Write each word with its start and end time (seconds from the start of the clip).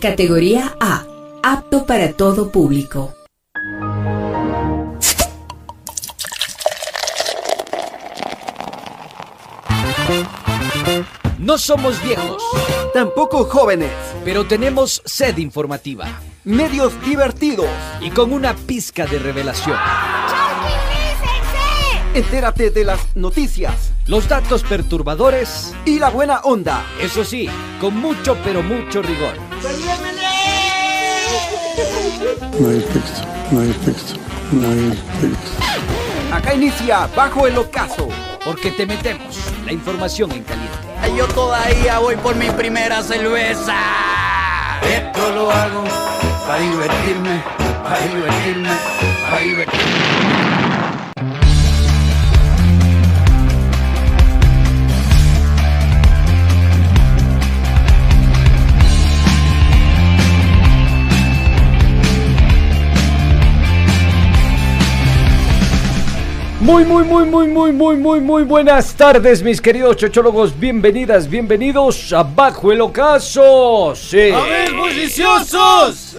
Categoría 0.00 0.74
A. 0.80 1.04
Apto 1.42 1.86
para 1.86 2.12
todo 2.12 2.50
público. 2.50 3.14
No 11.38 11.58
somos 11.58 12.02
viejos, 12.02 12.42
Tampoco 12.94 13.44
jóvenes. 13.44 13.90
pero 14.24 14.46
tenemos 14.46 15.02
sed 15.04 15.36
informativa 15.38 16.06
Medios 16.44 16.92
divertidos. 17.04 17.68
y 18.00 18.10
con 18.10 18.32
una 18.32 18.54
pizca 18.54 19.06
de 19.06 19.18
revelación. 19.18 19.76
Entérate 22.14 22.70
de 22.70 22.84
las 22.84 23.14
noticias 23.14 23.92
Los 24.06 24.28
datos 24.28 24.62
perturbadores, 24.62 25.74
y 25.84 25.98
la 25.98 26.08
buena 26.10 26.38
onda. 26.40 26.84
eso 27.00 27.24
sí, 27.24 27.48
con 27.80 27.96
mucho 27.96 28.36
pero 28.44 28.62
mucho 28.62 29.02
rigor. 29.02 29.34
No 32.58 32.70
hay 32.70 32.80
texto, 32.80 33.26
no 33.50 33.60
hay 33.60 33.72
texto, 33.84 34.14
no 34.52 34.68
hay 34.68 35.02
texto. 35.20 35.62
Acá 36.32 36.54
inicia 36.54 37.08
Bajo 37.14 37.46
el 37.46 37.58
Ocaso. 37.58 38.08
Porque 38.44 38.70
te 38.70 38.86
metemos 38.86 39.36
la 39.64 39.72
información 39.72 40.30
en 40.30 40.44
caliente. 40.44 40.76
Yo 41.16 41.26
todavía 41.28 41.98
voy 41.98 42.16
por 42.16 42.36
mi 42.36 42.48
primera 42.50 43.02
cerveza. 43.02 43.74
Esto 44.82 45.34
lo 45.34 45.50
hago 45.50 45.82
para 46.46 46.60
divertirme, 46.60 47.42
para 47.82 47.98
divertirme, 48.00 48.70
para 49.28 49.42
divertirme. 49.42 50.55
Muy, 66.66 66.84
muy, 66.84 67.04
muy, 67.04 67.24
muy, 67.24 67.46
muy, 67.46 67.72
muy, 67.72 67.96
muy, 67.96 68.20
muy 68.20 68.42
buenas 68.42 68.92
tardes, 68.92 69.40
mis 69.40 69.60
queridos 69.60 69.98
chochólogos. 69.98 70.58
Bienvenidas, 70.58 71.30
bienvenidos 71.30 72.12
a 72.12 72.24
Bajo 72.24 72.72
el 72.72 72.80
Ocaso. 72.80 73.94
Sí. 73.94 74.30
¡A 74.34 74.40
ver, 74.42 74.74
bulliciosos! 74.74 76.18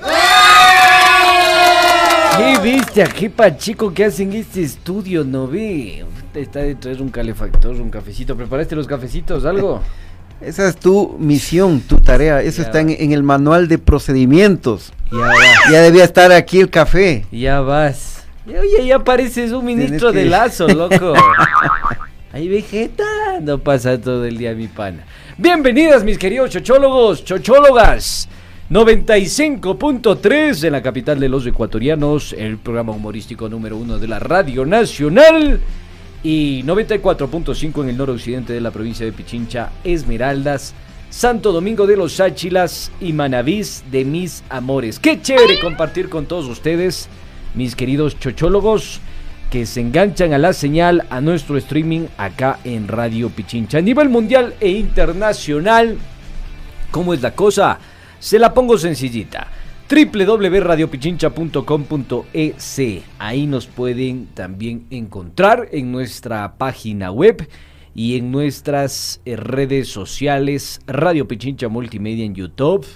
¿Qué 2.37 2.59
viste 2.63 3.03
aquí, 3.03 3.27
Pachico, 3.27 3.93
que 3.93 4.05
hacen 4.05 4.31
este 4.31 4.63
estudio? 4.63 5.25
No 5.25 5.47
vi. 5.47 6.01
Está 6.33 6.59
de 6.59 6.75
traer 6.75 7.01
un 7.01 7.09
calefactor, 7.09 7.75
un 7.75 7.89
cafecito. 7.89 8.37
¿Preparaste 8.37 8.73
los 8.73 8.87
cafecitos? 8.87 9.43
¿Algo? 9.43 9.81
Esa 10.39 10.69
es 10.69 10.77
tu 10.77 11.17
misión, 11.19 11.81
tu 11.81 11.97
tarea. 11.97 12.41
Eso 12.41 12.61
Ya 12.61 12.67
está 12.67 12.79
en, 12.79 12.91
en 12.91 13.11
el 13.11 13.21
manual 13.21 13.67
de 13.67 13.79
procedimientos. 13.79 14.93
Ya 15.11 15.17
vas. 15.17 15.71
Ya 15.73 15.81
debía 15.81 16.05
estar 16.05 16.31
aquí 16.31 16.61
el 16.61 16.69
café. 16.69 17.25
Ya 17.33 17.59
vas. 17.59 18.16
Oye, 18.47 18.85
ya 18.85 18.99
pareces 18.99 19.51
un 19.51 19.65
ministro 19.65 20.13
de 20.13 20.23
lazo, 20.23 20.69
loco. 20.69 21.13
Ahí 22.31 22.47
vegeta, 22.47 23.03
no 23.41 23.57
pasa 23.57 23.99
todo 23.99 24.23
el 24.23 24.37
día 24.37 24.53
mi 24.53 24.67
pana. 24.67 25.03
Bienvenidas, 25.37 26.05
mis 26.05 26.17
queridos 26.17 26.51
chochólogos, 26.51 27.25
chochólogas. 27.25 28.29
95.3 28.69 30.63
en 30.63 30.71
la 30.71 30.81
capital 30.81 31.19
de 31.19 31.27
los 31.27 31.45
ecuatorianos, 31.45 32.31
el 32.37 32.57
programa 32.57 32.93
humorístico 32.93 33.49
número 33.49 33.75
uno 33.75 33.99
de 33.99 34.07
la 34.07 34.19
Radio 34.19 34.65
Nacional. 34.65 35.59
Y 36.23 36.63
94.5 36.63 37.83
en 37.83 37.89
el 37.89 37.97
noroccidente 37.97 38.53
de 38.53 38.61
la 38.61 38.71
provincia 38.71 39.05
de 39.05 39.11
Pichincha, 39.11 39.71
Esmeraldas, 39.83 40.73
Santo 41.09 41.51
Domingo 41.51 41.85
de 41.85 41.97
los 41.97 42.21
Áchilas 42.21 42.93
y 43.01 43.11
Manavís 43.11 43.83
de 43.91 44.05
mis 44.05 44.41
amores. 44.47 44.99
Qué 44.99 45.21
chévere 45.21 45.59
compartir 45.59 46.07
con 46.07 46.25
todos 46.25 46.47
ustedes, 46.47 47.09
mis 47.57 47.75
queridos 47.75 48.17
chochólogos, 48.17 49.01
que 49.51 49.65
se 49.65 49.81
enganchan 49.81 50.33
a 50.33 50.37
la 50.37 50.53
señal 50.53 51.05
a 51.09 51.19
nuestro 51.19 51.57
streaming 51.57 52.05
acá 52.17 52.59
en 52.63 52.87
Radio 52.87 53.29
Pichincha. 53.29 53.79
A 53.79 53.81
nivel 53.81 54.07
mundial 54.07 54.55
e 54.61 54.69
internacional, 54.69 55.97
¿Cómo 56.91 57.13
es 57.13 57.21
la 57.21 57.35
cosa? 57.35 57.79
Se 58.19 58.39
la 58.39 58.53
pongo 58.53 58.77
sencillita. 58.77 59.47
www.radiopichincha.com.es 59.89 62.81
Ahí 63.19 63.45
nos 63.45 63.67
pueden 63.67 64.27
también 64.33 64.87
encontrar 64.89 65.69
en 65.71 65.91
nuestra 65.91 66.57
página 66.57 67.11
web 67.11 67.47
y 67.93 68.17
en 68.17 68.31
nuestras 68.31 69.21
eh, 69.25 69.35
redes 69.35 69.89
sociales, 69.89 70.79
Radio 70.87 71.27
Pichincha 71.27 71.67
Multimedia 71.67 72.23
en 72.25 72.33
YouTube 72.35 72.87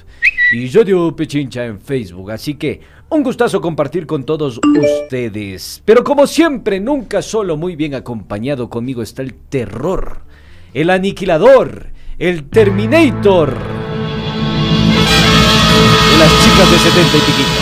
y 0.52 0.68
Radio 0.70 1.16
Pichincha 1.16 1.66
en 1.66 1.80
Facebook. 1.80 2.32
Así 2.32 2.56
que 2.56 2.82
un 3.10 3.24
gustazo 3.24 3.62
compartir 3.62 4.06
con 4.06 4.26
todos 4.26 4.60
ustedes. 4.64 5.82
Pero 5.86 6.04
como 6.04 6.28
siempre, 6.28 6.80
nunca 6.80 7.22
solo 7.22 7.56
muy 7.58 7.76
bien 7.76 7.96
acompañado 7.96 8.70
conmigo 8.70 9.02
está 9.02 9.22
el 9.22 9.34
terror, 9.34 10.24
el 10.74 10.90
aniquilador, 10.90 11.88
el 12.20 12.50
Terminator. 12.50 13.56
Las 16.20 16.44
chicas 16.44 16.72
de 16.72 16.78
70 16.78 17.18
y 17.18 17.22
piquito. 17.22 17.62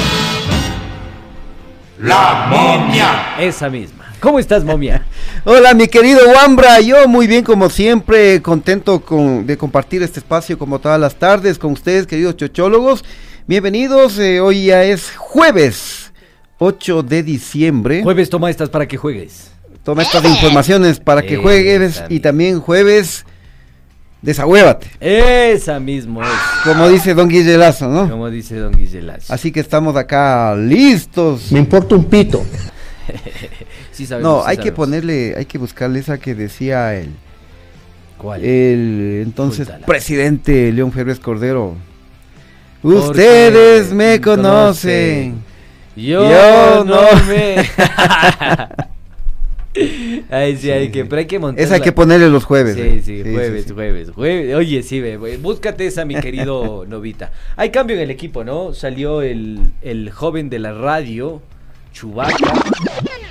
La 2.00 2.47
momia. 2.50 3.36
Esa 3.39 3.69
misma. 3.69 3.99
¿Cómo 4.19 4.39
estás, 4.39 4.63
momia? 4.66 5.06
Hola, 5.45 5.74
mi 5.74 5.88
querido 5.88 6.19
Wambra. 6.36 6.81
Yo 6.81 7.07
muy 7.07 7.25
bien, 7.27 7.44
como 7.44 7.69
siempre, 7.69 8.42
contento 8.42 9.00
con- 9.01 9.45
de 9.48 9.57
compartir 9.57 10.04
este 10.04 10.19
espacio 10.19 10.57
como 10.57 10.80
todas 10.80 11.00
las 11.00 11.16
tardes 11.16 11.57
con 11.57 11.71
ustedes, 11.71 12.06
queridos 12.06 12.36
chochólogos. 12.36 13.06
Bienvenidos. 13.48 14.19
eh, 14.19 14.42
hoy 14.42 14.66
ya 14.66 14.83
es 14.83 15.12
jueves 15.16 16.12
8 16.57 17.04
de 17.04 17.24
diciembre. 17.24 18.04
Jueves 18.04 18.30
toma 18.30 18.50
estas 18.50 18.69
para 18.69 18.88
que 18.88 18.98
juegues. 18.98 19.51
Toma 19.83 20.04
estas 20.04 20.25
informaciones 20.25 21.00
para 21.00 21.22
que 21.22 21.38
juegues. 21.38 22.04
Y 22.10 22.19
también 22.19 22.60
jueves, 22.60 23.25
desahuévate. 24.22 24.88
Esa 25.00 25.80
mismo 25.80 26.22
es. 26.22 26.30
Como 26.65 26.89
dice 26.89 27.13
Don 27.13 27.30
Guille 27.30 27.57
Lazo, 27.57 27.88
¿no? 27.88 28.10
Como 28.10 28.30
dice 28.30 28.57
Don 28.57 28.74
Guiselas. 28.74 29.31
Así 29.31 29.51
que 29.54 29.62
estamos 29.62 29.95
acá 29.95 30.54
listos. 30.57 31.51
Me 31.54 31.60
importa 31.60 31.95
un 31.95 32.04
pito. 32.04 32.44
Sí 34.00 34.06
sabemos, 34.06 34.31
No, 34.31 34.44
sí 34.44 34.51
hay 34.51 34.57
que 34.60 34.72
ponerle, 34.72 35.34
hay 35.36 35.44
que 35.44 35.57
buscarle 35.57 36.00
esa 36.00 36.18
que 36.18 36.34
decía 36.34 36.96
el, 36.96 37.10
¿Cuál? 38.18 38.46
el 38.46 39.24
entonces 39.25 39.68
Cuéntala. 39.68 39.86
presidente 39.86 40.72
León 40.72 40.94
Febres 40.94 41.19
Cordero. 41.19 41.75
Ustedes 42.81 43.92
me 43.92 44.22
conocen. 44.22 45.44
Yo, 45.98 46.31
Yo 46.31 46.86
no 46.86 47.01
me. 47.28 47.57
Ay, 50.31 50.56
sí, 50.56 50.72
hay 50.72 50.92
que, 50.92 51.04
pero 51.04 51.19
hay 51.19 51.25
que 51.25 51.40
montar. 51.40 51.62
Esa 51.62 51.75
hay 51.75 51.81
que 51.81 51.92
ponerle 51.92 52.30
los 52.30 52.46
jueves. 52.46 52.75
Sí, 52.75 52.81
eh. 52.81 53.01
sí, 53.04 53.22
jueves, 53.22 53.66
sí. 53.66 53.74
jueves, 53.74 54.12
jueves. 54.12 54.56
Oye, 54.56 54.81
sí, 54.81 55.01
ve, 55.01 55.18
búscate 55.36 55.86
esa, 55.86 56.06
mi 56.06 56.16
querido 56.16 56.86
Novita. 56.88 57.34
Hay 57.57 57.69
cambio 57.69 57.98
en 57.98 58.04
el 58.04 58.12
equipo, 58.12 58.46
¿no? 58.46 58.74
Salió 58.74 59.22
el, 59.22 59.74
el 59.81 60.10
joven 60.10 60.50
de 60.50 60.60
la 60.60 60.72
radio, 60.72 61.42
Chubaca. 61.92 62.54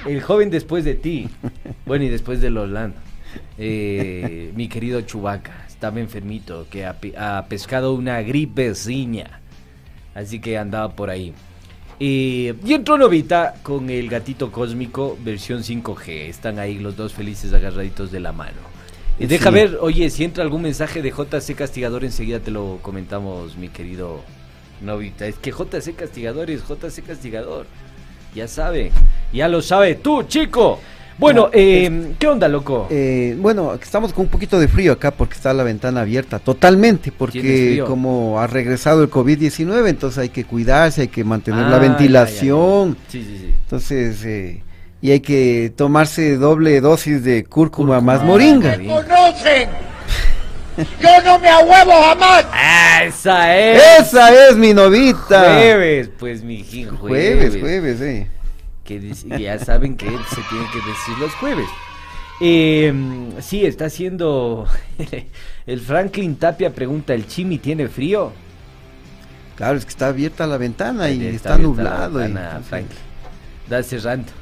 El 0.09 0.23
joven 0.23 0.51
después 0.51 0.85
de 0.85 0.95
ti. 0.95 1.29
Bueno, 1.87 2.05
y 2.05 2.09
después 2.09 2.41
de 2.41 2.51
Lolán. 2.51 2.95
Eh, 3.59 4.53
mi 4.55 4.69
querido 4.69 5.01
Chubaca. 5.03 5.65
Estaba 5.69 6.01
enfermito, 6.01 6.67
que 6.71 6.85
ha, 6.87 6.95
pe- 6.95 7.15
ha 7.17 7.47
pescado 7.49 7.93
una 7.95 8.21
gripeciña. 8.23 9.41
Así 10.15 10.41
que 10.41 10.59
andaba 10.59 10.95
por 10.97 11.11
ahí. 11.11 11.33
Eh, 12.01 12.55
y 12.65 12.73
entró 12.73 12.97
Novita 12.97 13.55
con 13.63 13.91
el 13.91 14.09
gatito 14.09 14.51
cósmico 14.51 15.17
versión 15.25 15.63
5G. 15.63 16.29
Están 16.29 16.59
ahí 16.59 16.79
los 16.79 16.97
dos 16.97 17.13
felices 17.13 17.53
agarraditos 17.53 18.11
de 18.11 18.21
la 18.21 18.33
mano. 18.33 18.59
Eh, 19.21 19.27
deja 19.27 19.51
Sí. 19.51 19.55
ver, 19.55 19.79
oye, 19.81 20.09
si 20.11 20.25
entra 20.25 20.43
algún 20.45 20.63
mensaje 20.63 21.03
de 21.03 21.11
JC 21.11 21.55
Castigador, 21.55 22.05
enseguida 22.05 22.41
te 22.41 22.51
lo 22.51 22.79
comentamos, 22.83 23.57
mi 23.57 23.69
querido 23.69 24.23
Novita. 24.81 25.27
Es 25.27 25.37
que 25.37 25.51
JC 25.51 25.95
Castigador 25.95 26.51
es 26.51 26.63
JC 26.67 27.03
Castigador. 27.05 27.67
Ya 28.35 28.47
sabe, 28.49 28.93
ya 29.33 29.49
lo 29.49 29.61
sabe 29.63 29.97
tú, 29.97 30.23
chico. 30.25 30.79
Bueno, 31.19 31.47
No, 31.47 31.51
eh, 31.53 32.13
¿qué 32.17 32.29
onda, 32.29 32.47
loco? 32.47 32.87
Eh, 32.91 33.37
bueno, 33.41 33.75
estamos 33.75 34.13
con 34.13 34.27
un 34.27 34.31
poquito 34.31 34.61
de 34.61 34.69
frío 34.69 34.93
acá 34.93 35.11
porque 35.11 35.35
está 35.35 35.53
la 35.53 35.65
ventana 35.65 36.03
abierta 36.03 36.39
totalmente, 36.39 37.11
¿Tienes 37.11 37.19
porque 37.19 37.83
como 37.85 38.39
ha 38.39 38.47
regresado 38.47 39.03
el 39.03 39.11
COVID-19, 39.11 39.89
entonces 39.89 40.19
hay 40.19 40.29
que 40.29 40.45
cuidarse, 40.45 41.01
hay 41.03 41.09
que 41.09 41.25
mantener 41.25 41.65
Ah, 41.65 41.71
la 41.71 41.77
ya, 41.77 41.77
ya, 41.77 41.83
ya. 41.83 41.89
ventilación. 41.89 42.97
Sí, 43.09 43.25
sí, 43.25 43.37
sí. 43.39 43.55
Entonces, 43.65 44.25
eh, 44.25 44.63
y 45.03 45.11
hay 45.11 45.19
que 45.21 45.73
tomarse 45.75 46.37
doble 46.37 46.81
dosis 46.81 47.25
de 47.25 47.43
cúrcuma, 47.45 47.95
Cúrcuma, 47.97 48.01
más 48.01 48.25
moringa. 48.25 48.77
bien. 48.77 48.93
conocen. 48.93 49.88
Yo 51.01 51.23
no 51.25 51.39
me 51.39 51.49
ahuevo 51.49 51.93
jamás. 52.03 52.47
Ah, 52.53 53.01
esa 53.05 53.57
es. 53.59 53.83
Esa 54.01 54.49
es 54.49 54.57
mi 54.57 54.73
novita. 54.75 55.41
Jueves, 55.55 56.11
pues, 56.19 56.43
mijín, 56.43 56.97
Jueves, 56.97 57.57
jueves, 57.61 58.01
eh. 58.01 58.29
que 58.85 59.01
dice- 59.01 59.29
ya 59.39 59.59
saben 59.59 59.97
que 59.97 60.07
se 60.07 60.41
tiene 60.49 60.65
que 60.73 60.79
decir 60.79 61.19
los 61.21 61.35
jueves. 61.35 61.69
Eh, 62.41 62.93
sí, 63.41 63.67
está 63.67 63.87
haciendo. 63.87 64.67
el 65.67 65.81
Franklin 65.81 66.37
Tapia 66.37 66.71
pregunta: 66.71 67.13
¿el 67.15 67.27
Chimi 67.27 67.59
tiene 67.59 67.89
frío? 67.89 68.33
Claro, 69.57 69.77
es 69.77 69.85
que 69.85 69.91
está 69.91 70.07
abierta 70.09 70.47
la 70.47 70.57
ventana 70.57 71.11
y 71.11 71.27
está, 71.27 71.51
la 71.51 71.59
nublado. 71.59 72.21
y 72.21 72.23
ventana, 72.25 72.47
entonces- 72.49 72.69
Frank. 72.69 72.87
Da 73.69 73.83
cerrando. 73.83 74.33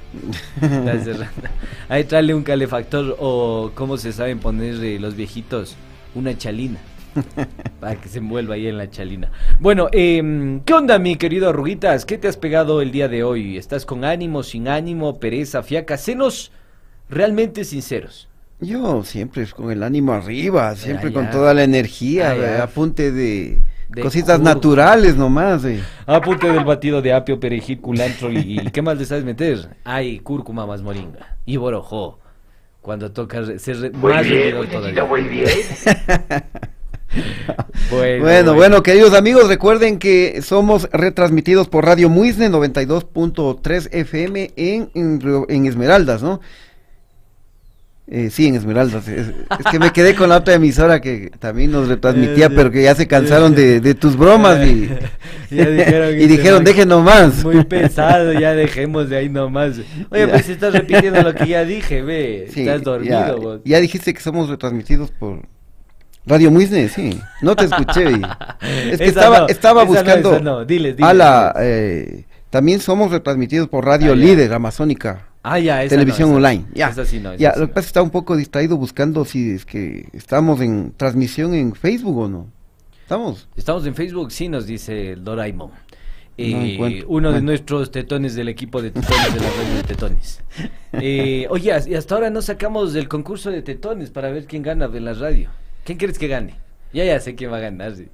Da 0.61 1.02
cerrando. 1.02 1.49
Ahí 1.88 2.05
trae 2.05 2.33
un 2.35 2.43
calefactor 2.45 3.16
o, 3.19 3.73
¿cómo 3.75 3.97
se 3.97 4.12
saben 4.12 4.38
poner 4.38 4.75
eh, 4.85 5.00
los 5.00 5.16
viejitos? 5.16 5.75
Una 6.16 6.37
chalina. 6.37 6.78
Para 7.80 7.96
que 8.00 8.08
se 8.08 8.18
envuelva 8.18 8.54
ahí 8.56 8.66
en 8.66 8.76
la 8.76 8.90
chalina. 8.90 9.30
Bueno, 9.61 9.88
em, 9.92 10.61
¿qué 10.61 10.75
onda, 10.75 10.99
mi 10.99 11.16
querido 11.16 11.49
Arruguitas? 11.49 12.04
¿Qué 12.04 12.18
te 12.18 12.26
has 12.28 12.37
pegado 12.37 12.82
el 12.82 12.90
día 12.90 13.08
de 13.08 13.23
hoy? 13.23 13.56
¿Estás 13.56 13.87
con 13.87 14.04
ánimo, 14.04 14.42
sin 14.42 14.66
ánimo, 14.68 15.18
pereza, 15.20 15.62
fiaca? 15.62 15.96
Senos 15.96 16.52
realmente 17.08 17.64
sinceros. 17.64 18.28
Yo 18.61 19.02
siempre 19.04 19.46
con 19.49 19.70
el 19.70 19.82
ánimo 19.82 20.12
arriba, 20.12 20.75
siempre 20.75 21.12
con 21.12 21.30
toda 21.30 21.52
la 21.54 21.62
energía, 21.64 22.35
eh, 22.35 22.58
apunte 22.61 23.12
de, 23.12 23.61
De 23.90 24.00
cositas 24.02 24.38
curva. 24.38 24.54
naturales 24.54 25.14
nomás. 25.16 25.64
eh. 25.66 25.82
Apunte 26.06 26.50
del 26.50 26.64
batido 26.64 27.02
de 27.02 27.12
apio, 27.12 27.38
perejil, 27.38 27.80
culantro 27.80 28.32
y, 28.32 28.61
y 28.61 28.70
¿qué 28.70 28.80
más 28.80 28.96
le 28.99 29.04
sabes 29.04 29.25
meter? 29.25 29.76
Ay, 29.85 30.18
cúrcuma 30.20 30.66
más 30.66 30.80
moringa 30.82 31.37
y 31.44 31.58
borojó. 31.58 32.18
Cuando 32.87 33.11
toca 33.11 33.45
ser 33.59 33.93
más 33.95 34.28
rendidor 34.28 34.69
todavía. 34.69 35.05
Bueno, 37.90 38.25
Bueno, 38.25 38.55
bueno, 38.55 38.83
queridos 38.83 39.14
amigos, 39.14 39.49
recuerden 39.49 39.99
que 39.99 40.43
somos 40.43 40.88
retransmitidos 40.93 41.66
por 41.66 41.85
Radio 41.85 42.09
Muisne 42.09 42.50
92.3 42.50 43.88
FM 43.90 44.52
en, 44.57 44.90
en, 44.95 45.47
en 45.49 45.66
Esmeraldas, 45.66 46.23
¿no? 46.23 46.40
Eh, 48.08 48.30
sí, 48.30 48.46
en 48.46 48.54
Esmeraldas. 48.54 49.08
Es, 49.08 49.26
es 49.28 49.66
que 49.70 49.80
me 49.80 49.92
quedé 49.92 50.14
con 50.14 50.28
la 50.28 50.36
otra 50.36 50.54
emisora 50.54 51.00
que 51.00 51.30
también 51.40 51.72
nos 51.72 51.88
retransmitía, 51.88 52.46
Eh, 52.46 52.50
pero 52.54 52.70
que 52.70 52.82
ya 52.84 52.94
se 52.94 53.08
cansaron 53.08 53.52
de, 53.54 53.80
de 53.80 53.94
tus 53.96 54.16
bromas 54.16 54.64
y, 54.64 54.88
Ya 55.50 55.66
dijeron 55.68 56.10
y 56.20 56.26
dijeron, 56.26 56.64
dejen 56.64 56.88
nomás. 56.88 57.42
Muy 57.42 57.64
pesado, 57.64 58.32
ya 58.32 58.54
dejemos 58.54 59.08
de 59.10 59.16
ahí 59.16 59.28
nomás. 59.28 59.78
Oye, 60.10 60.26
Ya. 60.26 60.28
pues 60.32 60.48
estás 60.48 60.72
repitiendo 60.72 61.20
lo 61.22 61.34
que 61.34 61.48
ya 61.48 61.64
dije, 61.64 62.02
ve. 62.02 62.48
Sí, 62.52 62.60
estás 62.60 62.82
dormido, 62.84 63.26
ya, 63.26 63.32
vos. 63.34 63.60
ya 63.64 63.80
dijiste 63.80 64.14
que 64.14 64.20
somos 64.20 64.48
retransmitidos 64.48 65.10
por 65.10 65.40
Radio 66.26 66.50
Muisne, 66.52 66.88
sí. 66.88 67.20
No 67.42 67.56
te 67.56 67.64
escuché. 67.64 68.10
y- 68.10 68.22
es 68.92 68.98
que 68.98 69.04
Esa 69.04 69.20
estaba, 69.20 69.38
no, 69.40 69.46
estaba 69.48 69.82
esa 69.82 69.90
no, 69.92 69.96
buscando. 69.98 70.32
esa 70.34 70.40
no. 70.44 70.64
Diles, 70.64 70.96
diles, 70.96 71.10
a 71.10 71.12
la, 71.14 71.54
eh, 71.60 72.25
también 72.50 72.78
somos 72.80 73.10
retransmitidos 73.10 73.66
por 73.68 73.84
Radio 73.84 74.12
Ah. 74.12 74.16
Líder 74.16 74.52
Amazónica. 74.52 75.26
Ah, 75.48 75.60
ya, 75.60 75.84
esa 75.84 75.90
televisión 75.94 76.30
no, 76.32 76.38
esa- 76.38 76.48
online. 76.48 76.64
Ya, 76.74 76.88
Esa 76.88 77.04
sí 77.04 77.20
no, 77.20 77.30
esa 77.30 77.38
ya 77.40 77.52
sí 77.52 77.60
lo 77.60 77.66
no. 77.66 77.68
que 77.68 77.74
pasa 77.74 77.80
es 77.80 77.86
que 77.86 77.90
estaba 77.90 78.04
un 78.04 78.10
poco 78.10 78.36
distraído 78.36 78.76
buscando 78.76 79.24
si 79.24 79.50
es 79.52 79.64
que 79.64 80.08
estamos 80.12 80.60
en 80.60 80.92
transmisión 80.96 81.54
en 81.54 81.74
Facebook 81.74 82.18
o 82.18 82.28
no. 82.28 82.48
¿Estamos? 83.02 83.48
Estamos 83.54 83.86
en 83.86 83.94
Facebook, 83.94 84.32
sí, 84.32 84.48
nos 84.48 84.66
dice 84.66 85.12
el 85.12 85.22
Doraemon. 85.22 85.70
Eh, 86.38 86.74
encuentro. 86.74 87.08
uno 87.08 87.32
de 87.32 87.40
nuestros 87.40 87.90
tetones 87.90 88.34
del 88.34 88.48
equipo 88.48 88.82
de 88.82 88.90
tetones 88.90 89.34
de 89.34 89.40
la 89.40 89.50
radio 89.50 89.74
de 89.76 89.82
tetones. 89.84 90.40
Eh, 90.98 91.46
oye, 91.50 91.72
y 91.86 91.94
hasta 91.94 92.14
ahora 92.14 92.30
no 92.30 92.40
sacamos 92.42 92.92
del 92.94 93.06
concurso 93.06 93.50
de 93.50 93.60
tetones 93.62 94.10
para 94.10 94.30
ver 94.30 94.46
quién 94.46 94.62
gana 94.62 94.88
de 94.88 95.00
la 95.00 95.12
radio. 95.12 95.50
¿Quién 95.84 95.98
crees 95.98 96.18
que 96.18 96.26
gane? 96.26 96.54
Ya, 96.92 97.04
ya 97.04 97.20
sé 97.20 97.34
quién 97.34 97.52
va 97.52 97.58
a 97.58 97.60
ganar. 97.60 97.94
sí. 97.94 98.08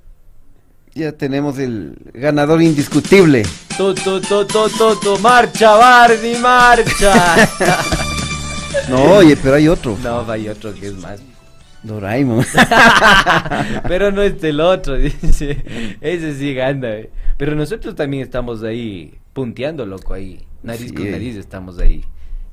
Ya 0.95 1.13
tenemos 1.13 1.59
el 1.59 1.97
ganador 2.13 2.61
indiscutible. 2.61 3.45
Tu, 3.79 3.95
tu, 3.95 4.21
tu, 4.21 4.45
tu, 4.47 4.69
tu, 4.69 4.97
tu, 5.01 5.19
marcha, 5.21 5.75
Barney, 5.75 6.37
marcha. 6.37 7.49
No, 8.89 9.03
oye, 9.17 9.37
pero 9.37 9.55
hay 9.55 9.69
otro. 9.69 9.97
no, 10.03 10.29
hay 10.31 10.49
otro 10.49 10.75
que 10.75 10.87
es 10.89 10.95
más. 10.95 11.21
Doraemon. 11.83 12.45
Pero 13.89 14.11
no 14.11 14.23
es 14.23 14.43
el 14.43 14.61
otro, 14.61 14.97
dice. 14.99 15.97
Ese 16.01 16.35
sí 16.37 16.55
gana. 16.55 16.89
eh. 16.91 17.11
Pero 17.37 17.55
nosotros 17.55 17.95
también 17.95 18.23
estamos 18.23 18.63
ahí 18.63 19.15
punteando, 19.35 19.85
loco, 19.85 20.15
ahí. 20.15 20.41
Nariz 20.63 20.89
Sí, 20.89 20.95
con 20.95 21.07
eh. 21.07 21.11
nariz 21.11 21.37
estamos 21.37 21.79
ahí. 21.79 22.03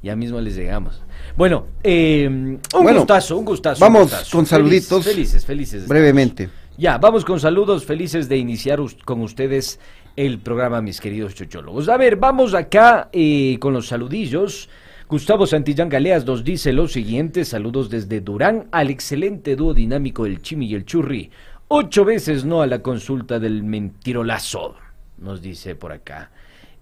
Ya 0.03 0.15
mismo 0.15 0.39
les 0.41 0.55
llegamos. 0.55 1.01
Bueno, 1.37 1.67
eh, 1.83 2.27
un 2.27 2.59
Bueno, 2.83 2.99
gustazo, 2.99 3.37
un 3.37 3.45
gustazo. 3.45 3.79
vamos 3.79 4.01
un 4.03 4.09
gustazo. 4.09 4.37
con 4.37 4.45
saluditos. 4.45 5.05
Felices, 5.05 5.45
felices. 5.45 5.87
Brevemente. 5.87 6.49
Ya, 6.79 6.97
vamos 6.97 7.25
con 7.25 7.41
saludos, 7.41 7.83
felices 7.83 8.29
de 8.29 8.37
iniciar 8.37 8.79
con 9.03 9.19
ustedes 9.19 9.81
el 10.15 10.39
programa, 10.39 10.81
mis 10.81 11.01
queridos 11.01 11.35
chochólogos. 11.35 11.89
A 11.89 11.97
ver, 11.97 12.15
vamos 12.15 12.53
acá 12.53 13.09
eh, 13.11 13.57
con 13.59 13.73
los 13.73 13.87
saludillos. 13.87 14.69
Gustavo 15.09 15.45
Santillán 15.45 15.89
Galeas 15.89 16.25
nos 16.25 16.45
dice 16.45 16.71
lo 16.71 16.87
siguiente, 16.87 17.43
saludos 17.43 17.89
desde 17.89 18.21
Durán 18.21 18.69
al 18.71 18.89
excelente 18.91 19.57
dúo 19.57 19.73
dinámico 19.73 20.23
del 20.23 20.41
Chimi 20.41 20.67
y 20.67 20.75
el 20.75 20.85
Churri. 20.85 21.29
Ocho 21.67 22.05
veces 22.05 22.45
no 22.45 22.61
a 22.61 22.67
la 22.67 22.81
consulta 22.81 23.39
del 23.39 23.61
mentirolazo, 23.61 24.75
nos 25.17 25.41
dice 25.41 25.75
por 25.75 25.91
acá. 25.91 26.31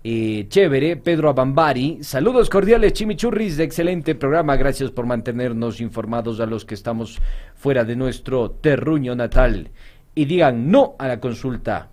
Chévere, 0.03 0.95
Pedro 0.97 1.29
Abambari. 1.29 1.99
Saludos 2.01 2.49
cordiales, 2.49 2.93
chimichurris, 2.93 3.57
de 3.57 3.65
excelente 3.65 4.15
programa. 4.15 4.55
Gracias 4.55 4.91
por 4.91 5.05
mantenernos 5.05 5.81
informados 5.81 6.39
a 6.39 6.45
los 6.45 6.63
que 6.63 6.75
estamos 6.75 7.19
fuera 7.55 7.83
de 7.83 7.95
nuestro 7.95 8.51
terruño 8.51 9.15
natal. 9.15 9.69
Y 10.15 10.25
digan 10.25 10.71
no 10.71 10.95
a 10.97 11.07
la 11.07 11.19
consulta. 11.19 11.89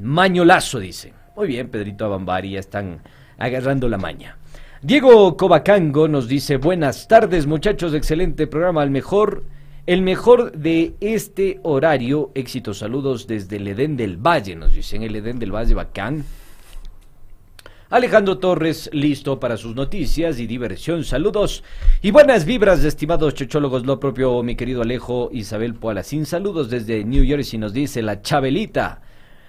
Mañolazo, 0.00 0.78
dice. 0.78 1.12
Muy 1.36 1.48
bien, 1.48 1.68
Pedrito 1.68 2.04
Abambari, 2.04 2.50
ya 2.50 2.60
están 2.60 3.00
agarrando 3.38 3.88
la 3.88 3.98
maña. 3.98 4.36
Diego 4.82 5.36
Cobacango 5.36 6.06
nos 6.08 6.28
dice, 6.28 6.58
buenas 6.58 7.08
tardes 7.08 7.46
muchachos, 7.46 7.94
excelente 7.94 8.46
programa, 8.46 8.82
el 8.82 8.90
mejor, 8.90 9.42
el 9.86 10.02
mejor 10.02 10.52
de 10.52 10.94
este 11.00 11.58
horario, 11.62 12.30
éxitos, 12.34 12.78
saludos 12.78 13.26
desde 13.26 13.56
el 13.56 13.66
Edén 13.66 13.96
del 13.96 14.18
Valle, 14.18 14.54
nos 14.54 14.74
dicen, 14.74 15.02
el 15.02 15.16
Edén 15.16 15.38
del 15.38 15.52
Valle, 15.52 15.74
bacán. 15.74 16.24
Alejandro 17.94 18.38
Torres, 18.38 18.90
listo 18.92 19.38
para 19.38 19.56
sus 19.56 19.76
noticias 19.76 20.40
y 20.40 20.48
diversión. 20.48 21.04
Saludos 21.04 21.62
y 22.02 22.10
buenas 22.10 22.44
vibras, 22.44 22.82
estimados 22.82 23.34
chochólogos. 23.34 23.86
Lo 23.86 24.00
propio, 24.00 24.42
mi 24.42 24.56
querido 24.56 24.82
Alejo 24.82 25.30
Isabel 25.32 25.74
Poalacín. 25.74 26.26
Saludos 26.26 26.68
desde 26.68 27.04
New 27.04 27.24
Jersey, 27.24 27.56
nos 27.56 27.72
dice 27.72 28.02
la 28.02 28.20
Chabelita. 28.20 29.00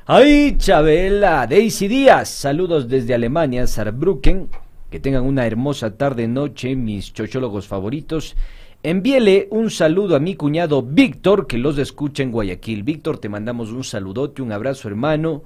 ¡Ay, 0.06 0.58
Chabela! 0.60 1.48
Daisy 1.48 1.88
Díaz. 1.88 2.30
Saludos 2.30 2.88
desde 2.88 3.16
Alemania, 3.16 3.66
Saarbrücken. 3.66 4.48
Que 4.92 5.00
tengan 5.00 5.24
una 5.24 5.48
hermosa 5.48 5.98
tarde-noche, 5.98 6.76
mis 6.76 7.14
chochólogos 7.14 7.68
favoritos. 7.68 8.36
Envíele 8.84 9.48
un 9.50 9.72
saludo 9.72 10.16
a 10.16 10.20
mi 10.20 10.36
cuñado 10.36 10.84
Víctor, 10.84 11.48
que 11.48 11.58
los 11.58 11.80
escucha 11.80 12.22
en 12.22 12.32
Guayaquil. 12.32 12.84
Víctor, 12.84 13.18
te 13.18 13.28
mandamos 13.28 13.72
un 13.72 13.84
saludote, 13.84 14.44
un 14.44 14.52
abrazo, 14.52 14.88
hermano. 14.88 15.42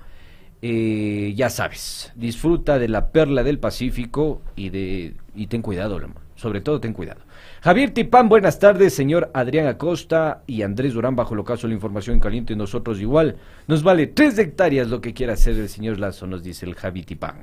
Eh, 0.62 1.34
ya 1.38 1.50
sabes, 1.50 2.12
disfruta 2.16 2.80
de 2.80 2.90
la 2.90 3.12
perla 3.12 3.44
del 3.44 3.60
Pacífico 3.60 4.42
y 4.58 4.70
de 4.70 5.14
y 5.34 5.48
ten 5.48 5.62
cuidado, 5.62 5.98
sobre 6.36 6.60
todo 6.60 6.82
ten 6.82 6.92
cuidado. 6.92 7.22
Javier 7.62 7.92
Tipán, 7.92 8.28
buenas 8.28 8.60
tardes, 8.60 8.94
señor 8.94 9.32
Adrián 9.34 9.68
Acosta 9.68 10.44
y 10.48 10.64
Andrés 10.64 10.94
Durán, 10.94 11.16
bajo 11.16 11.34
el 11.34 11.46
caso 11.46 11.62
de 11.62 11.70
la 11.70 11.76
información 11.76 12.16
en 12.16 12.20
caliente, 12.20 12.58
nosotros 12.58 13.00
igual. 13.00 13.38
Nos 13.68 13.84
vale 13.84 14.08
tres 14.08 14.38
hectáreas 14.38 14.90
lo 14.90 15.00
que 15.00 15.14
quiera 15.14 15.34
hacer 15.34 15.56
el 15.56 15.70
señor 15.70 15.98
Lazo, 15.98 16.28
nos 16.28 16.44
dice 16.44 16.66
el 16.66 16.76
Javi 16.76 17.04
Tipán. 17.04 17.42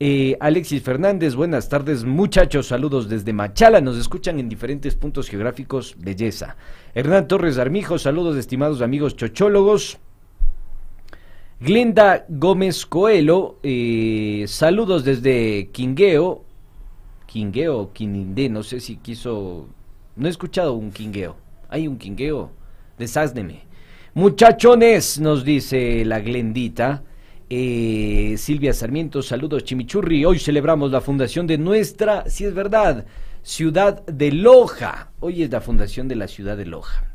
Eh, 0.00 0.36
Alexis 0.40 0.82
Fernández, 0.82 1.34
buenas 1.34 1.68
tardes 1.68 2.04
muchachos, 2.04 2.68
saludos 2.68 3.08
desde 3.08 3.34
Machala, 3.34 3.82
nos 3.82 3.98
escuchan 3.98 4.38
en 4.38 4.48
diferentes 4.48 4.94
puntos 4.94 5.28
geográficos, 5.28 5.94
belleza. 5.98 6.56
Hernán 6.94 7.28
Torres 7.28 7.58
Armijo, 7.58 7.98
saludos 7.98 8.36
estimados 8.36 8.80
amigos 8.80 9.16
chochólogos. 9.16 9.98
Glenda 11.58 12.26
Gómez 12.28 12.84
Coelho, 12.84 13.58
eh, 13.62 14.44
saludos 14.46 15.04
desde 15.04 15.70
Quingueo, 15.72 16.44
Quingueo 17.24 17.94
Quinindé, 17.94 18.50
no 18.50 18.62
sé 18.62 18.78
si 18.78 18.96
quiso, 18.96 19.66
no 20.16 20.26
he 20.26 20.30
escuchado 20.30 20.74
un 20.74 20.90
Quingueo, 20.90 21.34
hay 21.70 21.88
un 21.88 21.96
Quingueo, 21.96 22.50
desázneme. 22.98 23.62
Muchachones, 24.12 25.18
nos 25.18 25.44
dice 25.44 26.04
la 26.04 26.20
Glendita. 26.20 27.02
Eh, 27.48 28.34
Silvia 28.36 28.74
Sarmiento, 28.74 29.22
saludos 29.22 29.64
Chimichurri. 29.64 30.26
Hoy 30.26 30.38
celebramos 30.38 30.90
la 30.90 31.00
fundación 31.00 31.46
de 31.46 31.56
nuestra, 31.56 32.28
si 32.28 32.44
es 32.44 32.52
verdad, 32.52 33.06
ciudad 33.42 34.04
de 34.04 34.30
Loja. 34.30 35.10
Hoy 35.20 35.42
es 35.42 35.50
la 35.50 35.62
fundación 35.62 36.06
de 36.06 36.16
la 36.16 36.28
ciudad 36.28 36.58
de 36.58 36.66
Loja. 36.66 37.06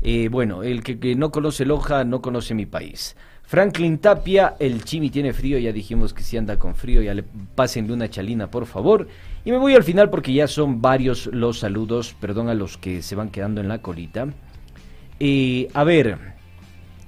Eh, 0.00 0.28
bueno, 0.30 0.62
el 0.62 0.82
que 0.82 1.16
no 1.16 1.30
conoce 1.30 1.66
Loja 1.66 2.04
no 2.04 2.22
conoce 2.22 2.54
mi 2.54 2.64
país. 2.64 3.14
Franklin 3.48 3.96
Tapia, 3.96 4.56
el 4.58 4.84
Chimi 4.84 5.08
tiene 5.08 5.32
frío, 5.32 5.58
ya 5.58 5.72
dijimos 5.72 6.12
que 6.12 6.22
si 6.22 6.36
anda 6.36 6.58
con 6.58 6.74
frío, 6.74 7.00
ya 7.00 7.14
le 7.14 7.24
pásenle 7.54 7.94
una 7.94 8.10
chalina, 8.10 8.50
por 8.50 8.66
favor. 8.66 9.08
Y 9.42 9.50
me 9.50 9.56
voy 9.56 9.74
al 9.74 9.82
final 9.84 10.10
porque 10.10 10.34
ya 10.34 10.46
son 10.46 10.82
varios 10.82 11.30
los 11.32 11.60
saludos, 11.60 12.14
perdón 12.20 12.50
a 12.50 12.54
los 12.54 12.76
que 12.76 13.00
se 13.00 13.14
van 13.14 13.30
quedando 13.30 13.62
en 13.62 13.68
la 13.68 13.80
colita. 13.80 14.26
Eh, 15.18 15.66
a 15.72 15.82
ver, 15.82 16.18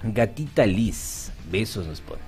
Gatita 0.03 0.65
Liz, 0.65 1.31
besos 1.53 1.87
nos 1.87 2.01
pone. 2.01 2.23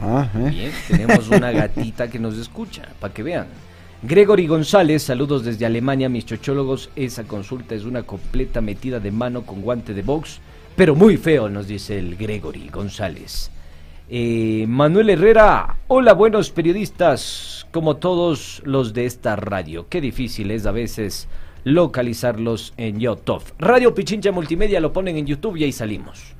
Ah, 0.00 0.26
¿eh? 0.36 0.50
Bien, 0.50 0.72
tenemos 0.88 1.28
una 1.28 1.52
gatita 1.52 2.08
que 2.08 2.18
nos 2.18 2.38
escucha, 2.38 2.88
para 3.00 3.12
que 3.12 3.22
vean. 3.22 3.48
Gregory 4.02 4.46
González, 4.46 5.02
saludos 5.02 5.44
desde 5.44 5.66
Alemania, 5.66 6.08
mis 6.08 6.24
chochólogos. 6.24 6.88
Esa 6.96 7.24
consulta 7.24 7.74
es 7.74 7.84
una 7.84 8.04
completa 8.04 8.62
metida 8.62 8.98
de 8.98 9.10
mano 9.10 9.42
con 9.42 9.60
guante 9.60 9.92
de 9.92 10.00
box, 10.00 10.40
pero 10.76 10.94
muy 10.94 11.16
feo, 11.16 11.48
nos 11.48 11.68
dice 11.68 11.98
el 11.98 12.16
Gregory 12.16 12.68
González. 12.68 13.50
Eh, 14.08 14.66
Manuel 14.68 15.10
Herrera, 15.10 15.76
hola 15.86 16.14
buenos 16.14 16.50
periodistas, 16.50 17.66
como 17.70 17.96
todos 17.96 18.60
los 18.64 18.92
de 18.92 19.06
esta 19.06 19.36
radio. 19.36 19.86
Qué 19.88 20.00
difícil 20.00 20.50
es 20.50 20.66
a 20.66 20.72
veces 20.72 21.28
localizarlos 21.62 22.74
en 22.76 22.98
YouTube. 22.98 23.42
Radio 23.58 23.94
Pichincha 23.94 24.32
Multimedia 24.32 24.80
lo 24.80 24.92
ponen 24.92 25.16
en 25.16 25.26
YouTube 25.26 25.56
y 25.56 25.64
ahí 25.64 25.72
salimos. 25.72 26.34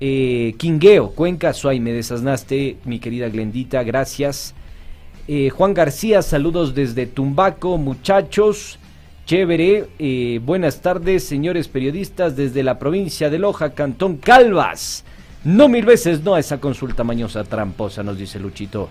Eh, 0.00 0.54
Quingueo, 0.58 1.10
Cuenca, 1.10 1.52
Suay, 1.52 1.78
me 1.78 1.92
desasnaste, 1.92 2.78
mi 2.84 2.98
querida 2.98 3.28
Glendita, 3.28 3.84
gracias. 3.84 4.54
Eh, 5.28 5.48
Juan 5.50 5.74
García, 5.74 6.22
saludos 6.22 6.74
desde 6.74 7.06
Tumbaco, 7.06 7.78
muchachos. 7.78 8.79
Chévere, 9.26 9.88
eh, 9.98 10.40
buenas 10.44 10.80
tardes, 10.80 11.24
señores 11.24 11.68
periodistas, 11.68 12.36
desde 12.36 12.62
la 12.62 12.78
provincia 12.78 13.30
de 13.30 13.38
Loja, 13.38 13.70
Cantón 13.70 14.16
Calvas. 14.16 15.04
No 15.44 15.68
mil 15.68 15.84
veces 15.84 16.22
no 16.22 16.34
a 16.34 16.40
esa 16.40 16.58
consulta 16.58 17.04
mañosa 17.04 17.44
tramposa, 17.44 18.02
nos 18.02 18.18
dice 18.18 18.38
Luchito 18.38 18.90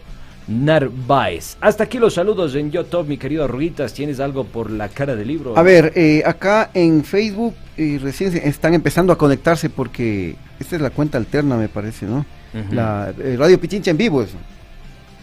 Narváez. 0.50 1.58
Hasta 1.62 1.84
aquí 1.84 2.00
los 2.00 2.16
saludos 2.16 2.56
en 2.56 2.72
YouTube, 2.72 3.08
mi 3.08 3.18
querido 3.18 3.48
Ruitas. 3.48 3.94
¿Tienes 3.94 4.20
algo 4.20 4.46
por 4.46 4.72
la 4.72 4.90
cara 4.90 5.16
del 5.16 5.28
libro? 5.28 5.58
A 5.58 5.62
ver, 5.62 5.94
eh, 5.96 6.24
acá 6.26 6.72
en 6.74 7.04
Facebook 7.04 7.54
eh, 7.78 8.00
recién 8.02 8.36
están 8.36 8.74
empezando 8.74 9.14
a 9.14 9.18
conectarse 9.18 9.70
porque 9.70 10.36
esta 10.60 10.76
es 10.76 10.82
la 10.82 10.90
cuenta 10.90 11.18
alterna, 11.18 11.56
me 11.56 11.70
parece, 11.70 12.06
¿no? 12.06 12.26
La 12.72 13.14
eh, 13.20 13.36
Radio 13.38 13.60
Pichincha 13.60 13.92
en 13.92 13.98
vivo 13.98 14.24
eso. 14.24 14.38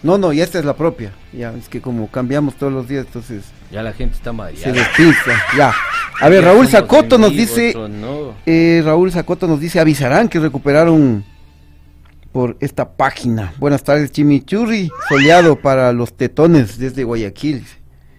No, 0.04 0.16
no, 0.16 0.32
ya 0.32 0.44
esta 0.44 0.60
es 0.60 0.64
la 0.64 0.76
propia. 0.76 1.12
Ya, 1.32 1.52
es 1.54 1.68
que 1.68 1.80
como 1.80 2.08
cambiamos 2.08 2.54
todos 2.54 2.72
los 2.72 2.86
días, 2.86 3.06
entonces 3.06 3.42
Ya 3.70 3.82
la 3.82 3.92
gente 3.92 4.14
está 4.14 4.30
se 4.30 4.36
mareada. 4.36 4.72
despista. 4.72 5.32
Ya. 5.56 5.74
A 6.20 6.28
ver, 6.28 6.42
Ya 6.42 6.50
Raúl 6.50 6.68
Zacoto 6.68 7.18
nos 7.18 7.30
vivo, 7.32 7.42
dice, 7.42 7.74
no. 7.74 8.34
eh, 8.46 8.80
Raúl 8.84 9.12
Zacoto 9.12 9.46
nos 9.46 9.60
dice, 9.60 9.80
avisarán 9.80 10.28
que 10.28 10.38
recuperaron 10.38 11.24
por 12.32 12.56
esta 12.60 12.96
página. 12.96 13.52
Buenas 13.58 13.82
tardes, 13.82 14.12
Chimichurri, 14.12 14.90
soleado 15.08 15.56
para 15.56 15.92
los 15.92 16.14
tetones 16.16 16.78
desde 16.78 17.04
Guayaquil. 17.04 17.64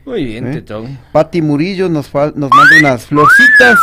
Muy 0.05 0.25
bien, 0.25 0.47
¿Eh? 0.47 0.53
Tetón. 0.53 0.97
Pati 1.11 1.41
Murillo 1.41 1.89
nos, 1.89 2.13
nos 2.13 2.49
manda 2.51 2.77
unas 2.79 3.05
florcitas. 3.05 3.79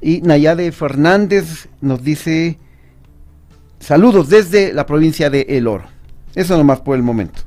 Y 0.00 0.20
Nayade 0.22 0.70
Fernández 0.72 1.68
nos 1.80 2.02
dice 2.02 2.58
saludos 3.80 4.28
desde 4.28 4.72
la 4.72 4.86
provincia 4.86 5.28
de 5.30 5.44
El 5.48 5.66
Oro. 5.66 5.84
Eso 6.34 6.56
nomás 6.56 6.80
por 6.80 6.96
el 6.96 7.02
momento. 7.02 7.40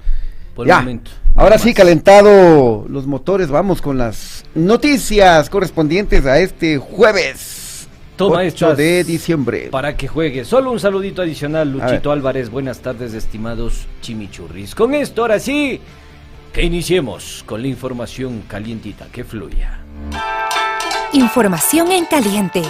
Por 0.55 0.67
el 0.69 0.75
momento. 0.75 1.11
Ahora 1.35 1.57
sí, 1.57 1.73
calentado 1.73 2.85
los 2.89 3.07
motores, 3.07 3.49
vamos 3.49 3.81
con 3.81 3.97
las 3.97 4.43
noticias 4.53 5.49
correspondientes 5.49 6.25
a 6.25 6.39
este 6.39 6.77
jueves 6.77 7.87
Toma 8.17 8.39
8 8.39 8.47
estas 8.47 8.77
de 8.77 9.03
diciembre. 9.03 9.69
Para 9.71 9.95
que 9.95 10.07
juegue. 10.07 10.45
Solo 10.45 10.71
un 10.71 10.79
saludito 10.79 11.21
adicional, 11.21 11.71
Luchito 11.71 12.11
Álvarez. 12.11 12.49
Buenas 12.49 12.79
tardes, 12.79 13.13
estimados 13.13 13.87
chimichurris. 14.01 14.75
Con 14.75 14.93
esto, 14.93 15.23
ahora 15.23 15.39
sí, 15.39 15.81
que 16.53 16.63
iniciemos 16.63 17.43
con 17.47 17.61
la 17.61 17.67
información 17.67 18.43
calientita 18.47 19.07
que 19.11 19.23
fluya. 19.23 19.79
Información 21.13 21.91
en 21.91 22.05
caliente. 22.05 22.61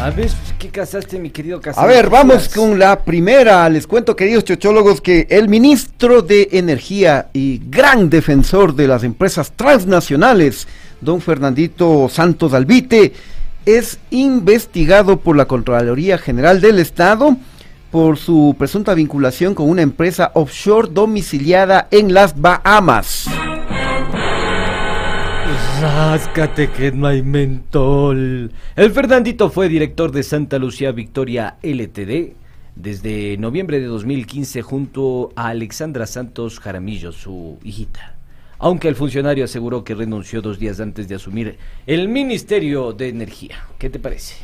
A 0.00 0.10
ver, 0.10 0.30
¿qué 0.68 0.80
casaste, 0.80 1.18
mi 1.18 1.30
querido 1.30 1.58
A 1.58 1.60
Casaste? 1.60 1.88
ver, 1.88 2.10
vamos 2.10 2.48
con 2.48 2.78
la 2.78 3.00
primera. 3.02 3.68
Les 3.70 3.86
cuento, 3.86 4.14
queridos 4.14 4.44
chochólogos, 4.44 5.00
que 5.00 5.26
el 5.30 5.48
ministro 5.48 6.20
de 6.20 6.48
Energía 6.52 7.28
y 7.32 7.60
gran 7.70 8.10
defensor 8.10 8.74
de 8.74 8.86
las 8.86 9.02
empresas 9.02 9.52
transnacionales, 9.52 10.68
don 11.00 11.20
Fernandito 11.22 12.08
Santos 12.10 12.52
Albite, 12.52 13.14
es 13.64 13.98
investigado 14.10 15.18
por 15.18 15.36
la 15.36 15.46
Contraloría 15.46 16.18
General 16.18 16.60
del 16.60 16.78
Estado 16.78 17.36
por 17.90 18.18
su 18.18 18.54
presunta 18.58 18.92
vinculación 18.92 19.54
con 19.54 19.70
una 19.70 19.80
empresa 19.82 20.32
offshore 20.34 20.88
domiciliada 20.92 21.88
en 21.90 22.12
las 22.12 22.38
Bahamas. 22.38 23.26
Ráscate 25.80 26.70
que 26.70 26.90
no 26.90 27.06
hay 27.06 27.22
mentol. 27.22 28.50
El 28.74 28.90
Fernandito 28.90 29.48
fue 29.48 29.68
director 29.68 30.10
de 30.10 30.24
Santa 30.24 30.58
Lucía 30.58 30.90
Victoria 30.90 31.56
LTD 31.62 32.32
desde 32.74 33.36
noviembre 33.38 33.78
de 33.78 33.86
2015 33.86 34.62
junto 34.62 35.30
a 35.36 35.48
Alexandra 35.48 36.06
Santos 36.06 36.58
Jaramillo, 36.58 37.12
su 37.12 37.58
hijita. 37.62 38.14
Aunque 38.58 38.88
el 38.88 38.96
funcionario 38.96 39.44
aseguró 39.44 39.84
que 39.84 39.94
renunció 39.94 40.42
dos 40.42 40.58
días 40.58 40.80
antes 40.80 41.06
de 41.06 41.14
asumir 41.14 41.58
el 41.86 42.08
Ministerio 42.08 42.92
de 42.92 43.10
Energía. 43.10 43.58
¿Qué 43.78 43.88
te 43.88 44.00
parece? 44.00 44.34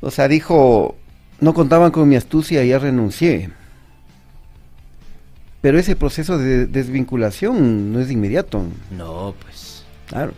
O 0.00 0.10
sea, 0.10 0.26
dijo, 0.26 0.96
no 1.40 1.54
contaban 1.54 1.92
con 1.92 2.08
mi 2.08 2.16
astucia 2.16 2.64
y 2.64 2.70
ya 2.70 2.80
renuncié. 2.80 3.50
Pero 5.60 5.78
ese 5.78 5.94
proceso 5.94 6.36
de 6.36 6.66
desvinculación 6.66 7.92
no 7.92 8.00
es 8.00 8.08
de 8.08 8.14
inmediato. 8.14 8.64
No, 8.90 9.34
pues. 9.40 9.65
Claro. 10.06 10.32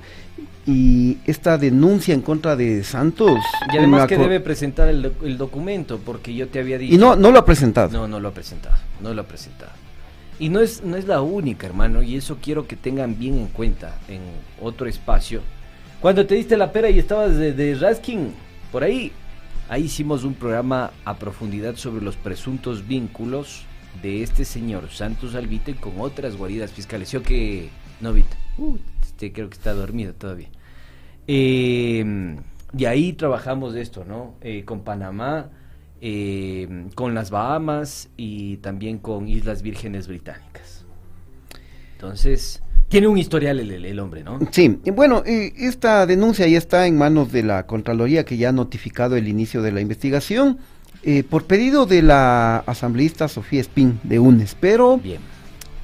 Y 0.66 1.18
esta 1.24 1.56
denuncia 1.56 2.12
en 2.12 2.20
contra 2.20 2.56
de 2.56 2.84
Santos. 2.84 3.38
Y 3.72 3.78
además 3.78 4.06
que 4.06 4.18
debe 4.18 4.40
presentar 4.40 4.88
el, 4.88 5.02
doc- 5.02 5.22
el 5.22 5.38
documento, 5.38 5.98
porque 6.04 6.34
yo 6.34 6.48
te 6.48 6.58
había 6.58 6.76
dicho... 6.76 6.94
Y 6.94 6.98
no, 6.98 7.16
no 7.16 7.30
lo 7.30 7.38
ha 7.38 7.44
presentado. 7.44 7.90
No, 7.90 8.06
no 8.06 8.20
lo 8.20 8.28
ha 8.28 8.32
presentado, 8.32 8.76
no 9.00 9.14
lo 9.14 9.22
ha 9.22 9.26
presentado. 9.26 9.72
Y 10.38 10.50
no 10.50 10.60
es, 10.60 10.84
no 10.84 10.96
es 10.96 11.06
la 11.06 11.20
única, 11.22 11.66
hermano, 11.66 12.02
y 12.02 12.16
eso 12.16 12.36
quiero 12.40 12.66
que 12.66 12.76
tengan 12.76 13.18
bien 13.18 13.38
en 13.38 13.46
cuenta 13.48 13.96
en 14.08 14.20
otro 14.62 14.86
espacio. 14.86 15.40
Cuando 16.00 16.26
te 16.26 16.34
diste 16.34 16.56
la 16.56 16.70
pera 16.70 16.90
y 16.90 16.98
estabas 16.98 17.36
de, 17.36 17.52
de 17.52 17.74
Raskin, 17.74 18.32
por 18.70 18.84
ahí, 18.84 19.10
ahí 19.68 19.84
hicimos 19.84 20.22
un 20.22 20.34
programa 20.34 20.92
a 21.04 21.16
profundidad 21.16 21.76
sobre 21.76 22.04
los 22.04 22.14
presuntos 22.14 22.86
vínculos 22.86 23.64
de 24.00 24.22
este 24.22 24.44
señor 24.44 24.90
Santos 24.90 25.34
Albite 25.34 25.74
con 25.74 25.94
otras 25.98 26.36
guaridas 26.36 26.70
fiscales. 26.70 27.10
Yo 27.10 27.22
que, 27.22 27.70
no, 28.00 28.12
Vita, 28.12 28.36
uh, 28.58 28.76
este 29.18 29.32
creo 29.32 29.50
que 29.50 29.56
está 29.56 29.74
dormido 29.74 30.14
todavía. 30.14 30.46
Eh, 31.26 32.36
y 32.76 32.84
ahí 32.84 33.12
trabajamos 33.14 33.74
esto, 33.74 34.04
¿no? 34.04 34.34
Eh, 34.42 34.62
con 34.64 34.82
Panamá, 34.82 35.50
eh, 36.00 36.86
con 36.94 37.14
las 37.16 37.30
Bahamas 37.30 38.10
y 38.16 38.58
también 38.58 38.98
con 38.98 39.26
Islas 39.26 39.62
Vírgenes 39.62 40.06
Británicas. 40.06 40.84
Entonces, 41.94 42.62
tiene 42.88 43.08
un 43.08 43.18
historial 43.18 43.58
el, 43.58 43.84
el- 43.84 43.98
hombre, 43.98 44.22
¿no? 44.22 44.38
Sí, 44.52 44.78
bueno, 44.94 45.24
esta 45.26 46.06
denuncia 46.06 46.46
ya 46.46 46.58
está 46.58 46.86
en 46.86 46.96
manos 46.96 47.32
de 47.32 47.42
la 47.42 47.66
Contraloría 47.66 48.24
que 48.24 48.36
ya 48.36 48.50
ha 48.50 48.52
notificado 48.52 49.16
el 49.16 49.26
inicio 49.26 49.62
de 49.62 49.72
la 49.72 49.80
investigación 49.80 50.58
eh, 51.02 51.24
por 51.24 51.44
pedido 51.46 51.86
de 51.86 52.02
la 52.02 52.58
asambleísta 52.58 53.26
Sofía 53.26 53.60
Espín 53.60 53.98
de 54.04 54.20
UNES, 54.20 54.56
pero 54.60 54.98
Bien. 54.98 55.20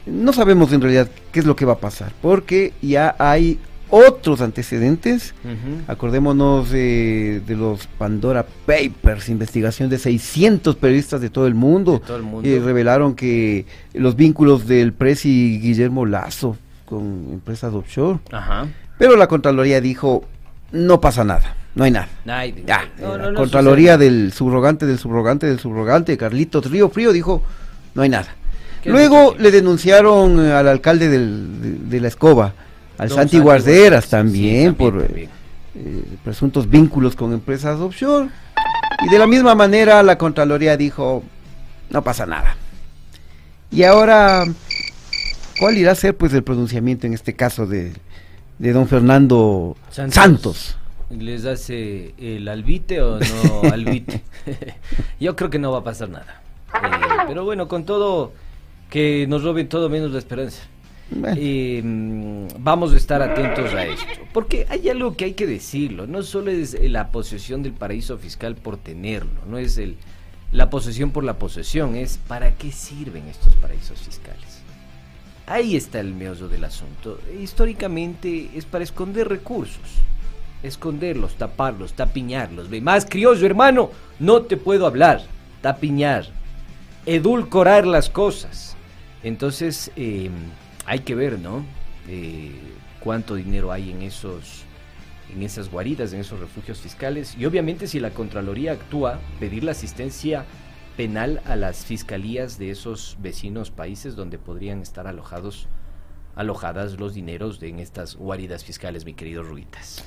No 0.07 0.33
sabemos 0.33 0.73
en 0.73 0.81
realidad 0.81 1.09
qué 1.33 1.41
es 1.41 1.47
lo 1.47 1.57
que 1.57 1.65
va 1.65 1.75
a 1.75 1.79
pasar, 1.79 2.13
porque 2.21 2.73
ya 2.83 3.15
hay 3.19 3.59
otros 3.91 4.41
antecedentes. 4.41 5.35
Acordémonos 5.87 6.71
de, 6.71 7.43
de 7.47 7.57
los 7.57 7.87
Pandora 7.87 8.45
Papers, 8.67 9.29
investigación 9.29 9.89
de 9.89 9.99
600 9.99 10.75
periodistas 10.77 11.21
de 11.21 11.31
todo 11.31 11.47
el 11.47 11.55
mundo. 11.55 12.03
Todo 12.05 12.17
el 12.17 12.23
mundo. 12.25 12.49
Y 12.49 12.59
revelaron 12.59 13.15
que 13.15 13.67
los 13.93 14.17
vínculos 14.17 14.67
del 14.67 14.93
presi 14.93 15.61
Guillermo 15.63 16.07
Lazo 16.07 16.57
con 16.87 17.29
empresas 17.33 17.73
offshore. 17.73 18.19
Ajá. 18.33 18.67
Pero 18.99 19.17
la 19.17 19.27
Contraloría 19.29 19.81
dijo, 19.81 20.25
no 20.73 21.01
pasa 21.01 21.23
nada, 21.25 21.55
no 21.75 21.85
hay 21.85 21.91
nada. 21.93 22.09
Ay, 22.27 22.65
Ya, 22.67 22.89
no, 23.01 23.17
la 23.17 23.25
no, 23.25 23.31
no 23.33 23.39
Contraloría 23.41 23.95
sucede. 23.95 24.11
del 24.11 24.33
subrogante, 24.33 24.87
del 24.87 24.99
subrogante, 24.99 25.47
del 25.47 25.59
subrogante, 25.61 26.17
Carlitos 26.17 26.69
Río 26.71 26.89
Frío 26.91 27.13
dijo, 27.13 27.43
no 27.95 28.03
hay 28.03 28.09
nada. 28.09 28.35
¿Qué 28.85 28.91
Luego 28.91 29.35
le 29.39 29.51
denunciaron 29.51 30.45
eh, 30.47 30.53
al 30.53 30.69
alcalde 30.69 31.09
del- 31.09 31.61
de, 31.61 31.71
de 31.97 32.01
la 32.01 32.09
escoba, 32.09 32.53
al 32.99 33.09
Don 33.09 33.17
Santi 33.19 33.33
Santi 33.37 33.43
Guarderas 33.43 34.05
sí, 34.05 34.11
también, 34.11 34.75
por 34.75 35.01
eh, 35.01 35.07
también. 35.07 35.31
eh, 35.75 36.05
presuntos 36.23 36.69
vínculos 36.71 37.17
con 37.17 37.33
empresas 37.33 37.81
offshore. 37.81 38.29
Y 39.05 39.09
de 39.11 39.19
la 39.19 39.27
misma 39.27 39.55
manera 39.55 40.03
la 40.03 40.17
Contraloría 40.19 40.77
dijo, 40.77 41.23
no 41.91 42.05
pasa 42.05 42.27
nada. 42.27 42.57
Y 43.71 43.83
ahora, 43.83 44.45
¿cuál 45.59 45.77
irá 45.79 45.93
a 45.93 45.95
ser 45.97 46.17
pues 46.17 46.33
el 46.35 46.45
pronunciamiento 46.45 47.07
en 47.07 47.15
este 47.15 47.35
caso 47.35 47.67
de, 47.67 47.93
de 48.59 48.73
don 48.73 48.87
Fernando 48.87 49.77
Santos. 49.91 50.15
Santos? 50.15 50.77
¿Les 51.11 51.45
hace 51.45 52.15
el 52.19 52.49
albite 52.49 53.01
o 53.01 53.19
no 53.19 53.63
albite? 53.73 54.23
Yo 55.21 55.35
creo 55.37 55.51
que 55.51 55.59
no 55.59 55.73
va 55.73 55.79
a 55.79 55.85
pasar 55.85 56.09
nada. 56.11 56.43
Eh, 56.75 57.25
pero 57.29 57.45
bueno, 57.45 57.67
con 57.69 57.85
todo, 57.85 58.33
que 58.91 59.27
nos 59.29 59.43
roben 59.43 59.69
todo 59.69 59.89
menos 59.89 60.11
la 60.13 60.19
esperanza. 60.19 60.63
Bueno. 61.11 61.37
Eh, 61.39 61.83
mm, 61.85 62.47
vamos 62.61 62.93
a 62.93 62.97
estar 62.97 63.21
atentos 63.21 63.73
a 63.75 63.85
esto, 63.85 64.07
porque 64.33 64.67
hay 64.71 64.89
algo 64.89 65.17
que 65.17 65.27
hay 65.27 65.35
que 65.35 65.47
decirlo, 65.47 66.07
no 66.07 66.23
solo 66.23 66.51
es 66.51 66.77
la 66.81 67.11
posesión 67.11 67.63
del 67.63 67.73
paraíso 67.73 68.17
fiscal 68.17 68.55
por 68.55 68.79
tenerlo, 68.79 69.41
no 69.47 69.59
es 69.59 69.77
el, 69.77 69.97
la 70.51 70.71
posesión 70.71 71.11
por 71.11 71.23
la 71.25 71.39
posesión, 71.39 71.95
es 71.95 72.19
para 72.27 72.53
qué 72.55 72.73
sirven 72.73 73.29
estos 73.29 73.55
paraísos 73.57 74.01
fiscales. 74.01 74.63
Ahí 75.47 75.77
está 75.77 76.01
el 76.01 76.15
meollo 76.15 76.49
del 76.49 76.65
asunto. 76.65 77.21
Históricamente 77.39 78.51
es 78.55 78.65
para 78.65 78.83
esconder 78.83 79.29
recursos. 79.29 80.01
esconderlos, 80.63 81.35
taparlos, 81.35 81.93
tapiñarlos. 81.93 82.71
Ve, 82.71 82.81
más 82.81 83.05
criollo, 83.05 83.45
hermano, 83.45 83.91
no 84.19 84.41
te 84.43 84.57
puedo 84.57 84.87
hablar. 84.87 85.21
Tapiñar, 85.61 86.27
edulcorar 87.07 87.87
las 87.87 88.11
cosas. 88.11 88.77
Entonces, 89.23 89.91
eh, 89.97 90.31
hay 90.87 91.01
que 91.01 91.15
ver, 91.15 91.39
¿no? 91.39 91.65
Eh, 92.09 92.53
cuánto 93.01 93.35
dinero 93.35 93.73
hay 93.73 93.91
en 93.91 94.03
esos 94.03 94.65
en 95.33 95.43
esas 95.43 95.71
guaridas, 95.71 96.13
en 96.13 96.21
esos 96.21 96.39
refugios 96.39 96.81
fiscales. 96.81 97.35
Y 97.39 97.47
obviamente 97.47 97.87
si 97.87 97.99
la 97.99 98.11
Contraloría 98.11 98.73
actúa, 98.73 99.19
pedir 99.41 99.65
la 99.65 99.73
asistencia 99.73 100.45
penal 100.97 101.41
a 101.45 101.57
las 101.57 101.85
fiscalías 101.85 102.59
de 102.59 102.71
esos 102.71 103.17
vecinos 103.21 103.71
países 103.71 104.15
donde 104.17 104.39
podrían 104.39 104.81
estar 104.81 105.07
alojados 105.07 105.67
alojadas 106.37 106.99
los 106.99 107.15
dineros 107.15 107.61
de, 107.61 107.69
en 107.69 107.79
estas 107.79 108.17
guaridas 108.17 108.65
fiscales, 108.65 109.05
mi 109.05 109.15
querido 109.15 109.45
Ruitas. 109.45 110.05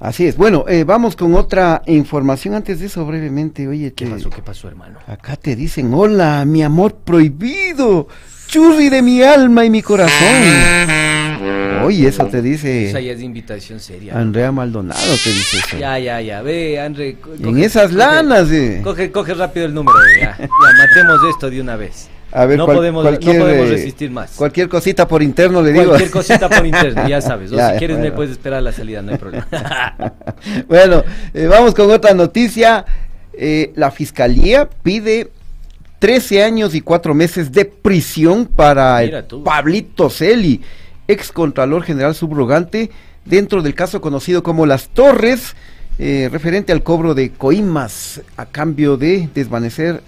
Así 0.00 0.26
es. 0.26 0.36
Bueno, 0.36 0.64
eh, 0.68 0.84
vamos 0.84 1.16
con 1.16 1.34
otra 1.34 1.82
información. 1.86 2.54
Antes 2.54 2.80
de 2.80 2.86
eso, 2.86 3.04
brevemente, 3.06 3.66
oye, 3.68 3.92
¿Qué 3.94 4.04
te- 4.04 4.10
pasó? 4.10 4.28
¿Qué 4.30 4.42
pasó, 4.42 4.68
hermano? 4.68 4.98
acá 5.06 5.36
te 5.36 5.56
dicen, 5.56 5.94
hola, 5.94 6.44
mi 6.44 6.62
amor 6.62 6.96
prohibido, 7.04 8.08
churri 8.48 8.88
de 8.90 9.02
mi 9.02 9.22
alma 9.22 9.64
y 9.64 9.70
mi 9.70 9.82
corazón. 9.82 10.18
Oye, 11.84 12.08
eso 12.08 12.24
te 12.26 12.38
Esa 12.38 12.42
dice 12.42 13.04
ya 13.04 13.12
es 13.12 13.18
de 13.18 13.24
invitación 13.24 13.78
seria. 13.80 14.18
Andrea 14.18 14.50
Maldonado, 14.52 15.00
te 15.22 15.30
dice 15.30 15.58
eso. 15.58 15.78
Ya, 15.78 15.98
ya, 15.98 16.20
ya. 16.20 16.40
Ve, 16.42 16.80
André. 16.80 17.16
co- 17.20 17.34
En 17.34 17.42
coge- 17.42 17.64
esas 17.64 17.90
coge- 17.90 17.96
lanas, 17.96 18.50
eh. 18.50 18.80
Coge, 18.82 19.10
coge 19.12 19.34
rápido 19.34 19.66
el 19.66 19.74
número, 19.74 19.98
ya. 20.18 20.36
Ya, 20.38 20.48
matemos 20.48 21.18
esto 21.30 21.50
de 21.50 21.60
una 21.60 21.76
vez. 21.76 22.08
A 22.34 22.46
ver, 22.46 22.58
no, 22.58 22.64
cual- 22.66 22.78
podemos, 22.78 23.04
no 23.04 23.10
cualquier, 23.10 23.38
podemos 23.40 23.68
eh, 23.68 23.70
resistir 23.72 24.10
más. 24.10 24.32
Cualquier 24.32 24.68
cosita 24.68 25.06
por 25.08 25.22
interno 25.22 25.62
le 25.62 25.72
digo. 25.72 25.84
Cualquier 25.86 26.10
cosita 26.10 26.48
por 26.48 26.66
interno, 26.74 27.08
ya 27.08 27.20
sabes. 27.20 27.52
O 27.52 27.56
Ya, 27.56 27.72
si 27.72 27.78
quieres, 27.78 27.96
me 27.96 28.02
bueno. 28.02 28.16
puedes 28.16 28.32
esperar 28.32 28.58
a 28.58 28.62
la 28.62 28.72
salida, 28.72 29.00
no 29.02 29.12
hay 29.12 29.18
problema. 29.18 29.46
bueno, 30.68 31.04
eh, 31.32 31.46
vamos 31.46 31.74
con 31.74 31.90
otra 31.90 32.12
noticia. 32.14 32.84
Eh, 33.32 33.72
la 33.76 33.90
fiscalía 33.90 34.68
pide 34.82 35.30
13 36.00 36.42
años 36.42 36.74
y 36.74 36.80
4 36.80 37.14
meses 37.14 37.52
de 37.52 37.64
prisión 37.64 38.46
para 38.46 39.02
el. 39.02 39.24
Pablito 39.44 40.10
Celi, 40.10 40.60
ex 41.08 41.32
contralor 41.32 41.82
general 41.82 42.14
subrogante, 42.14 42.90
dentro 43.24 43.62
del 43.62 43.74
caso 43.74 44.00
conocido 44.00 44.42
como 44.42 44.66
Las 44.66 44.88
Torres, 44.88 45.54
eh, 45.98 46.28
referente 46.32 46.72
al 46.72 46.82
cobro 46.82 47.14
de 47.14 47.30
coimas 47.30 48.20
a 48.36 48.46
cambio 48.46 48.96
de 48.96 49.28
desvanecer 49.34 50.02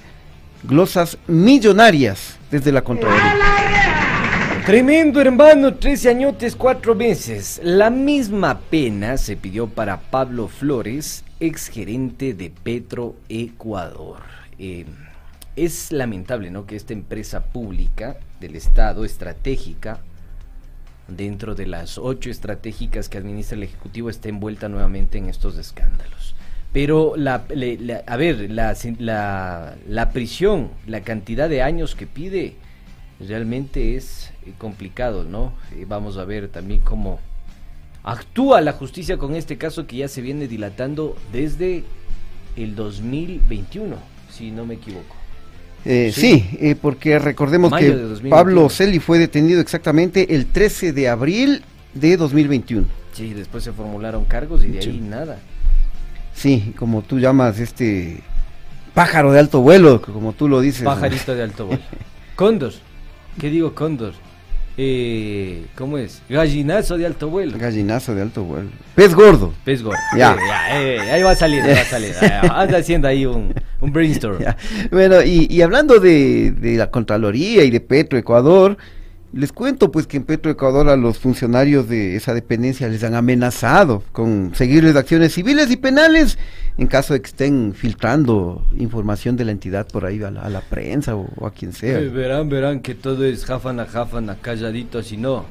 glosas 0.66 1.18
millonarias 1.26 2.38
desde 2.50 2.72
la 2.72 2.82
Contraloría. 2.82 3.34
Tremendo 4.64 5.20
hermano, 5.20 5.74
13 5.74 6.10
añotes, 6.10 6.56
4 6.56 6.94
meses. 6.94 7.60
La 7.62 7.88
misma 7.88 8.58
pena 8.58 9.16
se 9.16 9.36
pidió 9.36 9.68
para 9.68 10.00
Pablo 10.00 10.48
Flores, 10.48 11.24
ex 11.38 11.68
gerente 11.68 12.34
de 12.34 12.50
Petro 12.50 13.14
Ecuador. 13.28 14.22
Eh, 14.58 14.86
es 15.54 15.92
lamentable, 15.92 16.50
¿no? 16.50 16.66
Que 16.66 16.76
esta 16.76 16.92
empresa 16.92 17.44
pública 17.44 18.18
del 18.40 18.56
Estado, 18.56 19.04
estratégica, 19.04 20.00
dentro 21.08 21.54
de 21.54 21.66
las 21.66 21.98
ocho 21.98 22.30
estratégicas 22.30 23.08
que 23.08 23.18
administra 23.18 23.56
el 23.56 23.62
Ejecutivo, 23.62 24.10
esté 24.10 24.28
envuelta 24.28 24.68
nuevamente 24.68 25.18
en 25.18 25.28
estos 25.28 25.56
escándalos. 25.56 26.35
Pero, 26.76 27.14
la, 27.16 27.42
le- 27.54 27.78
la- 27.78 28.02
a 28.06 28.16
ver, 28.18 28.50
la, 28.50 28.76
la, 28.98 29.76
la 29.88 30.10
prisión, 30.10 30.68
la 30.86 31.00
cantidad 31.00 31.48
de 31.48 31.62
años 31.62 31.94
que 31.94 32.06
pide, 32.06 32.52
realmente 33.18 33.96
es 33.96 34.30
eh, 34.46 34.52
complicado, 34.58 35.24
¿no? 35.24 35.54
Eh, 35.74 35.86
vamos 35.88 36.18
a 36.18 36.26
ver 36.26 36.48
también 36.48 36.80
cómo 36.80 37.18
actúa 38.04 38.60
la 38.60 38.72
justicia 38.72 39.16
con 39.16 39.34
este 39.34 39.56
caso 39.56 39.86
que 39.86 39.96
ya 39.96 40.08
se 40.08 40.20
viene 40.20 40.48
dilatando 40.48 41.16
desde 41.32 41.82
el 42.56 42.74
2021, 42.76 43.96
si 44.30 44.50
no 44.50 44.66
me 44.66 44.74
equivoco. 44.74 45.16
Eh, 45.86 46.10
Sí. 46.14 46.44
sí, 46.50 46.58
eh, 46.60 46.74
porque 46.78 47.18
recordemos 47.18 47.70
Mayo 47.70 47.86
que 47.92 47.96
de 47.96 48.02
2021. 48.02 48.36
Pablo 48.36 48.68
Celi 48.68 48.98
fue 48.98 49.18
detenido 49.18 49.62
exactamente 49.62 50.34
el 50.34 50.44
13 50.44 50.92
de 50.92 51.08
abril 51.08 51.62
de 51.94 52.18
2021. 52.18 52.86
Sí, 53.14 53.32
después 53.32 53.64
se 53.64 53.72
formularon 53.72 54.26
cargos 54.26 54.62
y 54.62 54.68
de 54.68 54.82
Sí. 54.82 54.90
ahí 54.90 55.00
nada. 55.00 55.38
Sí, 56.36 56.74
como 56.78 57.02
tú 57.02 57.18
llamas 57.18 57.58
este 57.58 58.18
pájaro 58.94 59.32
de 59.32 59.40
alto 59.40 59.62
vuelo, 59.62 60.00
como 60.02 60.32
tú 60.34 60.48
lo 60.48 60.60
dices. 60.60 60.82
Pajarito 60.84 61.34
de 61.34 61.42
alto 61.42 61.66
vuelo. 61.66 61.82
Cóndor. 62.36 62.72
¿Qué 63.40 63.50
digo 63.50 63.74
cóndor? 63.74 64.12
Eh, 64.78 65.64
¿Cómo 65.74 65.96
es? 65.96 66.20
Gallinazo 66.28 66.98
de 66.98 67.06
alto 67.06 67.28
vuelo. 67.30 67.56
Gallinazo 67.58 68.14
de 68.14 68.22
alto 68.22 68.44
vuelo. 68.44 68.68
Pez 68.94 69.14
gordo. 69.14 69.54
Pez 69.64 69.82
gordo. 69.82 69.98
Ya. 70.16 70.32
Eh, 70.34 70.36
ya, 70.46 70.82
eh, 70.82 71.00
ahí 71.12 71.22
va 71.22 71.30
a 71.30 71.36
salir, 71.36 71.62
ahí 71.62 71.74
va 71.74 71.80
a 71.80 71.84
salir. 71.84 72.14
Ah, 72.20 72.60
Anda 72.62 72.78
haciendo 72.78 73.08
ahí 73.08 73.24
un, 73.24 73.54
un 73.80 73.92
brainstorm. 73.92 74.38
Ya. 74.42 74.56
Bueno, 74.90 75.22
y, 75.22 75.46
y 75.50 75.62
hablando 75.62 75.98
de, 75.98 76.52
de 76.52 76.76
la 76.76 76.90
Contraloría 76.90 77.64
y 77.64 77.70
de 77.70 77.80
Petro 77.80 78.18
Ecuador, 78.18 78.76
les 79.36 79.52
cuento 79.52 79.92
pues 79.92 80.06
que 80.06 80.16
en 80.16 80.24
Petro 80.24 80.50
Ecuador 80.50 80.88
a 80.88 80.96
los 80.96 81.18
funcionarios 81.18 81.88
de 81.90 82.16
esa 82.16 82.32
dependencia 82.32 82.88
les 82.88 83.04
han 83.04 83.14
amenazado 83.14 84.02
con 84.12 84.54
seguirles 84.54 84.96
acciones 84.96 85.34
civiles 85.34 85.70
y 85.70 85.76
penales 85.76 86.38
en 86.78 86.86
caso 86.86 87.12
de 87.12 87.20
que 87.20 87.26
estén 87.26 87.74
filtrando 87.74 88.66
información 88.78 89.36
de 89.36 89.44
la 89.44 89.52
entidad 89.52 89.86
por 89.88 90.06
ahí 90.06 90.22
a 90.22 90.30
la, 90.30 90.60
prensa 90.62 91.16
o, 91.16 91.46
a 91.46 91.50
quien 91.50 91.74
sea. 91.74 91.98
Verán, 91.98 92.48
verán 92.48 92.80
que 92.80 92.94
todo 92.94 93.26
es 93.26 93.44
jafana, 93.44 93.84
jafana, 93.84 94.36
calladito, 94.40 95.02
si 95.02 95.18
no, 95.18 95.44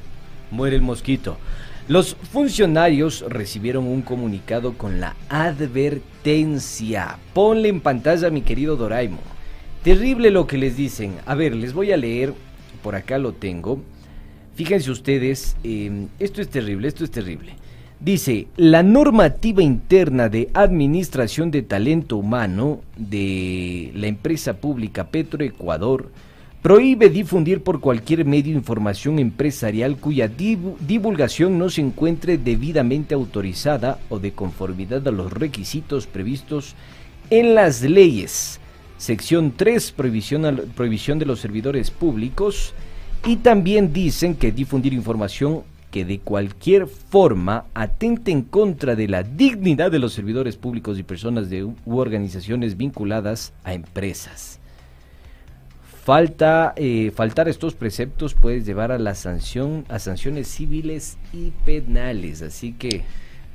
muere 0.50 0.74
el 0.74 0.82
mosquito. 0.82 1.38
Los 1.86 2.16
funcionarios 2.32 3.24
recibieron 3.28 3.86
un 3.86 4.02
comunicado 4.02 4.76
con 4.76 5.00
la 5.00 5.14
advertencia. 5.28 7.18
Ponle 7.32 7.68
en 7.68 7.80
pantalla, 7.80 8.30
mi 8.30 8.42
querido 8.42 8.74
Doraimo. 8.74 9.20
Terrible 9.84 10.32
lo 10.32 10.48
que 10.48 10.58
les 10.58 10.76
dicen. 10.76 11.14
A 11.26 11.36
ver, 11.36 11.54
les 11.54 11.72
voy 11.72 11.92
a 11.92 11.96
leer, 11.96 12.34
por 12.86 12.94
acá 12.94 13.18
lo 13.18 13.32
tengo. 13.32 13.80
Fíjense 14.54 14.92
ustedes, 14.92 15.56
eh, 15.64 16.06
esto 16.20 16.40
es 16.40 16.48
terrible, 16.48 16.86
esto 16.86 17.02
es 17.02 17.10
terrible. 17.10 17.54
Dice, 17.98 18.46
la 18.56 18.84
normativa 18.84 19.60
interna 19.60 20.28
de 20.28 20.50
administración 20.54 21.50
de 21.50 21.62
talento 21.62 22.16
humano 22.16 22.82
de 22.96 23.90
la 23.96 24.06
empresa 24.06 24.58
pública 24.58 25.08
Petroecuador 25.08 26.12
prohíbe 26.62 27.10
difundir 27.10 27.60
por 27.64 27.80
cualquier 27.80 28.24
medio 28.24 28.54
información 28.54 29.18
empresarial 29.18 29.96
cuya 29.96 30.30
divu- 30.30 30.76
divulgación 30.78 31.58
no 31.58 31.70
se 31.70 31.80
encuentre 31.80 32.38
debidamente 32.38 33.16
autorizada 33.16 33.98
o 34.10 34.20
de 34.20 34.30
conformidad 34.30 35.08
a 35.08 35.10
los 35.10 35.32
requisitos 35.32 36.06
previstos 36.06 36.76
en 37.30 37.56
las 37.56 37.82
leyes. 37.82 38.60
Sección 38.98 39.52
3, 39.56 39.92
prohibición, 39.92 40.44
al- 40.46 40.62
prohibición 40.62 41.18
de 41.18 41.26
los 41.26 41.40
servidores 41.40 41.90
públicos. 41.90 42.72
Y 43.26 43.36
también 43.36 43.92
dicen 43.92 44.34
que 44.36 44.52
difundir 44.52 44.92
información 44.94 45.62
que 45.90 46.04
de 46.04 46.18
cualquier 46.18 46.86
forma 46.86 47.64
atente 47.74 48.30
en 48.30 48.42
contra 48.42 48.94
de 48.96 49.08
la 49.08 49.22
dignidad 49.22 49.90
de 49.90 49.98
los 49.98 50.12
servidores 50.12 50.56
públicos 50.56 50.98
y 50.98 51.02
personas 51.02 51.48
de, 51.50 51.64
u 51.64 51.74
organizaciones 51.98 52.76
vinculadas 52.76 53.52
a 53.64 53.72
empresas. 53.74 54.58
Falta, 56.04 56.72
eh, 56.76 57.10
faltar 57.14 57.48
estos 57.48 57.74
preceptos 57.74 58.34
puede 58.34 58.62
llevar 58.62 58.92
a 58.92 58.98
la 58.98 59.14
sanción, 59.16 59.84
a 59.88 59.98
sanciones 59.98 60.46
civiles 60.46 61.16
y 61.32 61.50
penales, 61.64 62.42
así 62.42 62.72
que 62.72 63.02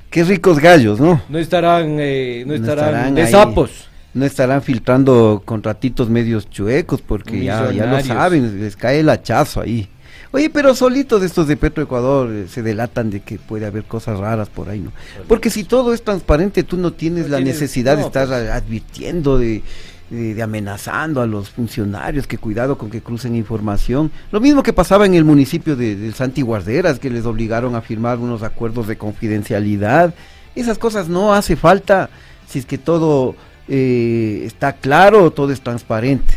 Qué 0.10 0.26
ricos 0.26 0.60
gallos, 0.60 1.00
¿no? 1.00 1.22
no 1.30 1.38
estarán, 1.40 1.96
eh, 2.00 2.44
no 2.46 2.50
No 2.52 2.56
estarán, 2.56 2.86
estarán 2.90 3.16
de 3.16 3.22
ahí. 3.24 3.32
sapos. 3.32 3.88
No 4.14 4.26
estarán 4.26 4.62
filtrando 4.62 5.42
contratitos 5.46 6.10
medios 6.10 6.50
chuecos 6.50 7.02
porque 7.02 7.44
ya, 7.46 7.72
ya 7.72 7.86
lo 7.86 8.02
saben, 8.04 8.60
les 8.60 8.76
cae 8.76 9.00
el 9.00 9.10
hachazo 9.10 9.62
ahí. 9.62 9.88
Oye, 10.34 10.50
pero 10.50 10.74
solitos 10.76 11.24
estos 11.24 11.48
de 11.48 11.58
Petroecuador 11.58 12.30
eh, 12.32 12.46
se 12.50 12.62
delatan 12.62 13.10
de 13.10 13.20
que 13.22 13.38
puede 13.38 13.66
haber 13.66 13.84
cosas 13.84 14.18
raras 14.20 14.48
por 14.50 14.70
ahí, 14.70 14.80
¿no? 14.80 14.92
Porque 15.28 15.50
si 15.50 15.64
todo 15.66 15.94
es 15.94 16.04
transparente, 16.04 16.64
tú 16.64 16.78
no 16.78 16.92
tienes 16.94 17.24
No 17.26 17.32
la 17.32 17.38
tienes- 17.38 17.56
necesidad 17.56 17.98
de 17.98 18.04
estar 18.04 18.28
pues. 18.28 18.50
advirtiendo, 18.50 19.38
de, 19.38 19.62
de- 20.10 20.34
de 20.34 20.42
amenazando 20.42 21.22
a 21.22 21.26
los 21.28 21.50
funcionarios, 21.50 22.28
que 22.28 22.38
cuidado 22.38 22.78
con 22.78 22.90
que 22.90 23.02
crucen 23.02 23.36
información. 23.36 24.10
Lo 24.32 24.40
mismo 24.40 24.64
que 24.64 24.72
pasaba 24.74 25.06
en 25.06 25.16
el 25.16 25.26
municipio 25.26 25.76
de, 25.76 25.96
del 25.98 26.14
Santi 26.14 26.42
Guarderas, 26.42 27.00
que 27.00 27.10
les 27.10 27.26
obligaron 27.26 27.76
a 27.76 27.82
firmar 27.82 28.18
unos 28.20 28.42
acuerdos 28.44 28.88
de 28.88 28.98
confidencialidad. 28.98 30.14
Esas 30.56 30.78
cosas 30.78 31.08
no 31.10 31.34
hace 31.34 31.56
falta 31.58 32.10
si 32.48 32.60
es 32.60 32.66
que 32.66 32.78
todo 32.78 33.36
eh, 33.74 34.44
está 34.44 34.74
claro, 34.74 35.32
todo 35.32 35.54
es 35.54 35.62
transparente. 35.62 36.34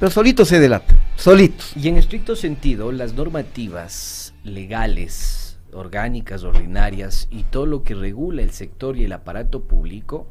Pero 0.00 0.10
solitos 0.10 0.48
se 0.48 0.58
delatan, 0.58 0.96
solitos. 1.16 1.76
Y 1.76 1.88
en 1.88 1.98
estricto 1.98 2.34
sentido, 2.34 2.92
las 2.92 3.12
normativas 3.12 4.32
legales, 4.42 5.58
orgánicas, 5.74 6.44
ordinarias 6.44 7.28
y 7.30 7.42
todo 7.42 7.66
lo 7.66 7.82
que 7.82 7.94
regula 7.94 8.40
el 8.40 8.52
sector 8.52 8.96
y 8.96 9.04
el 9.04 9.12
aparato 9.12 9.64
público 9.64 10.28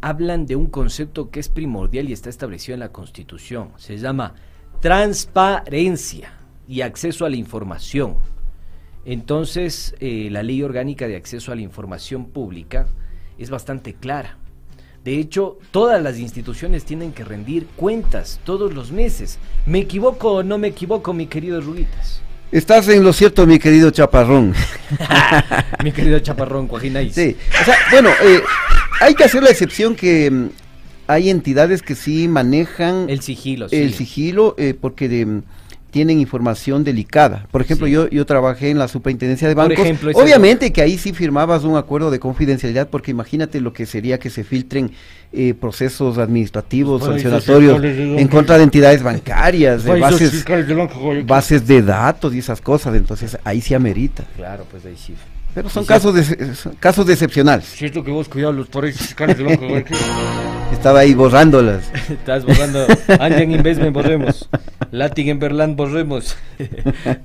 hablan 0.00 0.46
de 0.46 0.56
un 0.56 0.66
concepto 0.66 1.30
que 1.30 1.38
es 1.38 1.48
primordial 1.48 2.08
y 2.08 2.12
está 2.12 2.28
establecido 2.28 2.74
en 2.74 2.80
la 2.80 2.90
Constitución. 2.90 3.70
Se 3.76 3.96
llama 3.96 4.34
transparencia 4.80 6.32
y 6.66 6.80
acceso 6.80 7.24
a 7.24 7.30
la 7.30 7.36
información. 7.36 8.16
Entonces, 9.04 9.94
eh, 10.00 10.26
la 10.32 10.42
ley 10.42 10.60
orgánica 10.64 11.06
de 11.06 11.14
acceso 11.14 11.52
a 11.52 11.54
la 11.54 11.62
información 11.62 12.24
pública 12.24 12.88
es 13.38 13.48
bastante 13.48 13.94
clara. 13.94 14.39
De 15.04 15.18
hecho, 15.18 15.58
todas 15.70 16.02
las 16.02 16.18
instituciones 16.18 16.84
tienen 16.84 17.12
que 17.12 17.24
rendir 17.24 17.66
cuentas 17.74 18.38
todos 18.44 18.74
los 18.74 18.92
meses. 18.92 19.38
¿Me 19.64 19.78
equivoco 19.78 20.32
o 20.34 20.42
no 20.42 20.58
me 20.58 20.68
equivoco, 20.68 21.14
mi 21.14 21.26
querido 21.26 21.60
Ruguitas? 21.62 22.20
Estás 22.52 22.88
en 22.88 23.02
lo 23.02 23.12
cierto, 23.14 23.46
mi 23.46 23.58
querido 23.58 23.90
Chaparrón. 23.90 24.52
mi 25.84 25.92
querido 25.92 26.18
Chaparrón, 26.18 26.66
Cuajinaís. 26.66 27.14
Sí, 27.14 27.34
o 27.60 27.64
sea, 27.64 27.76
bueno, 27.90 28.10
eh, 28.22 28.42
hay 29.00 29.14
que 29.14 29.24
hacer 29.24 29.42
la 29.42 29.50
excepción 29.50 29.94
que 29.94 30.30
mm, 30.30 30.48
hay 31.06 31.30
entidades 31.30 31.80
que 31.80 31.94
sí 31.94 32.28
manejan 32.28 33.08
El 33.08 33.22
sigilo, 33.22 33.70
sí. 33.70 33.76
el 33.76 33.94
sigilo 33.94 34.54
eh, 34.58 34.74
porque 34.78 35.08
de, 35.08 35.24
mm, 35.24 35.42
tienen 35.90 36.20
información 36.20 36.84
delicada. 36.84 37.46
Por 37.50 37.60
ejemplo, 37.62 37.86
Sí. 37.86 37.92
yo, 37.92 38.08
yo 38.08 38.24
trabajé 38.26 38.70
en 38.70 38.78
la 38.78 38.88
superintendencia 38.88 39.48
de 39.48 39.54
Por 39.54 39.68
bancos. 39.68 39.84
ejemplo, 39.84 40.10
Obviamente 40.14 40.72
que 40.72 40.82
ahí 40.82 40.96
sí 40.98 41.12
firmabas 41.12 41.64
un 41.64 41.76
acuerdo 41.76 42.10
de 42.10 42.18
confidencialidad 42.20 42.88
porque 42.88 43.10
imagínate 43.10 43.60
lo 43.60 43.72
que 43.72 43.86
sería 43.86 44.18
que 44.18 44.30
se 44.30 44.44
filtren 44.44 44.92
eh, 45.32 45.54
procesos 45.54 46.18
administrativos, 46.18 47.02
Paraísos 47.02 47.30
sancionatorios 47.30 47.74
fiscales 47.80 47.96
de 48.16 48.20
en 48.20 48.28
contra 48.28 48.56
de 48.58 48.64
entidades 48.64 49.02
bancarias, 49.02 49.84
de 49.84 50.00
bases, 50.00 50.44
bases 51.26 51.66
de 51.66 51.82
datos 51.82 52.34
y 52.34 52.38
esas 52.40 52.60
cosas. 52.60 52.94
Entonces 52.96 53.38
ahí 53.44 53.60
sí 53.60 53.74
amerita. 53.74 54.24
Claro, 54.36 54.64
pues 54.70 54.84
ahí 54.86 54.96
sí. 54.96 55.14
Pero 55.54 55.68
son 55.68 55.84
casos, 55.84 56.14
de, 56.14 56.54
son 56.54 56.74
casos 56.76 57.08
excepcionales. 57.08 57.64
Siento 57.66 58.04
que 58.04 58.10
vos 58.10 58.28
cuidado 58.28 58.52
los 58.52 58.70
Banco 58.70 59.66
Guayaquil. 59.66 59.96
Estaba 60.72 61.00
ahí 61.00 61.14
borrándolas. 61.14 61.90
Estás 62.08 62.44
borrando. 62.44 62.86
Anjan 63.18 63.50
Investment 63.50 63.92
borremos. 63.92 64.48
Latin 64.90 65.28
en 65.28 65.38
Berlán 65.38 65.76
borremos. 65.76 66.36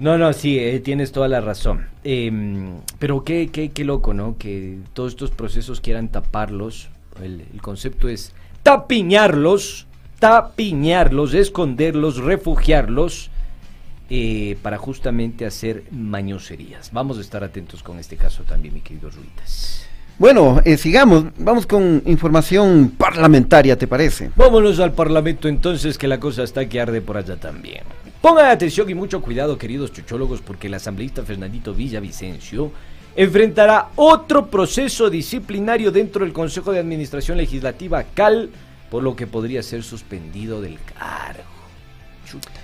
No, 0.00 0.16
no, 0.16 0.32
sí, 0.32 0.60
eh, 0.60 0.78
tienes 0.78 1.10
toda 1.10 1.26
la 1.26 1.40
razón. 1.40 1.88
Em, 2.04 2.76
pero 3.00 3.24
qué, 3.24 3.48
qué, 3.52 3.70
qué 3.70 3.84
loco, 3.84 4.14
¿no? 4.14 4.36
Que 4.38 4.78
todos 4.92 5.14
estos 5.14 5.32
procesos 5.32 5.80
quieran 5.80 6.06
taparlos. 6.06 6.88
El, 7.20 7.44
el 7.52 7.60
concepto 7.60 8.08
es 8.08 8.32
tapiñarlos, 8.62 9.88
tapiñarlos, 10.20 11.34
esconderlos, 11.34 12.18
refugiarlos, 12.18 13.32
eh, 14.10 14.56
para 14.62 14.78
justamente 14.78 15.44
hacer 15.44 15.84
mañoserías. 15.90 16.92
Vamos 16.92 17.18
a 17.18 17.20
estar 17.20 17.44
atentos 17.44 17.82
con 17.82 17.98
este 17.98 18.16
caso 18.16 18.42
también, 18.44 18.74
mi 18.74 18.80
querido 18.80 19.10
Ruitas. 19.10 19.86
Bueno, 20.18 20.60
eh, 20.64 20.76
sigamos. 20.76 21.26
Vamos 21.38 21.66
con 21.66 22.02
información 22.06 22.92
parlamentaria, 22.98 23.78
¿te 23.78 23.86
parece? 23.86 24.30
Vámonos 24.34 24.80
al 24.80 24.92
Parlamento 24.92 25.46
entonces, 25.46 25.96
que 25.96 26.08
la 26.08 26.18
cosa 26.18 26.42
está 26.42 26.68
que 26.68 26.80
arde 26.80 27.00
por 27.00 27.16
allá 27.16 27.36
también. 27.36 27.82
Pongan 28.20 28.46
atención 28.46 28.90
y 28.90 28.94
mucho 28.94 29.22
cuidado, 29.22 29.56
queridos 29.58 29.92
chuchólogos, 29.92 30.40
porque 30.40 30.66
el 30.66 30.74
asambleísta 30.74 31.22
Fernandito 31.22 31.72
Villavicencio 31.72 32.72
enfrentará 33.14 33.90
otro 33.94 34.46
proceso 34.46 35.08
disciplinario 35.08 35.92
dentro 35.92 36.24
del 36.24 36.32
Consejo 36.32 36.72
de 36.72 36.80
Administración 36.80 37.36
Legislativa 37.38 38.02
CAL, 38.02 38.50
por 38.90 39.04
lo 39.04 39.14
que 39.14 39.28
podría 39.28 39.62
ser 39.62 39.84
suspendido 39.84 40.60
del 40.60 40.78
cargo. 40.98 41.44
Chuta, 42.26 42.57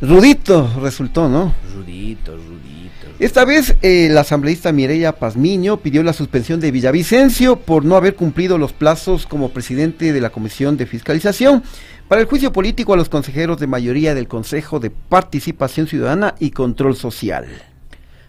Rudito 0.00 0.70
resultó, 0.80 1.28
¿no? 1.28 1.54
rudito, 1.74 2.36
rudito. 2.36 3.06
Esta 3.18 3.44
vez 3.44 3.76
eh, 3.82 4.08
la 4.10 4.22
asambleísta 4.22 4.72
Mireya 4.72 5.12
Pazmiño 5.12 5.78
pidió 5.78 6.02
la 6.02 6.14
suspensión 6.14 6.58
de 6.58 6.70
Villavicencio 6.70 7.56
por 7.56 7.84
no 7.84 7.96
haber 7.96 8.14
cumplido 8.14 8.56
los 8.56 8.72
plazos 8.72 9.26
como 9.26 9.50
presidente 9.50 10.12
de 10.12 10.20
la 10.20 10.30
Comisión 10.30 10.78
de 10.78 10.86
Fiscalización 10.86 11.62
para 12.08 12.22
el 12.22 12.26
juicio 12.26 12.52
político 12.52 12.94
a 12.94 12.96
los 12.96 13.10
consejeros 13.10 13.60
de 13.60 13.66
mayoría 13.66 14.14
del 14.14 14.26
Consejo 14.26 14.80
de 14.80 14.90
Participación 14.90 15.86
Ciudadana 15.86 16.34
y 16.38 16.50
Control 16.50 16.96
Social. 16.96 17.46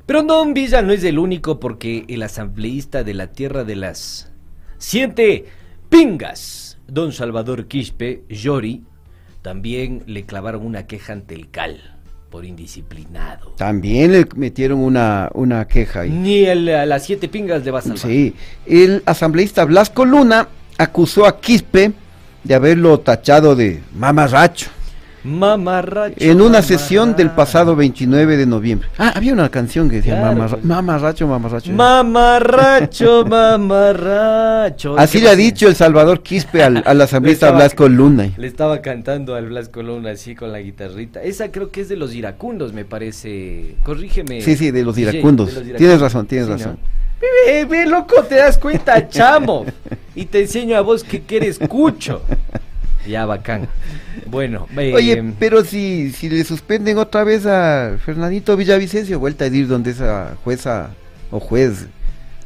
Pero 0.05 0.23
Don 0.23 0.53
Villa 0.53 0.81
no 0.81 0.91
es 0.91 1.03
el 1.05 1.19
único 1.19 1.59
porque 1.59 2.03
el 2.09 2.23
asambleísta 2.23 3.05
de 3.05 3.13
la 3.13 3.27
tierra 3.27 3.63
de 3.63 3.77
las 3.77 4.29
siete 4.77 5.45
pingas, 5.89 6.79
Don 6.87 7.13
Salvador 7.13 7.67
Quispe, 7.67 8.23
Yori, 8.27 8.83
también 9.41 10.03
le 10.05 10.25
clavaron 10.25 10.65
una 10.65 10.87
queja 10.87 11.13
ante 11.13 11.35
el 11.35 11.49
CAL 11.49 11.97
por 12.29 12.45
indisciplinado. 12.45 13.53
También 13.57 14.13
le 14.13 14.27
metieron 14.35 14.79
una, 14.79 15.29
una 15.33 15.67
queja 15.67 16.01
ahí. 16.01 16.09
Ni 16.09 16.45
el, 16.45 16.69
a 16.69 16.85
las 16.85 17.05
siete 17.05 17.27
pingas 17.27 17.65
le 17.65 17.71
va 17.71 17.79
a 17.79 17.81
salvar. 17.81 17.99
Sí, 17.99 18.35
el 18.65 19.03
asambleísta 19.05 19.65
Blasco 19.65 20.05
Luna 20.05 20.47
acusó 20.77 21.25
a 21.25 21.39
Quispe 21.39 21.91
de 22.43 22.55
haberlo 22.55 22.99
tachado 22.99 23.55
de 23.55 23.81
mamarracho 23.93 24.69
Mamarracho. 25.23 26.15
en 26.19 26.41
una 26.41 26.61
sesión 26.61 27.15
del 27.15 27.29
pasado 27.29 27.75
29 27.75 28.37
de 28.37 28.45
noviembre. 28.45 28.87
Ah, 28.97 29.13
había 29.15 29.33
una 29.33 29.49
canción 29.49 29.89
que 29.89 29.97
decía 29.97 30.13
Claro, 30.15 30.35
mamarra- 30.35 30.51
pues. 30.55 30.65
mamarracho, 30.65 31.27
mamarracho. 31.27 31.71
Mamarracho, 31.71 33.25
mamarracho. 33.29 34.97
Así 34.97 35.19
¿Qué 35.19 35.23
le 35.25 35.29
ha 35.29 35.35
dicho 35.35 35.67
el 35.67 35.75
Salvador 35.75 36.21
Quispe 36.23 36.63
al, 36.63 36.83
al 36.85 37.01
asambleísta 37.01 37.45
Estaba- 37.47 37.59
Blasco 37.63 37.87
Luna. 37.89 38.29
Le 38.37 38.47
estaba 38.47 38.81
cantando 38.81 39.35
al 39.35 39.47
Blasco 39.47 39.81
Luna 39.83 40.11
así 40.11 40.35
con 40.35 40.51
la 40.51 40.59
guitarrita. 40.59 41.21
Esa 41.21 41.51
creo 41.51 41.69
que 41.71 41.81
es 41.81 41.89
de 41.89 41.97
los 41.97 42.13
iracundos, 42.15 42.73
me 42.73 42.85
parece. 42.85 43.75
Corrígeme. 43.83 44.41
Sí, 44.41 44.55
sí, 44.55 44.71
de 44.71 44.83
los 44.83 44.97
iracundos. 44.97 45.47
de 45.47 45.53
los 45.53 45.61
iracundos. 45.63 45.77
Tienes 45.77 46.01
razón, 46.01 46.25
tienes 46.27 46.47
Sí, 46.47 46.53
razón. 46.53 46.77
¿no? 46.81 47.67
Ve, 47.69 47.85
loco, 47.85 48.23
te 48.23 48.35
das 48.35 48.57
cuenta, 48.57 49.07
chamo. 49.07 49.65
Y 50.15 50.25
te 50.25 50.41
enseño 50.41 50.75
a 50.75 50.81
vos 50.81 51.03
que, 51.05 51.21
que 51.21 51.37
eres 51.37 51.57
cucho. 51.59 52.21
Ya, 53.07 53.25
bacán. 53.25 53.67
Bueno, 54.27 54.67
eh, 54.77 54.93
Oye, 54.95 55.33
pero 55.39 55.63
si, 55.63 56.11
si 56.11 56.29
le 56.29 56.43
suspenden 56.43 56.97
otra 56.97 57.23
vez 57.23 57.45
a 57.45 57.97
Fernandito 58.03 58.55
Villavicencio, 58.55 59.19
vuelta 59.19 59.45
a 59.45 59.47
ir 59.47 59.67
donde 59.67 59.91
esa 59.91 60.35
jueza 60.43 60.91
o 61.31 61.39
juez 61.39 61.87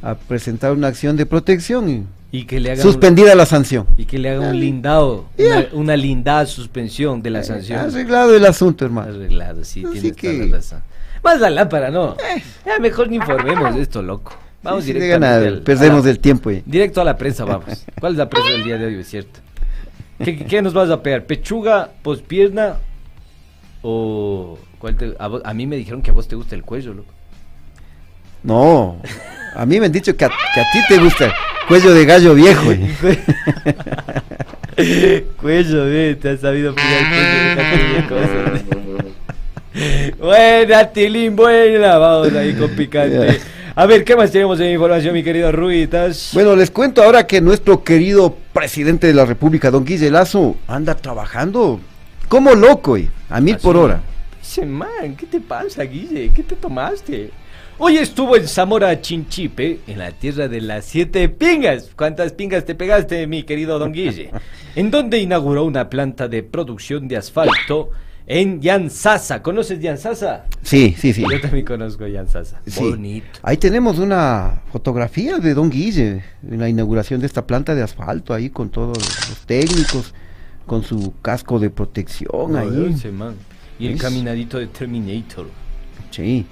a 0.02 0.14
presentar 0.14 0.72
una 0.72 0.88
acción 0.88 1.16
de 1.16 1.26
protección 1.26 2.06
y 2.32 2.44
que 2.44 2.60
le 2.60 2.72
hagan 2.72 2.82
suspendida 2.82 3.34
la 3.34 3.46
sanción. 3.46 3.86
y 3.96 4.04
que 4.04 4.18
le 4.18 4.30
hagan 4.30 4.50
un 4.50 4.60
lindado, 4.60 5.26
una, 5.38 5.66
una 5.72 5.96
lindada 5.96 6.46
suspensión 6.46 7.22
de 7.22 7.30
la 7.30 7.42
sanción. 7.42 7.78
Arreglado 7.80 8.34
el 8.36 8.44
asunto, 8.46 8.84
hermano. 8.84 9.14
Arreglado, 9.14 9.64
sí, 9.64 9.84
Así 9.84 9.92
tienes 10.00 10.16
que- 10.16 10.32
toda 10.32 10.46
la 10.46 10.56
razón. 10.56 10.80
Más 11.22 11.40
la 11.40 11.50
lámpara, 11.50 11.90
no. 11.90 12.16
Ya 12.64 12.78
mejor 12.78 13.08
ni 13.08 13.16
informemos 13.16 13.74
de 13.74 13.82
esto, 13.82 14.02
loco. 14.02 14.32
Vamos 14.62 14.84
Sí, 14.84 14.92
directamente 14.92 15.26
ganar, 15.26 15.46
al- 15.58 15.62
perdemos 15.62 16.04
la- 16.04 16.10
el 16.10 16.18
tiempo. 16.18 16.50
eh. 16.50 16.62
Directo 16.66 17.00
a 17.00 17.04
la 17.04 17.16
prensa, 17.16 17.44
vamos. 17.44 17.84
¿Cuál 18.00 18.12
es 18.12 18.18
la 18.18 18.28
prensa 18.28 18.50
del 18.52 18.64
día 18.64 18.78
de 18.78 18.86
hoy, 18.86 18.94
es 19.00 19.08
cierto? 19.08 19.40
¿Qué, 20.24 20.36
qué- 20.36 20.62
nos 20.62 20.72
vas 20.74 20.90
a 20.90 21.02
pegar? 21.02 21.24
¿Pechuga, 21.24 21.90
pospierna 22.02 22.76
o...? 23.82 24.58
cuál 24.78 24.96
te- 24.96 25.14
a, 25.18 25.28
vos- 25.28 25.42
a 25.44 25.54
mí 25.54 25.66
me 25.66 25.76
dijeron 25.76 26.02
que 26.02 26.10
a 26.10 26.14
vos 26.14 26.28
te 26.28 26.36
gusta 26.36 26.54
el 26.54 26.62
cuello, 26.62 26.94
loco. 26.94 27.12
No, 28.42 29.00
a 29.54 29.66
mí 29.66 29.80
me 29.80 29.86
han 29.86 29.92
dicho 29.92 30.16
que 30.16 30.24
a, 30.24 30.28
que 30.28 30.60
a 30.60 30.64
ti 30.72 30.78
te 30.88 30.98
gusta 30.98 31.26
el 31.26 31.32
cuello 31.66 31.92
de 31.92 32.04
gallo 32.04 32.34
viejo. 32.34 32.70
eh. 32.72 33.24
cuello, 35.40 35.84
ve, 35.86 36.16
te 36.20 36.30
has 36.30 36.40
sabido 36.40 36.74
pegar 36.74 36.92
el 37.02 37.56
cuello 37.56 37.94
de 37.94 38.06
cosas. 38.08 38.62
Buena, 40.18 40.88
Tilín, 40.90 41.36
buena. 41.36 41.98
Vamos 41.98 42.32
ahí 42.34 42.54
con 42.54 42.70
picante. 42.70 43.40
A 43.78 43.84
ver, 43.84 44.04
¿qué 44.04 44.16
más 44.16 44.32
tenemos 44.32 44.58
en 44.58 44.72
información, 44.72 45.12
mi 45.12 45.22
querido 45.22 45.52
Ruitas? 45.52 46.30
Bueno, 46.32 46.56
les 46.56 46.70
cuento 46.70 47.02
ahora 47.02 47.26
que 47.26 47.42
nuestro 47.42 47.84
querido 47.84 48.34
presidente 48.54 49.06
de 49.06 49.12
la 49.12 49.26
República, 49.26 49.70
don 49.70 49.84
Guille 49.84 50.10
Lazo, 50.10 50.56
anda 50.66 50.94
trabajando 50.94 51.78
como 52.26 52.54
loco, 52.54 52.96
eh, 52.96 53.10
a 53.28 53.38
mil 53.38 53.56
Así. 53.56 53.62
por 53.62 53.76
hora. 53.76 54.00
Dice, 54.40 54.64
man, 54.64 55.14
¿qué 55.14 55.26
te 55.26 55.42
pasa, 55.42 55.82
Guille? 55.82 56.30
¿Qué 56.34 56.42
te 56.42 56.56
tomaste? 56.56 57.30
Hoy 57.76 57.98
estuvo 57.98 58.34
en 58.38 58.48
Zamora 58.48 58.98
Chinchipe, 58.98 59.80
en 59.86 59.98
la 59.98 60.10
tierra 60.10 60.48
de 60.48 60.62
las 60.62 60.86
siete 60.86 61.28
pingas. 61.28 61.90
¿Cuántas 61.94 62.32
pingas 62.32 62.64
te 62.64 62.74
pegaste, 62.74 63.26
mi 63.26 63.42
querido 63.42 63.78
don 63.78 63.92
Guille? 63.92 64.30
En 64.74 64.90
donde 64.90 65.18
inauguró 65.18 65.64
una 65.64 65.90
planta 65.90 66.28
de 66.28 66.42
producción 66.42 67.08
de 67.08 67.18
asfalto 67.18 67.90
en 68.26 68.60
Yansasa. 68.60 69.42
¿Conoces 69.42 69.80
Yansasa? 69.80 70.44
Sí, 70.62 70.94
sí, 70.98 71.12
sí. 71.12 71.22
Yo 71.28 71.40
también 71.40 71.64
conozco 71.64 72.06
Yansasa. 72.06 72.60
Sí. 72.66 72.80
Bonito. 72.90 73.26
Ahí 73.42 73.56
tenemos 73.56 73.98
una 73.98 74.62
fotografía 74.72 75.38
de 75.38 75.54
Don 75.54 75.70
Guille 75.70 76.24
en 76.48 76.58
la 76.60 76.68
inauguración 76.68 77.20
de 77.20 77.26
esta 77.26 77.46
planta 77.46 77.74
de 77.74 77.82
asfalto, 77.82 78.34
ahí 78.34 78.50
con 78.50 78.68
todos 78.70 78.98
los 78.98 79.38
técnicos, 79.46 80.12
con 80.66 80.82
su 80.82 81.14
casco 81.22 81.58
de 81.60 81.70
protección 81.70 82.56
ahí. 82.56 82.92
Ese 82.94 83.12
man. 83.12 83.34
Y 83.78 83.86
el 83.86 83.94
Es- 83.94 84.02
caminadito 84.02 84.58
de 84.58 84.66
Terminator. 84.66 85.48
Sí. 86.10 86.46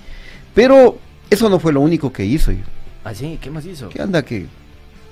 Pero 0.54 0.98
eso 1.30 1.48
no 1.48 1.58
fue 1.58 1.72
lo 1.72 1.80
único 1.80 2.12
que 2.12 2.24
hizo. 2.24 2.52
¿Ah, 3.02 3.14
sí? 3.14 3.38
¿Qué 3.40 3.50
más 3.50 3.66
hizo? 3.66 3.88
¿Qué 3.88 4.00
anda 4.00 4.22
que 4.24 4.46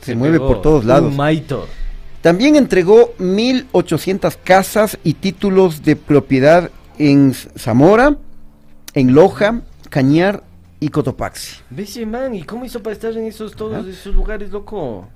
se, 0.01 0.15
mueve 0.15 0.39
pegó 0.39 0.49
por 0.49 0.63
todos 0.63 0.85
lados? 0.85 1.11
Un 1.11 1.17
maito. 1.17 1.67
También 2.23 2.57
entregó 2.57 3.13
1.800 3.19 4.37
casas 4.43 4.99
y 5.05 5.15
títulos 5.15 5.83
de 5.83 5.97
propiedad 5.97 6.71
en 6.99 7.35
Zamora, 7.35 8.17
en 8.95 9.15
Loja, 9.15 9.61
Cañar 9.91 10.43
y 10.81 10.89
Cotopaxi. 10.89 11.57
Ese 11.77 12.07
man, 12.07 12.35
¿y 12.35 12.43
cómo 12.45 12.65
hizo 12.65 12.83
para 12.83 12.95
estar 12.95 13.13
en 13.13 13.25
esos 13.27 13.55
todos 13.57 13.85
Ah. 13.87 13.91
esos 13.91 14.15
lugares, 14.15 14.51
loco? 14.51 15.09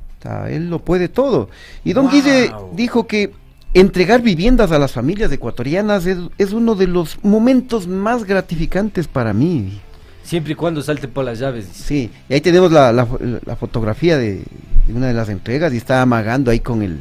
Él 0.48 0.68
lo 0.68 0.80
puede 0.80 1.08
todo. 1.08 1.48
Y 1.84 1.92
don 1.92 2.06
Wow. 2.06 2.12
Guille 2.12 2.52
dijo 2.74 3.06
que 3.06 3.30
entregar 3.74 4.22
viviendas 4.22 4.72
a 4.72 4.78
las 4.78 4.90
familias 4.90 5.30
ecuatorianas 5.30 6.04
es, 6.06 6.18
es 6.38 6.52
uno 6.52 6.74
de 6.74 6.88
los 6.88 7.22
momentos 7.22 7.86
más 7.86 8.24
gratificantes 8.24 9.06
para 9.06 9.32
mí. 9.32 9.80
Siempre 10.24 10.54
y 10.54 10.56
cuando 10.56 10.82
salte 10.82 11.06
por 11.06 11.24
las 11.24 11.38
llaves. 11.38 11.68
Sí, 11.72 12.10
y 12.28 12.34
ahí 12.34 12.40
tenemos 12.40 12.72
la, 12.72 12.92
la, 12.92 13.06
la 13.44 13.54
fotografía 13.54 14.18
de, 14.18 14.42
de 14.86 14.94
una 14.94 15.08
de 15.08 15.14
las 15.14 15.28
entregas 15.28 15.72
y 15.72 15.76
está 15.78 16.02
amagando 16.02 16.50
ahí 16.50 16.60
con 16.60 16.82
el... 16.82 17.00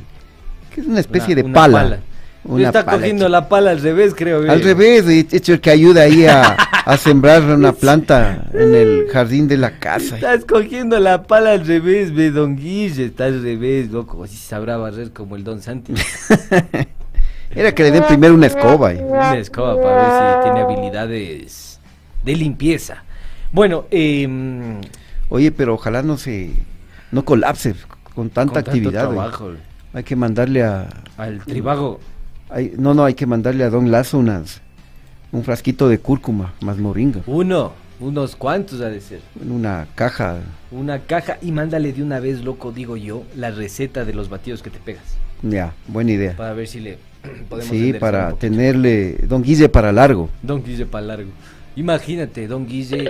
que 0.73 0.81
es 0.81 0.87
una 0.87 0.99
especie 0.99 1.33
Una- 1.33 1.41
de 1.43 1.49
una 1.49 1.53
pala. 1.53 1.99
Una 2.47 2.67
Está 2.67 2.85
pala 2.85 2.99
cogiendo 2.99 3.27
la 3.27 3.49
pala 3.49 3.71
al 3.71 3.81
revés, 3.81 4.13
creo. 4.15 4.39
Al 4.51 4.61
eh. 4.61 4.63
revés, 4.63 5.07
de 5.07 5.19
hecho 5.31 5.53
el 5.53 5.61
que 5.61 5.71
ayuda 5.71 6.03
ahí 6.03 6.27
a, 6.27 6.43
a 6.85 6.95
sembrar 6.97 7.41
una 7.41 7.71
planta 7.73 8.45
en 8.53 8.75
el 8.75 9.07
jardín 9.11 9.47
de 9.47 9.57
la 9.57 9.79
casa. 9.79 10.13
Estás 10.15 10.45
cogiendo 10.45 10.99
la 10.99 11.23
pala 11.23 11.53
al 11.53 11.65
revés, 11.65 12.13
ve, 12.13 12.29
don 12.29 12.55
Guille. 12.55 13.05
Está 13.05 13.25
al 13.25 13.41
revés, 13.41 13.89
loco. 13.89 14.23
Así 14.23 14.35
sabrá 14.37 14.77
barrer 14.77 15.09
como 15.11 15.35
el 15.35 15.43
don 15.43 15.59
Santi. 15.59 15.93
Era 17.55 17.73
que 17.73 17.81
le 17.83 17.91
den 17.91 18.03
primero 18.07 18.35
una 18.35 18.45
escoba. 18.47 18.93
y- 18.93 18.97
Una 18.99 19.37
escoba 19.37 19.81
para 19.81 19.95
ver 19.95 20.37
si 20.37 20.43
tiene 20.43 20.59
habilidades 20.61 21.79
de 22.23 22.35
limpieza. 22.35 23.03
Bueno, 23.51 23.85
eh, 23.89 24.27
Oye, 25.29 25.51
pero 25.51 25.73
ojalá 25.73 26.03
no 26.03 26.17
se... 26.17 26.51
no 27.15 27.23
colapse 27.23 27.73
con 28.13 28.29
tanta 28.29 28.61
con 28.61 28.73
actividad. 28.73 29.07
trabajo, 29.09 29.51
Hay 29.93 30.03
que 30.03 30.15
mandarle 30.17 30.63
a... 30.63 30.87
al 31.17 31.39
tribago. 31.45 31.99
hay- 32.49 32.73
no, 32.77 32.93
no, 32.93 33.05
hay 33.05 33.13
que 33.13 33.25
mandarle 33.25 33.63
a 33.63 33.69
Don 33.69 33.89
Lazo 33.89 34.17
unas, 34.19 34.61
un 35.31 35.43
frasquito 35.45 35.87
de 35.87 35.97
cúrcuma 35.99 36.53
más 36.59 36.77
moringa. 36.77 37.21
Uno, 37.25 37.71
unos 38.01 38.35
cuantos 38.35 38.81
ha 38.81 38.89
de 38.89 38.99
ser. 38.99 39.21
Una 39.49 39.87
caja. 39.95 40.39
Una 40.71 40.99
caja 40.99 41.37
y 41.41 41.51
mándale 41.53 41.93
de 41.93 42.03
una 42.03 42.19
vez, 42.19 42.43
loco, 42.43 42.73
digo 42.73 42.97
yo, 42.97 43.23
la 43.37 43.49
receta 43.51 44.03
de 44.03 44.13
los 44.13 44.27
batidos 44.27 44.61
que 44.61 44.69
te 44.69 44.79
pegas. 44.79 45.03
Ya, 45.41 45.73
buena 45.87 46.11
idea. 46.11 46.35
Para 46.35 46.51
ver 46.53 46.67
si 46.67 46.81
le 46.81 46.97
podemos 47.49 47.69
Sí, 47.71 47.93
para 47.93 48.33
tenerle 48.33 49.19
Don 49.27 49.41
Guille 49.41 49.69
para 49.69 49.93
largo. 49.93 50.29
Don 50.43 50.61
Guille 50.61 50.85
para 50.85 51.05
largo. 51.05 51.29
Imagínate, 51.77 52.45
Don 52.47 52.67
Guille. 52.67 53.09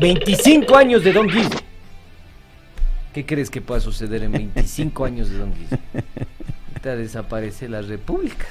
25 0.00 0.76
años 0.76 1.02
de 1.04 1.12
Don 1.12 1.26
Guille. 1.28 1.48
¿Qué 3.12 3.24
crees 3.24 3.50
que 3.50 3.60
pueda 3.60 3.80
suceder 3.80 4.22
en 4.22 4.32
25 4.32 5.04
años 5.04 5.30
de 5.30 5.38
Don 5.38 5.52
Guille? 5.52 5.78
Ahorita 6.68 6.96
desaparece 6.96 7.68
la 7.68 7.82
República. 7.82 8.46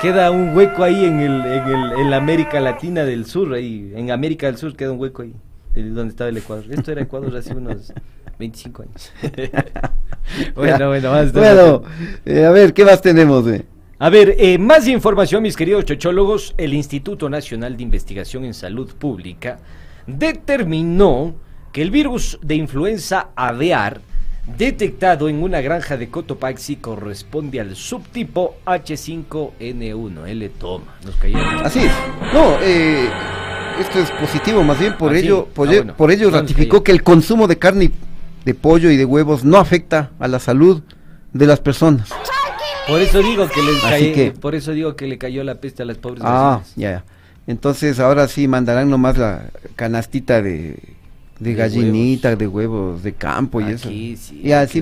Queda 0.00 0.30
un 0.30 0.56
hueco 0.56 0.82
ahí 0.82 1.04
en, 1.04 1.20
el, 1.20 1.40
en, 1.44 1.66
el, 1.68 1.92
en 2.00 2.10
la 2.10 2.16
América 2.16 2.60
Latina 2.60 3.04
del 3.04 3.26
Sur, 3.26 3.54
ahí. 3.54 3.92
En 3.94 4.10
América 4.10 4.46
del 4.46 4.56
Sur 4.56 4.76
queda 4.76 4.92
un 4.92 5.00
hueco 5.00 5.22
ahí, 5.22 5.34
donde 5.74 6.08
estaba 6.08 6.28
el 6.30 6.36
Ecuador. 6.36 6.64
Esto 6.70 6.92
era 6.92 7.02
Ecuador 7.02 7.36
hace 7.36 7.54
unos 7.54 7.92
25 8.38 8.82
años. 8.82 9.12
bueno, 10.54 10.88
bueno, 10.88 11.10
más. 11.10 11.32
Bueno, 11.32 11.82
eh, 12.24 12.44
a 12.44 12.50
ver, 12.50 12.74
¿qué 12.74 12.84
más 12.84 13.00
tenemos? 13.00 13.44
güey? 13.44 13.62
A 13.98 14.10
ver, 14.10 14.34
eh, 14.38 14.58
más 14.58 14.86
información, 14.88 15.42
mis 15.42 15.56
queridos 15.56 15.84
chochólogos. 15.86 16.54
El 16.58 16.74
Instituto 16.74 17.30
Nacional 17.30 17.76
de 17.76 17.82
Investigación 17.82 18.44
en 18.44 18.52
Salud 18.52 18.92
Pública 18.94 19.58
determinó 20.06 21.34
que 21.76 21.82
el 21.82 21.90
virus 21.90 22.38
de 22.40 22.54
influenza 22.54 23.28
aviar 23.36 24.00
detectado 24.56 25.28
en 25.28 25.42
una 25.42 25.60
granja 25.60 25.98
de 25.98 26.08
Cotopaxi 26.08 26.76
corresponde 26.76 27.60
al 27.60 27.76
subtipo 27.76 28.56
H5N1. 28.64 30.26
Él 30.26 30.38
le 30.38 30.48
toma. 30.48 30.94
Nos 31.04 31.16
cayeron. 31.16 31.66
Así 31.66 31.80
es. 31.80 31.92
No, 32.32 32.56
eh, 32.62 33.10
esto 33.78 33.98
es 33.98 34.10
positivo, 34.12 34.64
más 34.64 34.78
bien 34.78 34.96
por 34.96 35.12
Ah, 35.12 35.18
ello, 35.18 35.48
por, 35.54 35.68
Ah, 35.68 35.72
ello- 35.72 35.80
bueno. 35.82 35.96
por 35.98 36.10
ello 36.10 36.30
ratificó 36.30 36.82
que 36.82 36.92
el 36.92 37.02
consumo 37.02 37.46
de 37.46 37.58
carne, 37.58 37.90
de 38.46 38.54
pollo 38.54 38.90
y 38.90 38.96
de 38.96 39.04
huevos 39.04 39.44
no 39.44 39.58
afecta 39.58 40.12
a 40.18 40.28
la 40.28 40.38
salud 40.40 40.82
de 41.34 41.46
las 41.46 41.60
personas. 41.60 42.08
Por 42.88 43.02
eso 43.02 43.18
digo 43.20 43.50
que 43.50 43.62
le 43.62 43.72
Así 43.72 43.82
cae- 43.82 44.12
que- 44.14 44.30
por 44.32 44.54
eso 44.54 44.72
digo 44.72 44.96
que 44.96 45.06
le 45.06 45.18
cayó 45.18 45.44
la 45.44 45.56
peste 45.56 45.82
a 45.82 45.84
las 45.84 45.98
pobres 45.98 46.22
Ah, 46.24 46.62
ya, 46.74 46.90
ya. 46.90 47.04
Entonces 47.46 48.00
ahora 48.00 48.28
sí 48.28 48.48
mandarán 48.48 48.88
nomás 48.88 49.18
la 49.18 49.50
canastita 49.76 50.40
de, 50.40 50.95
de, 51.38 51.50
De 51.50 51.54
gallinita, 51.54 52.34
de 52.36 52.46
huevos 52.46 53.02
de 53.02 53.12
campo 53.12 53.60
y 53.60 53.64
eso. 53.72 53.88
Sí. 53.88 54.16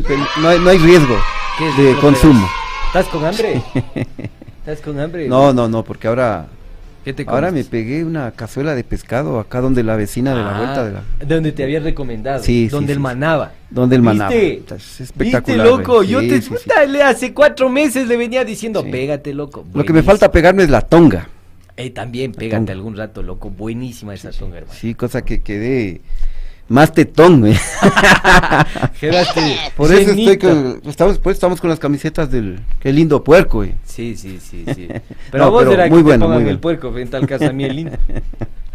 Pero 0.07 0.21
no 0.41 0.49
hay, 0.49 0.59
no 0.61 0.71
hay 0.71 0.79
riesgo 0.79 1.17
¿Qué 1.59 1.69
es 1.69 1.77
de 1.77 2.01
consumo. 2.01 2.49
¿Estás 2.87 3.07
con 3.07 3.25
hambre? 3.25 3.63
¿Estás 4.61 4.81
con 4.81 4.99
hambre? 4.99 5.29
No, 5.29 5.53
no, 5.53 5.69
no, 5.69 5.85
porque 5.85 6.09
ahora 6.09 6.47
¿Qué 7.05 7.13
te 7.13 7.25
ahora 7.29 7.51
me 7.53 7.65
pegué 7.65 8.03
una 8.03 8.31
cazuela 8.31 8.75
de 8.75 8.83
pescado 8.83 9.39
acá 9.39 9.61
donde 9.61 9.83
la 9.83 9.95
vecina 9.95 10.31
de 10.35 10.41
la 10.43 10.57
Ah, 10.57 10.59
vuelta 10.59 10.85
de 10.87 10.93
la 10.93 11.03
Donde 11.27 11.53
te 11.53 11.63
había 11.63 11.79
recomendado. 11.81 12.43
Sí, 12.43 12.69
Donde 12.69 12.87
sí, 12.87 12.93
el 12.93 12.99
sí. 12.99 13.03
manaba. 13.03 13.53
donde 13.69 13.97
el 13.97 14.03
manaba. 14.03 14.31
¿Viste? 14.31 14.75
Es 14.75 15.01
espectacular. 15.03 15.67
¿Viste, 15.67 15.71
loco? 15.83 16.03
Yo 16.03 16.21
te 16.21 16.41
sí, 16.41 16.43
sí. 16.43 16.51
puta, 16.51 16.85
le 16.87 17.03
hace 17.03 17.35
cuatro 17.35 17.69
meses 17.69 18.09
le 18.09 18.17
venía 18.17 18.43
diciendo, 18.45 18.83
pégate, 18.91 19.35
loco. 19.35 19.67
Lo 19.75 19.85
que 19.85 19.93
me 19.93 20.03
falta 20.03 20.31
pegarme 20.33 20.63
es 20.63 20.71
la 20.71 20.81
tonga. 20.81 21.29
Eh, 21.77 21.91
también 21.91 22.33
pégate 22.33 22.57
tonga. 22.61 22.73
algún 22.73 22.97
rato, 22.97 23.23
loco. 23.23 23.51
Buenísima 23.51 24.15
esa 24.15 24.31
tonga, 24.31 24.59
hermano. 24.59 24.79
Sí, 24.81 24.95
cosa 24.95 25.23
que 25.27 25.43
quedé 25.43 26.01
más 26.69 26.93
tetón, 26.93 27.41
güey. 27.41 27.55
Quedaste 29.01 29.57
Por 29.77 29.93
eso 29.93 30.11
estoy 30.11 30.39
con, 30.39 30.81
estamos, 30.87 31.19
por 31.19 31.31
eso 31.31 31.37
estamos 31.37 31.61
con 31.61 31.71
las 31.71 31.79
camisetas 31.79 32.31
del 32.31 32.61
qué 32.81 32.93
lindo 32.93 33.23
puerco, 33.23 33.59
güey. 33.59 33.75
Sí, 33.85 34.17
sí, 34.17 34.39
sí, 34.41 34.65
sí. 34.75 34.89
Pero 35.31 35.45
No, 35.45 35.51
vos 35.51 35.65
pero 35.65 35.75
era 35.75 35.87
muy 35.89 35.99
que 35.99 36.03
bueno, 36.03 36.39
te 36.39 36.51
el 36.51 36.59
puerco, 36.59 36.97
en 36.97 37.09
tal 37.09 37.27
caso 37.27 37.47
a 37.47 37.53
mí 37.53 37.65
el 37.65 37.77
lindo. 37.77 37.99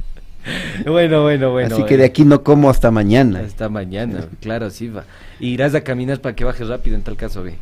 bueno, 0.86 1.24
bueno, 1.24 1.52
bueno. 1.52 1.76
Así 1.76 1.84
que 1.84 1.98
de 1.98 2.06
aquí 2.06 2.24
no 2.26 2.44
como 2.44 2.70
hasta 2.70 2.92
mañana. 2.92 3.40
Hasta 3.40 3.70
mañana, 3.70 4.26
claro, 4.40 4.70
sí 4.70 4.88
va. 4.88 5.06
Irás 5.40 5.74
a 5.74 5.82
caminar 5.82 6.20
para 6.20 6.36
que 6.36 6.44
bajes 6.44 6.68
rápido 6.68 6.96
en 6.96 7.02
tal 7.02 7.16
caso, 7.16 7.44
ve. 7.44 7.56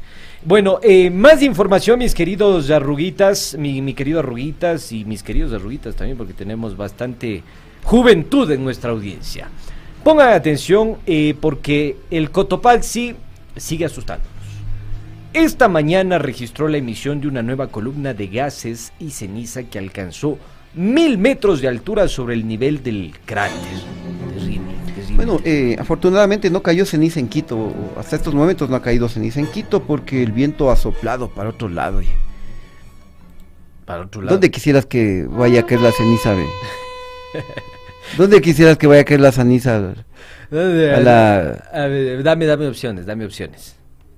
Bueno, 0.43 0.79
eh, 0.83 1.09
más 1.09 1.41
información, 1.41 1.99
mis 1.99 2.13
queridos 2.13 2.69
arruguitas, 2.69 3.55
mi, 3.57 3.81
mi 3.81 3.93
querido 3.93 4.19
arruguitas 4.19 4.91
y 4.91 5.03
mis 5.03 5.23
queridos 5.23 5.51
arruguitas 5.53 5.95
también, 5.95 6.17
porque 6.17 6.33
tenemos 6.33 6.77
bastante 6.77 7.43
juventud 7.83 8.49
en 8.51 8.63
nuestra 8.63 8.91
audiencia. 8.91 9.47
Pongan 10.07 10.31
atención 10.31 10.99
eh, 11.05 11.35
porque 11.41 11.97
el 12.09 12.31
Cotopaxi 12.31 13.13
sigue 13.57 13.83
asustándonos. 13.83 14.31
Esta 15.33 15.67
mañana 15.67 16.17
registró 16.17 16.69
la 16.69 16.77
emisión 16.77 17.19
de 17.19 17.27
una 17.27 17.43
nueva 17.43 17.67
columna 17.67 18.13
de 18.13 18.27
gases 18.27 18.93
y 19.01 19.09
ceniza 19.11 19.63
que 19.63 19.77
alcanzó 19.77 20.39
mil 20.75 21.17
metros 21.17 21.59
de 21.59 21.67
altura 21.67 22.07
sobre 22.07 22.35
el 22.35 22.47
nivel 22.47 22.81
del 22.83 23.15
cráter. 23.25 23.57
Terrible, 24.33 24.71
terrible. 24.95 25.15
Bueno, 25.17 25.41
eh, 25.43 25.75
afortunadamente 25.77 26.49
no 26.49 26.63
cayó 26.63 26.85
ceniza 26.85 27.19
en 27.19 27.27
Quito. 27.27 27.73
Hasta 27.97 28.15
estos 28.15 28.33
momentos 28.33 28.69
no 28.69 28.77
ha 28.77 28.81
caído 28.81 29.09
ceniza 29.09 29.41
en 29.41 29.47
Quito 29.47 29.83
porque 29.83 30.23
el 30.23 30.31
viento 30.31 30.71
ha 30.71 30.77
soplado 30.77 31.27
para 31.27 31.49
otro 31.49 31.67
lado. 31.67 32.01
para 33.83 34.03
otro 34.03 34.21
lado. 34.21 34.35
¿Dónde 34.35 34.51
quisieras 34.51 34.85
que 34.85 35.27
vaya 35.29 35.59
a 35.59 35.65
caer 35.65 35.81
la 35.81 35.91
ceniza, 35.91 36.33
ve? 36.33 36.45
¿Dónde 38.15 38.41
quisieras 38.41 38.77
que 38.77 38.87
vaya 38.87 39.01
a 39.01 39.05
caer 39.05 39.19
la 39.21 39.31
ceniza? 39.31 39.93
¿Dónde? 40.49 40.93
A 40.93 40.99
la- 41.01 41.63
A 41.73 41.87
ver, 41.87 42.23
dame, 42.23 42.45
dame 42.45 42.67
opciones, 42.67 43.05
dame 43.05 43.25
opciones. 43.25 43.75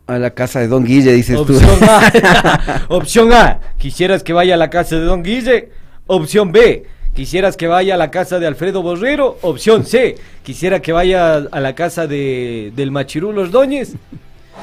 A 0.08 0.17
la 0.19 0.32
casa 0.32 0.60
de 0.60 0.67
Don 0.67 0.84
Guille, 0.86 1.13
dices 1.13 1.36
tú. 1.45 1.54
Opción 1.56 1.80
A. 1.84 2.82
Opción 2.89 3.34
A. 3.34 3.60
Quisieras 3.78 4.23
que 4.23 4.34
vaya 4.34 4.56
a 4.56 4.58
la 4.58 4.69
casa 4.69 4.95
de 4.95 5.02
Don 5.04 5.21
Guille. 5.23 5.69
Opción 6.08 6.52
B. 6.52 6.86
Quisieras 7.13 7.58
que 7.58 7.67
vaya 7.67 7.95
a 7.95 7.97
la 7.97 8.10
casa 8.12 8.39
de 8.39 8.47
Alfredo 8.47 8.82
Borrero. 8.82 9.38
Opción 9.41 9.86
C. 9.86 10.15
Quisiera 10.43 10.80
que 10.82 10.91
vaya 10.93 11.36
a 11.52 11.60
la 11.60 11.75
casa 11.75 12.08
de, 12.08 12.71
del 12.75 12.89
Machirulo 12.91 13.41
Ordóñez. 13.41 13.93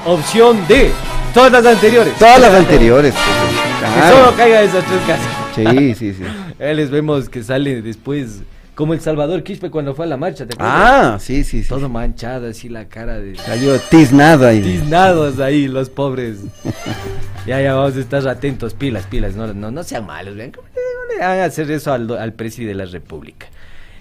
Opción 0.05 0.57
D. 0.67 0.91
Todas 1.33 1.51
las 1.51 1.65
anteriores. 1.65 2.13
Todas 2.17 2.39
las 2.41 2.53
anteriores. 2.53 3.13
pues, 3.13 3.93
Que 3.93 4.09
solo 4.11 4.35
caiga 4.35 4.61
esas 4.63 4.83
tres 4.85 4.99
casas. 5.07 5.27
Sí, 5.55 5.95
sí, 5.95 6.13
sí. 6.13 6.23
Ahí 6.63 6.75
les 6.75 6.89
vemos 6.89 7.29
que 7.29 7.43
sale 7.43 7.81
después. 7.81 8.41
Como 8.77 8.93
el 8.93 9.01
Salvador 9.01 9.41
Quispe 9.41 9.71
cuando 9.71 9.95
fue 9.95 10.05
a 10.05 10.07
la 10.07 10.17
marcha. 10.17 10.45
¿te 10.45 10.53
acuerdas? 10.53 10.75
Ah, 10.77 11.17
sí, 11.19 11.43
sí, 11.43 11.63
sí. 11.63 11.67
Todo 11.67 11.89
manchado, 11.89 12.47
así 12.47 12.69
la 12.69 12.85
cara 12.85 13.17
de. 13.17 13.33
Cayó 13.33 13.79
tiznada 13.79 14.49
ahí. 14.49 14.61
tiznados 14.61 15.39
ahí, 15.39 15.67
los 15.67 15.89
pobres. 15.89 16.37
ya, 17.47 17.59
ya, 17.59 17.73
vamos 17.73 17.95
a 17.97 17.99
estar 17.99 18.27
atentos, 18.27 18.75
pilas, 18.75 19.07
pilas, 19.07 19.35
no, 19.35 19.51
no, 19.51 19.71
no 19.71 19.83
sean 19.83 20.05
malos, 20.05 20.35
vean, 20.35 20.51
¿cómo 20.51 20.67
le- 21.09 21.25
van 21.25 21.39
a 21.39 21.45
hacer 21.45 21.71
eso 21.71 21.91
al, 21.91 22.15
al 22.19 22.33
presidente 22.33 22.77
de 22.77 22.85
la 22.85 22.91
República? 22.91 23.47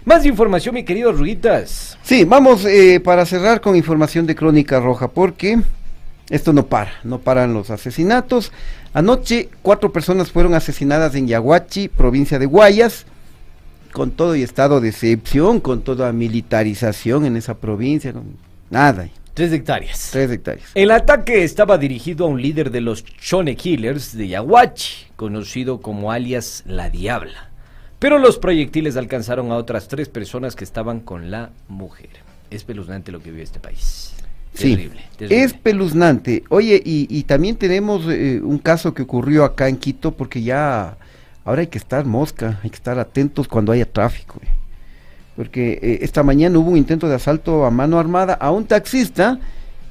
Más 0.05 0.27
información, 0.27 0.75
mi 0.75 0.85
querido 0.85 1.11
Ruguitas. 1.11 1.97
Sí, 2.03 2.25
vamos 2.25 2.67
eh, 2.67 3.01
para 3.03 3.25
cerrar 3.25 3.62
con 3.62 3.77
información 3.77 4.27
de 4.27 4.35
Crónica 4.35 4.79
Roja, 4.79 5.09
porque 5.09 5.59
esto 6.29 6.53
no 6.53 6.67
para, 6.67 6.93
no 7.03 7.19
paran 7.19 7.55
los 7.55 7.71
asesinatos. 7.71 8.53
Anoche 8.93 9.49
cuatro 9.62 9.91
personas 9.91 10.31
fueron 10.31 10.53
asesinadas 10.53 11.15
en 11.15 11.27
Yaguachi, 11.29 11.89
provincia 11.89 12.39
de 12.39 12.45
Guayas, 12.45 13.07
con 13.97 14.11
todo 14.11 14.37
y 14.37 14.43
estado 14.43 14.83
de 14.83 14.91
excepción, 14.91 15.59
con 15.59 15.81
toda 15.81 16.13
militarización 16.13 17.25
en 17.25 17.35
esa 17.35 17.57
provincia, 17.57 18.13
con 18.13 18.25
nada, 18.69 19.09
Tres 19.33 19.51
hectáreas. 19.53 20.11
tres 20.13 20.31
hectáreas. 20.31 20.69
El 20.75 20.91
ataque 20.91 21.45
estaba 21.45 21.79
dirigido 21.79 22.27
a 22.27 22.29
un 22.29 22.43
líder 22.43 22.70
de 22.70 22.83
los 22.83 23.03
Chone 23.05 23.57
Killers 23.57 24.14
de 24.14 24.29
Yaguachi, 24.29 25.07
conocido 25.16 25.81
como 25.81 26.12
alias 26.12 26.62
La 26.66 26.91
Diabla. 26.91 27.49
Pero 27.99 28.18
los 28.18 28.37
proyectiles 28.39 28.99
alcanzaron 28.99 29.51
a 29.51 29.57
otras 29.57 29.89
tres 29.89 30.11
personas 30.11 30.57
que 30.57 30.64
estaban 30.64 31.01
con 31.01 31.31
la 31.31 31.49
mujer. 31.68 32.11
Es 32.51 32.64
peluznante 32.64 33.12
lo 33.12 33.20
que 33.20 33.31
vive 33.31 33.45
este 33.45 33.61
país. 33.61 34.12
Sí, 34.53 34.77
Terrible, 34.77 35.01
terrible. 35.16 35.43
es 35.45 35.55
peluznante. 35.55 36.45
Oye, 36.51 36.83
y, 36.85 37.07
y 37.11 37.23
también 37.23 37.57
tenemos 37.57 38.05
eh, 38.11 38.41
un 38.43 38.59
caso 38.59 38.93
que 38.93 39.03
ocurrió 39.03 39.45
acá 39.45 39.68
en 39.70 39.79
Quito, 39.79 40.12
porque 40.12 40.43
ya 40.43 40.99
ahora 41.47 41.62
hay 41.62 41.68
que 41.68 41.78
estar 41.78 42.05
mosca, 42.05 42.61
hay 42.62 42.68
que 42.68 42.76
estar 42.76 42.99
atentos 42.99 43.49
cuando 43.49 43.72
haya 43.72 43.90
tráfico. 43.90 44.38
Porque 45.36 45.78
eh, 45.80 45.99
esta 46.03 46.22
mañana 46.22 46.59
hubo 46.59 46.70
un 46.70 46.76
intento 46.76 47.09
de 47.09 47.14
asalto 47.14 47.64
a 47.64 47.70
mano 47.70 47.99
armada 47.99 48.34
a 48.34 48.51
un 48.51 48.66
taxista 48.66 49.38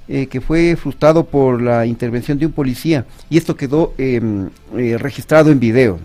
eh, 0.08 0.28
que 0.28 0.42
fue 0.42 0.76
frustrado 0.76 1.26
por 1.26 1.62
la 1.62 1.86
intervención 1.86 2.38
de 2.38 2.46
un 2.46 2.52
policía 2.52 3.06
y 3.30 3.38
esto 3.38 3.56
quedó 3.56 3.94
em, 3.98 4.50
eh, 4.78 4.98
registrado 5.00 5.50
en 5.50 5.60
video. 5.60 5.98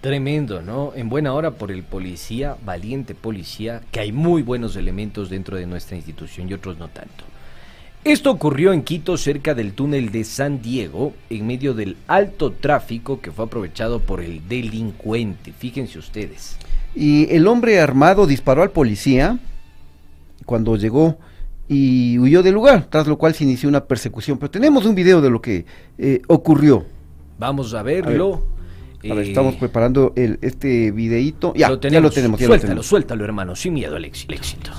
Tremendo, 0.00 0.60
¿no? 0.60 0.92
En 0.96 1.08
buena 1.08 1.34
hora 1.34 1.52
por 1.52 1.70
el 1.70 1.82
policía, 1.82 2.56
valiente 2.64 3.14
policía, 3.14 3.82
que 3.92 4.00
hay 4.00 4.12
muy 4.12 4.42
buenos 4.42 4.74
elementos 4.74 5.30
dentro 5.30 5.56
de 5.56 5.66
nuestra 5.66 5.96
institución 5.96 6.48
y 6.48 6.54
otros 6.54 6.78
no 6.78 6.88
tanto. 6.88 7.29
Esto 8.02 8.30
ocurrió 8.30 8.72
en 8.72 8.82
Quito, 8.82 9.16
cerca 9.18 9.54
del 9.54 9.74
túnel 9.74 10.10
de 10.10 10.24
San 10.24 10.62
Diego, 10.62 11.12
en 11.28 11.46
medio 11.46 11.74
del 11.74 11.96
alto 12.08 12.50
tráfico 12.50 13.20
que 13.20 13.30
fue 13.30 13.44
aprovechado 13.44 14.00
por 14.00 14.22
el 14.22 14.48
delincuente. 14.48 15.52
Fíjense 15.52 15.98
ustedes. 15.98 16.56
Y 16.94 17.32
el 17.34 17.46
hombre 17.46 17.78
armado 17.78 18.26
disparó 18.26 18.62
al 18.62 18.70
policía 18.70 19.38
cuando 20.46 20.76
llegó 20.76 21.18
y 21.68 22.18
huyó 22.18 22.42
del 22.42 22.54
lugar, 22.54 22.86
tras 22.88 23.06
lo 23.06 23.18
cual 23.18 23.34
se 23.34 23.44
inició 23.44 23.68
una 23.68 23.84
persecución. 23.84 24.38
Pero 24.38 24.50
tenemos 24.50 24.86
un 24.86 24.94
video 24.94 25.20
de 25.20 25.30
lo 25.30 25.42
que 25.42 25.66
eh, 25.98 26.22
ocurrió. 26.26 26.86
Vamos 27.38 27.74
a 27.74 27.82
verlo. 27.82 28.42
A 29.04 29.14
ver, 29.14 29.24
Eh, 29.24 29.28
estamos 29.28 29.54
preparando 29.56 30.12
el, 30.16 30.38
este 30.42 30.90
videíto. 30.90 31.52
Ya, 31.54 31.68
lo 31.68 31.74
ya 31.76 31.80
tenemos. 31.80 32.02
lo 32.04 32.10
tenemos. 32.14 32.40
Ya 32.40 32.46
lo 32.46 32.50
suéltalo, 32.52 32.68
tenemos. 32.68 32.86
suéltalo, 32.86 33.24
hermano, 33.24 33.54
sin 33.56 33.74
miedo 33.74 33.96
al 33.96 34.04
éxito. 34.06 34.32
éxito. 34.34 34.70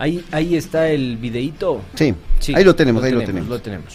Ahí, 0.00 0.24
ahí 0.32 0.56
está 0.56 0.88
el 0.88 1.16
videíto. 1.18 1.82
Sí, 1.94 2.14
ahí 2.54 2.64
lo 2.64 2.74
tenemos, 2.74 3.04
ahí 3.04 3.12
lo 3.12 3.20
tenemos. 3.20 3.48
Lo 3.50 3.60
tenemos. 3.60 3.94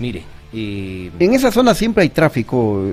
Mire, 0.00 0.24
eh, 0.52 1.10
En 1.20 1.32
esa 1.34 1.52
zona 1.52 1.72
siempre 1.74 2.02
hay 2.02 2.08
tráfico, 2.08 2.84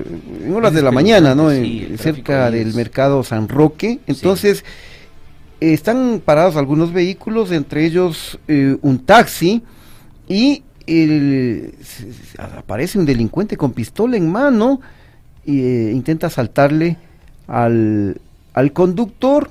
en 0.44 0.52
horas 0.54 0.72
de 0.72 0.80
la 0.82 0.92
mañana, 0.92 1.34
¿no? 1.34 1.50
Sí, 1.50 1.88
cerca 1.98 2.48
del 2.50 2.68
es- 2.68 2.74
mercado 2.76 3.24
San 3.24 3.48
Roque. 3.48 3.98
Entonces, 4.06 4.64
están 5.58 6.22
parados 6.24 6.54
algunos 6.56 6.92
vehículos, 6.92 7.50
entre 7.50 7.84
ellos 7.84 8.38
eh, 8.46 8.76
un 8.82 9.00
taxi, 9.00 9.62
y 10.28 10.62
el- 10.86 11.74
aparece 12.56 13.00
un 13.00 13.04
delincuente 13.04 13.56
con 13.56 13.72
pistola 13.72 14.16
en 14.16 14.30
mano 14.30 14.80
y 15.44 15.60
eh, 15.60 15.92
intenta 15.92 16.28
asaltarle 16.28 16.96
al, 17.48 18.20
al 18.54 18.72
conductor. 18.72 19.50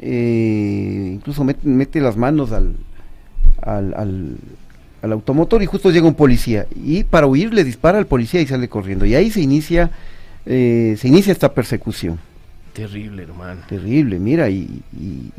Eh, 0.00 1.10
incluso 1.14 1.44
met- 1.44 1.62
mete, 1.62 2.00
las 2.00 2.16
manos 2.16 2.52
al, 2.52 2.76
al, 3.62 3.94
al, 3.94 4.36
al 5.02 5.12
automotor 5.12 5.62
y 5.62 5.66
justo 5.66 5.90
llega 5.90 6.06
un 6.06 6.14
policía 6.14 6.66
y 6.74 7.04
para 7.04 7.26
huir 7.26 7.52
le 7.54 7.64
dispara 7.64 7.98
al 7.98 8.06
policía 8.06 8.40
y 8.40 8.46
sale 8.46 8.68
corriendo. 8.68 9.04
Y 9.06 9.14
ahí 9.14 9.30
se 9.30 9.40
inicia 9.40 9.90
eh, 10.46 10.96
se 10.98 11.08
inicia 11.08 11.32
esta 11.32 11.52
persecución. 11.52 12.18
Terrible, 12.72 13.24
hermano. 13.24 13.60
terrible 13.68 14.18
mira 14.18 14.48
y, 14.50 14.82
y 14.96 15.30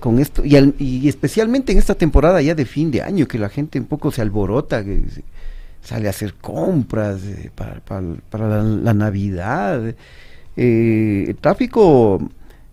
con 0.00 0.18
esto 0.18 0.44
y, 0.44 0.56
al- 0.56 0.74
y 0.78 1.08
especialmente 1.08 1.72
en 1.72 1.78
esta 1.78 1.94
temporada 1.94 2.42
ya 2.42 2.54
de 2.54 2.64
fin 2.66 2.90
de 2.90 3.02
año 3.02 3.26
que 3.28 3.38
la 3.38 3.48
gente 3.48 3.78
un 3.78 3.86
poco 3.86 4.10
se 4.10 4.22
alborota 4.22 4.84
que 4.84 5.00
se- 5.08 5.22
sale 5.82 6.08
a 6.08 6.10
hacer 6.10 6.34
compras 6.34 7.22
eh, 7.24 7.50
para, 7.54 7.80
para- 7.80 8.02
para 8.28 8.48
la, 8.48 8.62
la 8.62 8.92
navidad. 8.94 9.94
Eh, 10.56 11.24
el 11.28 11.36
tráfico 11.36 12.18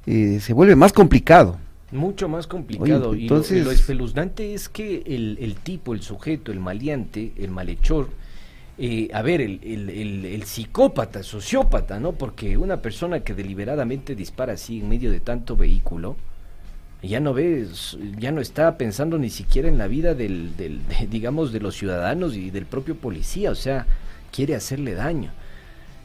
eh, 0.06 0.40
se 0.42 0.54
vuelve 0.54 0.76
más 0.76 0.94
complicado 0.94 1.58
Mucho 1.92 2.28
más 2.28 2.48
complicado. 2.48 3.10
Oye, 3.12 3.22
y, 3.22 3.28
lo- 3.30 3.36
y 3.38 3.46
lo, 3.46 3.60
entonces- 3.60 3.68
espeluznante 3.80 4.54
es 4.56 4.68
que 4.68 5.04
el, 5.06 5.38
el 5.40 5.56
tipo, 5.56 5.94
el 5.94 6.02
sujeto, 6.02 6.52
el 6.52 6.60
maleante, 6.60 7.34
el 7.38 7.52
malhechor, 7.52 8.10
eh, 8.80 9.10
a 9.14 9.22
ver, 9.22 9.42
el, 9.42 9.60
el- 9.64 9.90
el- 9.92 10.26
el 10.26 10.44
psicópata, 10.44 11.22
sociópata, 11.22 12.00
¿no? 12.00 12.14
Porque 12.14 12.58
una 12.58 12.82
persona 12.82 13.20
que 13.20 13.36
deliberadamente 13.36 14.16
dispara 14.16 14.54
así 14.54 14.80
en 14.80 14.90
medio 14.90 15.12
de 15.12 15.20
tanto 15.20 15.56
vehículo, 15.56 16.16
ya 17.04 17.20
no 17.20 17.34
ves, 17.34 17.96
ya 18.18 18.32
no 18.32 18.42
está 18.42 18.76
pensando 18.78 19.20
ni 19.20 19.30
siquiera 19.30 19.68
en 19.68 19.78
la 19.78 19.88
vida 19.88 20.16
del, 20.16 20.58
del 20.58 20.80
de, 20.88 21.06
digamos, 21.08 21.52
de 21.54 21.60
los 21.60 21.76
ciudadanos 21.76 22.36
y 22.36 22.50
del 22.50 22.66
propio 22.66 22.96
policía, 22.96 23.52
o 23.52 23.56
sea, 23.56 23.86
quiere 24.32 24.56
hacerle 24.56 24.96
daño. 24.96 25.32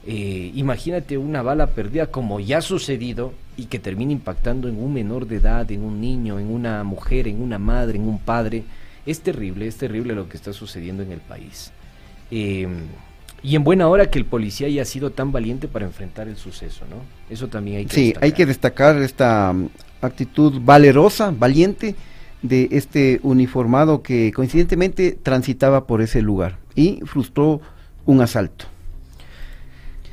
Eh, 0.07 0.53
imagínate 0.55 1.19
una 1.19 1.43
bala 1.43 1.69
perdida 1.69 2.07
como 2.07 2.41
ya 2.41 2.59
ha 2.59 2.63
sucedido 2.63 3.33
y 3.57 3.67
que 3.67 3.79
termine 3.79 4.13
impactando 4.13 4.69
en 4.69 4.79
un 4.79 4.93
menor 4.93 5.27
de 5.27 5.37
edad, 5.37 5.71
en 5.71 5.83
un 5.83 6.01
niño, 6.01 6.39
en 6.39 6.51
una 6.51 6.85
mujer, 6.85 7.29
en 7.29 7.43
una 7.43 7.59
madre, 7.59 7.99
en 7.99 8.09
un 8.09 8.19
padre. 8.19 8.65
Es 9.05 9.21
terrible, 9.21 9.67
es 9.67 9.77
terrible 9.77 10.15
lo 10.15 10.29
que 10.29 10.37
está 10.37 10.53
sucediendo 10.53 11.03
en 11.03 11.13
el 11.13 11.21
país. 11.21 11.73
Eh, 12.31 12.69
y 13.43 13.55
en 13.55 13.65
buena 13.65 13.89
hora 13.89 14.11
que 14.11 14.19
el 14.19 14.25
policía 14.25 14.67
haya 14.67 14.85
sido 14.85 15.11
tan 15.11 15.31
valiente 15.31 15.69
para 15.69 15.85
enfrentar 15.85 16.29
el 16.29 16.37
suceso, 16.37 16.85
¿no? 16.91 16.97
Eso 17.31 17.49
también 17.49 17.79
hay 17.79 17.87
que 17.87 17.95
Sí, 17.95 18.15
hay 18.21 18.33
que 18.33 18.47
destacar 18.47 18.97
esta 18.97 19.53
mm, 19.53 19.69
actitud 20.01 20.61
valerosa, 20.63 21.33
valiente 21.37 21.95
de 22.43 22.69
este 22.73 23.21
uniformado 23.23 24.03
que 24.03 24.33
coincidentemente 24.33 25.13
transitaba 25.23 25.87
por 25.87 26.03
ese 26.03 26.23
lugar 26.23 26.59
y 26.75 27.01
frustró 27.05 27.61
un 28.07 28.21
asalto. 28.21 28.67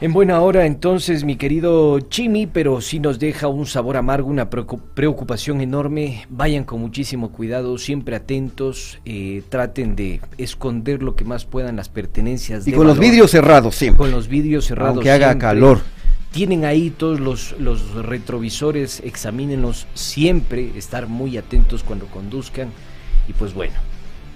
En 0.02 0.12
buena 0.12 0.42
hora 0.42 0.66
entonces, 0.66 1.24
mi 1.24 1.38
querido 1.38 2.02
Chimi, 2.02 2.48
pero 2.48 2.82
sí 2.82 3.00
nos 3.00 3.18
deja 3.18 3.48
un 3.48 3.66
sabor 3.66 3.96
amargo, 3.96 4.30
una 4.30 4.50
preocu- 4.50 4.82
preocupación 4.94 5.62
enorme. 5.62 6.26
Vayan 6.30 6.66
con 6.66 6.82
muchísimo 6.82 7.32
cuidado, 7.32 7.78
siempre 7.78 8.18
atentos, 8.18 9.00
eh, 9.06 9.42
traten 9.48 9.96
de 9.96 10.20
esconder 10.38 11.02
lo 11.02 11.16
que 11.16 11.24
más 11.24 11.46
puedan 11.46 11.78
las 11.78 11.88
pertenencias. 11.88 12.68
Y 12.68 12.72
de 12.72 12.78
con 12.78 12.88
los 12.88 13.00
vidrios 13.00 13.32
cerrados 13.32 13.76
siempre. 13.76 13.98
Con 14.00 14.12
los 14.12 14.28
vidrios 14.28 14.66
cerrados. 14.66 14.96
Aunque 14.96 15.12
haga 15.12 15.28
siempre. 15.28 15.48
calor. 15.48 15.82
Tienen 16.32 16.66
ahí 16.66 16.90
todos 16.90 17.22
los, 17.22 17.56
los 17.58 17.94
retrovisores, 17.94 19.02
examínenlos 19.06 19.88
siempre, 19.94 20.72
estar 20.78 21.08
muy 21.08 21.38
atentos 21.38 21.84
cuando 21.84 22.08
conduzcan. 22.08 22.68
Y 23.30 23.34
pues 23.34 23.54
bueno, 23.54 23.76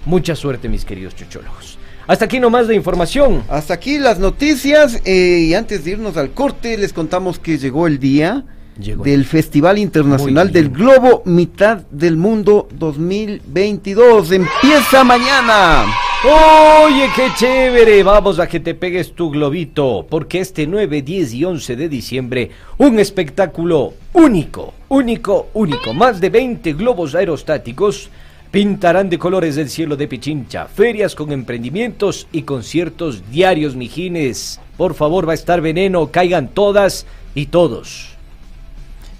mucha 0.06 0.34
suerte 0.34 0.70
mis 0.70 0.86
queridos 0.86 1.14
chochólogos. 1.14 1.76
Hasta 2.10 2.24
aquí 2.24 2.40
nomás 2.40 2.66
de 2.66 2.74
información. 2.74 3.44
Hasta 3.48 3.74
aquí 3.74 4.00
las 4.00 4.18
noticias 4.18 5.00
eh, 5.04 5.44
y 5.46 5.54
antes 5.54 5.84
de 5.84 5.92
irnos 5.92 6.16
al 6.16 6.32
corte 6.32 6.76
les 6.76 6.92
contamos 6.92 7.38
que 7.38 7.56
llegó 7.56 7.86
el 7.86 8.00
día 8.00 8.44
Llegó 8.80 9.04
del 9.04 9.24
Festival 9.24 9.78
Internacional 9.78 10.50
del. 10.50 10.70
Globo 10.70 11.22
Mitad 11.24 11.84
del 11.88 12.16
Mundo 12.16 12.66
2022. 12.72 14.32
Empieza 14.32 15.04
mañana. 15.04 15.84
Oye, 16.24 17.08
qué 17.14 17.28
chévere. 17.36 18.02
Vamos 18.02 18.40
a 18.40 18.48
que 18.48 18.58
te 18.58 18.74
pegues 18.74 19.12
tu 19.12 19.30
globito, 19.30 20.04
porque 20.10 20.40
este 20.40 20.66
9, 20.66 21.02
10 21.02 21.34
y 21.34 21.44
11 21.44 21.76
de 21.76 21.88
diciembre, 21.88 22.50
un 22.78 22.98
espectáculo 22.98 23.94
único, 24.14 24.74
único, 24.88 25.46
único. 25.54 25.94
Más 25.94 26.20
de 26.20 26.28
20 26.28 26.72
globos 26.72 27.14
aerostáticos 27.14 28.10
pintarán 28.50 29.08
de 29.08 29.18
colores 29.18 29.56
el 29.56 29.70
cielo 29.70 29.96
de 29.96 30.08
Pichincha, 30.08 30.66
ferias 30.66 31.14
con 31.14 31.32
emprendimientos 31.32 32.26
y 32.32 32.42
conciertos 32.42 33.22
diarios, 33.30 33.76
mijines. 33.76 34.60
Por 34.76 34.94
favor, 34.94 35.28
va 35.28 35.32
a 35.32 35.34
estar 35.34 35.60
veneno, 35.60 36.10
caigan 36.10 36.48
todas 36.48 37.06
y 37.34 37.46
todos. 37.46 38.10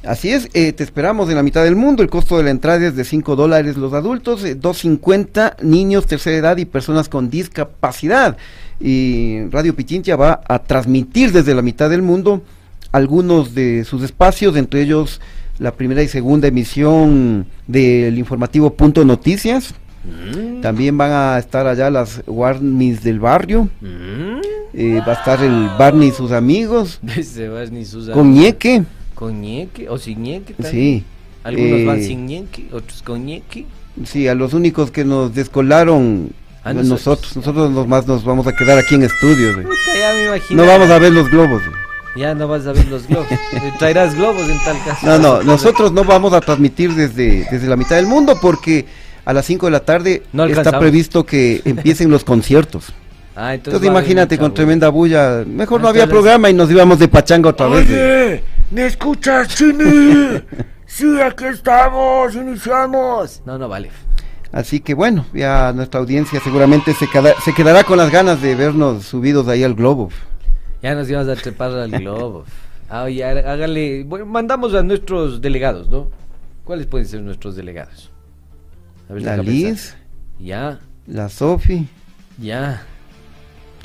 Así 0.03 0.31
es, 0.31 0.49
eh, 0.55 0.73
te 0.73 0.83
esperamos 0.83 1.29
en 1.29 1.37
la 1.37 1.43
mitad 1.43 1.63
del 1.63 1.77
mundo. 1.77 2.03
El 2.03 2.09
costo 2.09 2.39
de 2.39 2.45
la 2.45 2.51
entrada 2.51 2.87
es 2.87 2.97
de 2.97 3.05
5 3.05 3.37
dólares 3.37 3.77
los 3.77 3.93
adultos, 3.93 4.43
eh, 4.45 4.57
2.50 4.59 5.57
niños, 5.63 6.07
tercera 6.07 6.39
edad 6.39 6.57
y 6.57 6.65
personas 6.65 7.09
con 7.11 7.29
discapacidad. 7.29 8.39
Y 8.81 9.45
Radio 9.51 9.77
Pichincha 9.77 10.17
va 10.17 10.41
a 10.49 10.61
transmitir 10.61 11.33
desde 11.33 11.55
la 11.55 11.61
mitad 11.61 11.91
del 11.91 12.01
mundo 12.01 12.43
algunos 12.93 13.55
de 13.55 13.85
sus 13.85 14.03
espacios, 14.03 14.57
entre 14.57 14.81
ellos 14.81 15.21
la 15.61 15.73
primera 15.73 16.03
y 16.03 16.09
segunda 16.09 16.49
emisión 16.49 17.47
del 17.69 18.19
informativo 18.19 18.73
Punto 18.75 19.05
Noticias. 19.05 19.75
También 20.63 20.97
van 20.97 21.13
a 21.13 21.39
estar 21.39 21.67
allá 21.67 21.91
las 21.91 22.23
Warmis 22.27 23.03
del 23.05 23.21
barrio. 23.21 23.69
eh, 24.73 25.01
va 25.07 25.13
a 25.13 25.17
estar 25.17 25.43
el 25.45 25.69
Barney 25.79 26.09
y 26.09 26.13
sus 26.13 26.33
amigos. 26.33 26.99
Vas 27.53 27.71
ni 27.71 27.85
sus 27.85 28.09
Con 28.09 28.33
ñeque. 28.33 28.83
Con 29.15 29.41
ñeque 29.43 29.89
o 29.91 29.99
sin 29.99 30.23
ñeque 30.23 30.55
también. 30.55 30.73
Sí. 30.75 31.05
Algunos 31.45 31.85
van 31.87 31.99
Eh, 31.99 32.05
sin 32.05 32.27
ñeque, 32.27 32.67
otros 32.73 33.03
con 33.03 33.25
ñeque. 33.27 33.67
Sí, 34.05 34.27
a 34.29 34.35
los 34.35 34.55
únicos 34.55 34.91
que 34.91 35.05
nos 35.05 35.35
descolaron 35.35 36.31
A 36.65 36.73
nosotros. 36.73 36.89
nosotros. 36.89 37.37
Nosotros 37.37 37.71
nos 37.71 37.87
más 37.87 38.07
nos 38.07 38.25
vamos 38.25 38.47
a 38.47 38.53
quedar 38.57 38.79
aquí 38.79 38.95
en 38.95 39.03
estudios. 39.03 39.55
güey. 39.55 39.67
Puta, 39.67 39.99
ya 39.99 40.15
me 40.15 40.27
imagino. 40.27 40.63
No 40.63 40.69
vamos 40.69 40.89
a 40.91 40.99
ver 40.99 41.13
los 41.13 41.31
globos. 41.31 41.63
Ya 42.17 42.35
no 42.35 42.49
vas 42.49 42.67
a 42.67 42.73
ver 42.73 42.87
los 42.89 43.07
globos. 43.07 43.29
Traerás 43.79 44.15
globos 44.15 44.49
en 44.49 44.59
tal 44.65 44.77
caso. 44.85 45.07
No, 45.07 45.19
no, 45.19 45.43
nosotros 45.43 45.93
no 45.93 46.05
vamos 46.05 46.33
a 46.33 46.41
transmitir 46.41 46.95
desde, 46.95 47.47
desde 47.51 47.67
la 47.69 47.77
mitad 47.77 47.97
del 47.97 48.07
mundo 48.07 48.37
porque 48.41 48.87
a 49.25 49.33
las 49.33 49.47
5 49.47 49.67
de 49.67 49.73
la 49.73 49.81
tarde 49.81 50.23
No 50.33 50.45
está 50.45 50.79
previsto 50.79 51.25
que 51.25 51.63
empiecen 51.65 52.11
los 52.11 52.25
conciertos. 52.25 52.93
Ah, 53.37 53.55
Entonces 53.55 53.81
haber 53.81 53.91
imagínate 53.93 54.37
con 54.39 54.49
bulla. 54.49 54.55
tremenda 54.55 54.89
bulla. 54.89 55.45
Mejor 55.47 55.81
no 55.81 55.87
Hasta 55.89 56.01
había 56.03 56.11
programa 56.11 56.51
y 56.51 56.55
nos 56.55 56.71
íbamos 56.71 56.99
de 56.99 57.09
pachanga 57.09 57.51
otra 57.51 57.69
vez. 57.69 58.43
¿me 58.71 58.87
escuchas, 58.87 59.49
Chini? 59.49 60.41
Sí, 60.93 61.07
aquí 61.21 61.45
estamos, 61.45 62.35
iniciamos. 62.35 63.41
No, 63.47 63.57
no 63.57 63.69
vale. 63.69 63.93
Así 64.51 64.81
que 64.81 64.93
bueno, 64.95 65.25
ya 65.33 65.73
nuestra 65.73 66.01
audiencia 66.01 66.41
seguramente 66.43 66.93
se, 66.95 67.07
queda- 67.07 67.35
se 67.45 67.55
quedará 67.55 67.85
con 67.85 67.97
las 67.97 68.11
ganas 68.11 68.43
de 68.43 68.57
vernos 68.57 69.05
subidos 69.05 69.47
ahí 69.47 69.63
al 69.63 69.75
globo. 69.75 70.11
Ya 70.83 70.95
nos 70.95 71.09
íbamos 71.11 71.29
a 71.29 71.37
trepar 71.41 71.71
al 71.73 71.91
globo. 71.91 72.45
Ah, 72.89 73.05
oye, 73.05 73.25
há- 73.25 73.53
hágale. 73.53 74.05
Bueno, 74.05 74.27
mandamos 74.27 74.75
a 74.75 74.83
nuestros 74.83 75.41
delegados, 75.41 75.89
¿no? 75.89 76.11
¿Cuáles 76.65 76.87
pueden 76.87 77.07
ser 77.07 77.21
nuestros 77.23 77.57
delegados? 77.57 78.11
A 79.09 79.15
ver, 79.15 79.23
La 79.23 79.37
Liz. 79.37 79.97
Ya, 80.39 80.79
la 81.07 81.29
Sofi, 81.29 81.87
ya. 82.39 82.83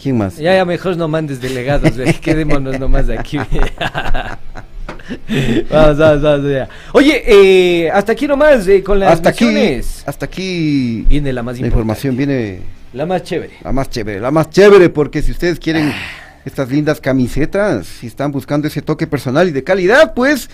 ¿quién 0.02 0.18
más? 0.18 0.38
Ya, 0.38 0.56
ya, 0.56 0.66
mejor 0.66 0.96
no 0.98 1.08
mandes 1.08 1.42
delegados, 1.42 1.92
quedémonos 2.22 2.80
nomás 2.80 3.10
aquí. 3.10 3.38
vamos, 5.70 5.98
vamos, 5.98 6.22
vamos, 6.22 6.52
ya. 6.52 6.68
Oye, 6.94 7.24
eh, 7.26 7.92
hasta 7.92 8.12
aquí 8.14 8.28
nomás 8.28 8.68
eh, 8.68 8.84
con 8.84 9.00
las 9.00 9.14
hasta 9.14 9.30
aquí, 9.30 9.46
menciones. 9.46 10.04
hasta 10.08 10.26
aquí 10.26 11.02
Viene 11.08 11.32
la 11.34 11.44
más 11.44 11.60
la 11.60 11.68
importante. 11.68 11.68
información 11.68 12.18
viene 12.18 12.62
La 12.94 13.06
más 13.06 13.24
chévere. 13.24 13.54
la 13.64 13.72
más 13.72 13.90
chévere, 13.90 14.20
la 14.20 14.32
más 14.32 14.50
chévere 14.50 14.90
porque 14.90 15.22
si 15.22 15.32
ustedes 15.32 15.60
quieren 15.60 15.92
estas 16.46 16.70
lindas 16.70 17.02
camisetas, 17.02 17.88
si 17.88 18.08
están 18.08 18.32
buscando 18.32 18.68
ese 18.68 18.82
toque 18.82 19.08
personal 19.08 19.50
y 19.50 19.52
de 19.52 19.64
calidad, 19.64 20.14
pues 20.14 20.50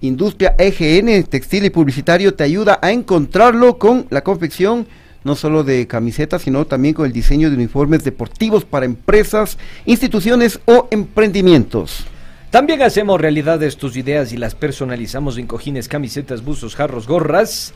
Industria 0.00 0.54
EGN 0.58 1.22
Textil 1.24 1.64
y 1.64 1.70
Publicitario 1.70 2.34
te 2.34 2.44
ayuda 2.44 2.78
a 2.82 2.90
encontrarlo 2.90 3.78
con 3.78 4.06
la 4.10 4.22
confección 4.22 4.86
no 5.24 5.34
solo 5.34 5.64
de 5.64 5.86
camisetas, 5.86 6.42
sino 6.42 6.66
también 6.66 6.94
con 6.94 7.06
el 7.06 7.12
diseño 7.12 7.50
de 7.50 7.56
uniformes 7.56 8.04
deportivos 8.04 8.64
para 8.64 8.86
empresas, 8.86 9.58
instituciones 9.84 10.60
o 10.66 10.86
emprendimientos. 10.92 12.06
También 12.50 12.82
hacemos 12.82 13.20
realidades 13.20 13.76
tus 13.76 13.96
ideas 13.96 14.32
y 14.32 14.36
las 14.36 14.54
personalizamos 14.54 15.36
en 15.36 15.48
cojines, 15.48 15.88
camisetas, 15.88 16.44
buzos, 16.44 16.76
jarros, 16.76 17.08
gorras 17.08 17.74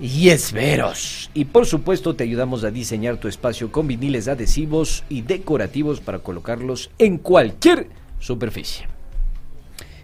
y 0.00 0.28
esferos. 0.28 1.30
Y 1.34 1.46
por 1.46 1.66
supuesto 1.66 2.14
te 2.14 2.24
ayudamos 2.24 2.64
a 2.64 2.70
diseñar 2.70 3.18
tu 3.18 3.28
espacio 3.28 3.72
con 3.72 3.86
viniles 3.86 4.28
adhesivos 4.28 5.04
y 5.08 5.22
decorativos 5.22 6.00
para 6.00 6.20
colocarlos 6.20 6.90
en 6.98 7.18
cualquier 7.18 7.88
superficie. 8.18 8.86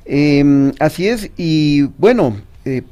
Eh, 0.04 0.72
así 0.80 1.08
es, 1.08 1.30
y 1.36 1.82
bueno, 1.82 2.36
eh, 2.64 2.82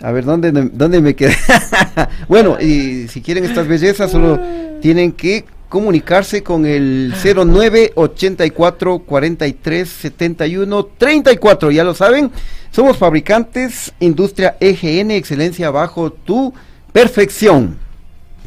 a 0.00 0.12
ver, 0.12 0.24
¿dónde, 0.24 0.52
dónde 0.52 1.00
me 1.00 1.14
quedé? 1.14 1.34
bueno, 2.28 2.60
y 2.60 3.08
si 3.08 3.22
quieren 3.22 3.44
estas 3.44 3.66
bellezas, 3.66 4.10
solo 4.10 4.38
tienen 4.80 5.12
que 5.12 5.44
comunicarse 5.68 6.42
con 6.42 6.66
el 6.66 7.14
0984 7.14 8.98
43 9.00 9.88
71 9.88 10.88
34, 10.98 11.70
ya 11.70 11.84
lo 11.84 11.94
saben, 11.94 12.30
somos 12.74 12.96
fabricantes, 12.96 13.94
industria 14.00 14.56
EGN, 14.58 15.12
excelencia 15.12 15.70
bajo 15.70 16.10
tu 16.10 16.52
perfección. 16.92 17.78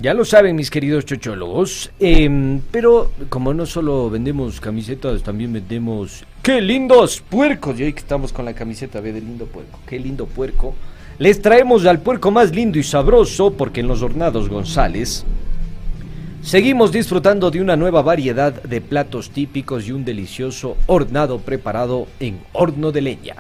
Ya 0.02 0.14
lo 0.14 0.26
saben 0.26 0.58
mis 0.58 0.70
queridos 0.70 1.06
chochólogos, 1.06 1.92
em, 1.98 2.60
pero 2.70 3.10
como 3.30 3.54
no 3.54 3.66
solo 3.66 4.10
vendemos 4.10 4.60
camisetas, 4.60 5.24
también 5.24 5.54
vendemos... 5.54 6.26
¡Qué 6.44 6.60
lindos 6.60 7.22
puercos! 7.22 7.80
Y 7.80 7.84
hoy 7.84 7.94
que 7.94 8.02
estamos 8.02 8.34
con 8.34 8.44
la 8.44 8.54
camiseta, 8.54 9.00
ve 9.00 9.14
de 9.14 9.22
lindo 9.22 9.46
puerco, 9.46 9.80
¡qué 9.88 9.98
lindo 9.98 10.26
puerco! 10.26 10.76
Les 11.20 11.42
traemos 11.42 11.86
al 11.86 12.02
puerco 12.02 12.30
más 12.30 12.54
lindo 12.54 12.78
y 12.78 12.84
sabroso 12.84 13.52
porque 13.52 13.80
en 13.80 13.88
los 13.88 14.02
Hornados 14.02 14.50
González 14.50 15.24
seguimos 16.42 16.92
disfrutando 16.92 17.50
de 17.50 17.62
una 17.62 17.78
nueva 17.78 18.02
variedad 18.02 18.62
de 18.62 18.82
platos 18.82 19.30
típicos 19.30 19.88
y 19.88 19.94
un 19.94 20.04
delicioso 20.04 20.76
hornado 20.86 21.40
preparado 21.40 22.08
en 22.20 22.42
horno 22.52 22.92
de 22.92 23.02
leña. 23.02 23.36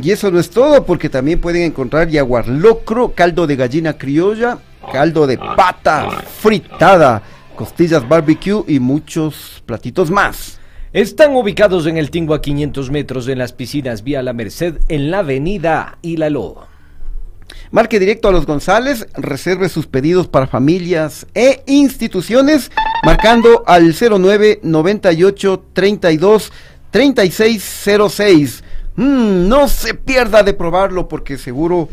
Y 0.00 0.10
eso 0.10 0.30
no 0.30 0.38
es 0.38 0.50
todo, 0.50 0.84
porque 0.84 1.08
también 1.08 1.40
pueden 1.40 1.62
encontrar 1.62 2.08
yaguar 2.08 2.48
locro, 2.48 3.12
caldo 3.14 3.46
de 3.46 3.56
gallina 3.56 3.96
criolla, 3.96 4.58
caldo 4.92 5.26
de 5.26 5.38
pata 5.38 6.10
fritada, 6.40 7.22
costillas 7.54 8.08
barbecue 8.08 8.64
y 8.66 8.78
muchos 8.78 9.62
platitos 9.66 10.10
más. 10.10 10.60
Están 10.92 11.36
ubicados 11.36 11.86
en 11.86 11.98
el 11.98 12.10
Tingo 12.10 12.34
a 12.34 12.40
500 12.40 12.90
metros 12.90 13.28
en 13.28 13.38
las 13.38 13.52
piscinas 13.52 14.02
Vía 14.02 14.22
La 14.22 14.32
Merced 14.32 14.78
en 14.88 15.10
la 15.10 15.18
avenida 15.18 15.98
Hilaló. 16.00 16.66
Marque 17.70 17.98
directo 17.98 18.28
a 18.28 18.32
los 18.32 18.46
González, 18.46 19.06
reserve 19.14 19.68
sus 19.68 19.86
pedidos 19.86 20.28
para 20.28 20.46
familias 20.46 21.26
e 21.34 21.62
instituciones, 21.66 22.70
marcando 23.04 23.64
al 23.66 23.94
09 23.94 24.60
98 24.62 25.64
32 25.74 26.52
3606. 26.90 28.64
Mm, 28.98 29.48
no 29.48 29.68
se 29.68 29.94
pierda 29.94 30.42
de 30.42 30.54
probarlo 30.54 31.06
porque 31.06 31.38
seguro 31.38 31.88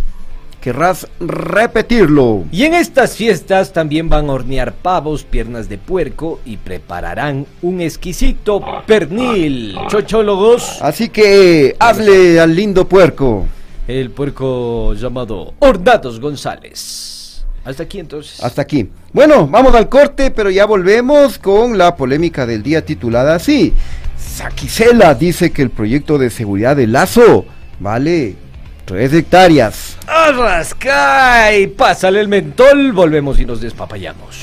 querrás 0.60 1.08
repetirlo. 1.20 2.45
Y 2.51 2.64
en 2.64 2.74
estas 2.74 3.16
fiestas 3.16 3.72
también 3.72 4.10
van 4.10 4.28
a 4.28 4.34
hornear 4.34 4.74
pavos, 4.74 5.24
piernas 5.24 5.70
de 5.70 5.78
puerco 5.78 6.39
y 6.45 6.58
prepararán 6.58 7.45
un 7.62 7.82
exquisito 7.82 8.60
pernil. 8.88 9.78
Chochólogos, 9.88 10.82
Así 10.82 11.10
que 11.10 11.76
hazle 11.78 12.39
al 12.39 12.56
lindo 12.56 12.88
puerco. 12.89 13.45
el 13.88 14.10
puerco 14.10 14.95
llamado 14.95 15.53
Hornados 15.60 16.20
González. 16.20 17.45
Hasta 17.64 17.84
aquí 17.84 17.99
entonces. 17.99 18.43
Hasta 18.43 18.64
aquí. 18.64 18.89
Bueno, 19.14 19.45
vamos 19.47 19.76
al 19.76 19.89
corte, 19.89 20.32
pero 20.32 20.49
ya 20.49 20.66
volvemos 20.66 21.38
con 21.38 21.78
la 21.78 21.95
polémica 21.95 22.47
del 22.47 22.64
día 22.64 22.84
titulada 22.84 23.36
así. 23.36 23.74
Saquicela 24.36 25.15
dice 25.15 25.53
que 25.53 25.61
el 25.61 25.69
proyecto 25.69 26.17
de 26.17 26.29
seguridad 26.29 26.75
de 26.75 26.88
Lazo 26.88 27.45
vale 27.79 28.36
3 28.83 29.13
hectáreas. 29.13 29.97
¡Arrascay! 30.07 31.67
Pásale 31.67 32.19
el 32.19 32.27
mentol, 32.27 32.91
volvemos 32.91 33.39
y 33.39 33.45
nos 33.45 33.61
despapayamos. 33.61 34.36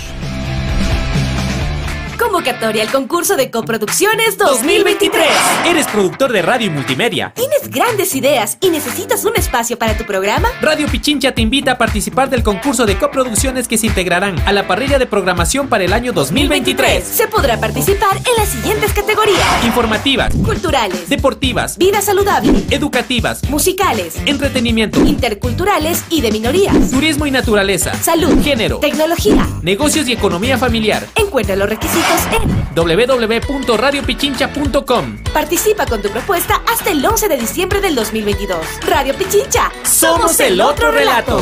Convocatoria 2.22 2.84
al 2.84 2.92
concurso 2.92 3.34
de 3.34 3.50
coproducciones 3.50 4.38
2023. 4.38 5.26
¿Eres 5.66 5.88
productor 5.88 6.30
de 6.30 6.40
radio 6.40 6.68
y 6.68 6.70
multimedia? 6.70 7.32
¿Tienes 7.34 7.68
grandes 7.68 8.14
ideas 8.14 8.58
y 8.60 8.70
necesitas 8.70 9.24
un 9.24 9.34
espacio 9.34 9.76
para 9.76 9.96
tu 9.98 10.04
programa? 10.04 10.48
Radio 10.60 10.86
Pichincha 10.86 11.32
te 11.32 11.42
invita 11.42 11.72
a 11.72 11.78
participar 11.78 12.30
del 12.30 12.44
concurso 12.44 12.86
de 12.86 12.96
coproducciones 12.96 13.66
que 13.66 13.76
se 13.76 13.88
integrarán 13.88 14.38
a 14.46 14.52
la 14.52 14.68
parrilla 14.68 15.00
de 15.00 15.06
programación 15.06 15.66
para 15.68 15.82
el 15.82 15.92
año 15.92 16.12
2023. 16.12 17.02
Se 17.02 17.26
podrá 17.26 17.58
participar 17.58 18.16
en 18.16 18.36
las 18.38 18.50
siguientes 18.50 18.92
categorías: 18.92 19.64
Informativas, 19.64 20.32
culturales, 20.44 21.08
deportivas, 21.08 21.76
vida 21.76 22.00
saludable, 22.02 22.64
educativas, 22.70 23.42
musicales, 23.50 24.14
entretenimiento, 24.26 25.00
interculturales 25.00 26.04
y 26.08 26.20
de 26.20 26.30
minorías, 26.30 26.92
turismo 26.92 27.26
y 27.26 27.32
naturaleza, 27.32 27.92
salud, 27.94 28.40
género, 28.44 28.78
tecnología. 28.78 29.48
negocios 29.62 30.06
y 30.06 30.12
economía 30.12 30.56
familiar. 30.56 31.04
Encuentra 31.16 31.56
los 31.56 31.68
requisitos 31.68 32.11
en 32.32 32.74
www.radiopichincha.com. 32.74 35.18
Participa 35.32 35.86
con 35.86 36.02
tu 36.02 36.10
propuesta 36.10 36.60
hasta 36.70 36.90
el 36.90 37.02
11 37.04 37.28
de 37.28 37.36
diciembre 37.36 37.80
del 37.80 37.94
2022. 37.94 38.58
Radio 38.88 39.14
Pichincha. 39.14 39.70
Somos 39.82 40.38
el 40.40 40.60
otro 40.60 40.90
relato. 40.90 41.40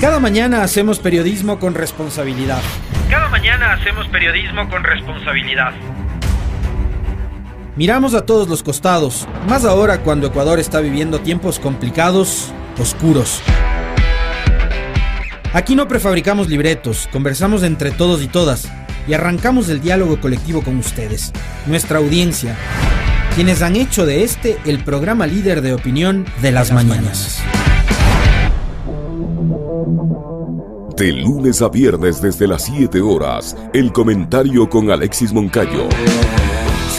Cada 0.00 0.18
mañana 0.18 0.62
hacemos 0.62 0.98
periodismo 0.98 1.58
con 1.58 1.74
responsabilidad. 1.74 2.62
Cada 3.10 3.28
mañana 3.28 3.74
hacemos 3.74 4.08
periodismo 4.08 4.68
con 4.70 4.82
responsabilidad. 4.82 5.72
Miramos 7.76 8.14
a 8.14 8.24
todos 8.24 8.48
los 8.48 8.62
costados, 8.62 9.26
más 9.48 9.64
ahora 9.64 10.02
cuando 10.02 10.28
Ecuador 10.28 10.58
está 10.58 10.80
viviendo 10.80 11.20
tiempos 11.20 11.58
complicados, 11.58 12.52
oscuros. 12.78 13.42
Aquí 15.52 15.74
no 15.74 15.88
prefabricamos 15.88 16.48
libretos, 16.48 17.08
conversamos 17.12 17.64
entre 17.64 17.90
todos 17.90 18.22
y 18.22 18.28
todas 18.28 18.68
y 19.08 19.14
arrancamos 19.14 19.68
el 19.68 19.80
diálogo 19.80 20.20
colectivo 20.20 20.62
con 20.62 20.76
ustedes, 20.76 21.32
nuestra 21.66 21.98
audiencia, 21.98 22.56
quienes 23.34 23.60
han 23.62 23.74
hecho 23.74 24.06
de 24.06 24.22
este 24.22 24.58
el 24.64 24.84
programa 24.84 25.26
líder 25.26 25.62
de 25.62 25.72
opinión 25.72 26.24
de 26.40 26.52
las, 26.52 26.72
mañanas. 26.72 27.42
De 30.96 31.12
lunes 31.12 31.62
a 31.62 31.68
viernes 31.68 32.20
desde 32.20 32.46
las 32.46 32.64
7 32.66 33.00
horas, 33.00 33.56
el 33.72 33.90
comentario 33.90 34.68
con 34.68 34.90
Alexis 34.90 35.32
Moncayo. 35.32 35.88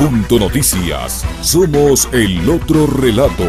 Noticias. 0.00 1.26
Somos 1.42 2.08
el 2.12 2.48
otro 2.48 2.86
relato. 2.86 3.44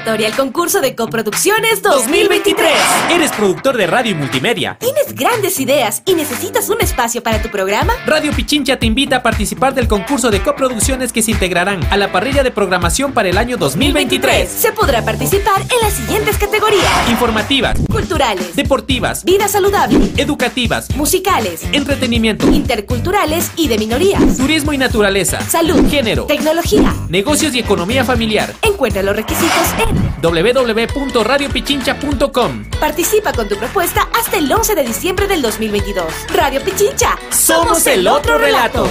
Convocatoria 0.00 0.28
al 0.28 0.36
concurso 0.36 0.80
de 0.80 0.94
coproducciones 0.94 1.82
2023. 1.82 2.72
¿Eres 3.10 3.32
productor 3.32 3.76
de 3.76 3.86
radio 3.86 4.12
y 4.12 4.14
multimedia? 4.14 4.78
¿Tienes 4.80 5.14
grandes 5.14 5.60
ideas 5.60 6.02
y 6.06 6.14
necesitas 6.14 6.70
un 6.70 6.80
espacio 6.80 7.22
para 7.22 7.42
tu 7.42 7.50
programa? 7.50 7.92
Radio 8.06 8.32
Pichincha 8.32 8.78
te 8.78 8.86
invita 8.86 9.16
a 9.16 9.22
participar 9.22 9.74
del 9.74 9.88
concurso 9.88 10.30
de 10.30 10.42
coproducciones 10.42 11.12
que 11.12 11.22
se 11.22 11.32
integrarán 11.32 11.84
a 11.90 11.96
la 11.98 12.12
parrilla 12.12 12.42
de 12.42 12.50
programación 12.50 13.12
para 13.12 13.28
el 13.28 13.36
año 13.36 13.58
2023. 13.58 14.48
Se 14.48 14.72
podrá 14.72 15.04
participar 15.04 15.60
en 15.60 15.80
las 15.82 15.92
siguientes 15.92 16.38
categorías: 16.38 17.10
informativas, 17.10 17.78
culturales, 17.90 18.56
deportivas, 18.56 19.24
vida 19.24 19.48
saludable, 19.48 20.12
educativas, 20.16 20.88
musicales, 20.96 21.64
entretenimiento, 21.72 22.46
interculturales 22.48 23.50
y 23.56 23.68
de 23.68 23.78
minorías, 23.78 24.38
turismo 24.38 24.72
y 24.72 24.78
naturaleza, 24.78 25.40
salud, 25.42 25.90
género, 25.90 26.24
tecnología, 26.24 26.94
negocios 27.08 27.54
y 27.54 27.58
economía 27.58 28.04
familiar. 28.04 28.54
Encuentra 28.62 29.02
los 29.02 29.14
requisitos 29.14 29.66
en 29.86 29.89
www.radiopichincha.com. 30.20 32.64
Participa 32.80 33.32
con 33.32 33.48
tu 33.48 33.56
propuesta 33.56 34.08
hasta 34.18 34.38
el 34.38 34.52
11 34.52 34.74
de 34.74 34.82
diciembre 34.84 35.26
del 35.26 35.40
2022. 35.42 36.04
Radio 36.34 36.62
Pichincha. 36.62 37.18
Somos 37.30 37.86
el 37.86 38.08
otro 38.08 38.38
relato. 38.38 38.88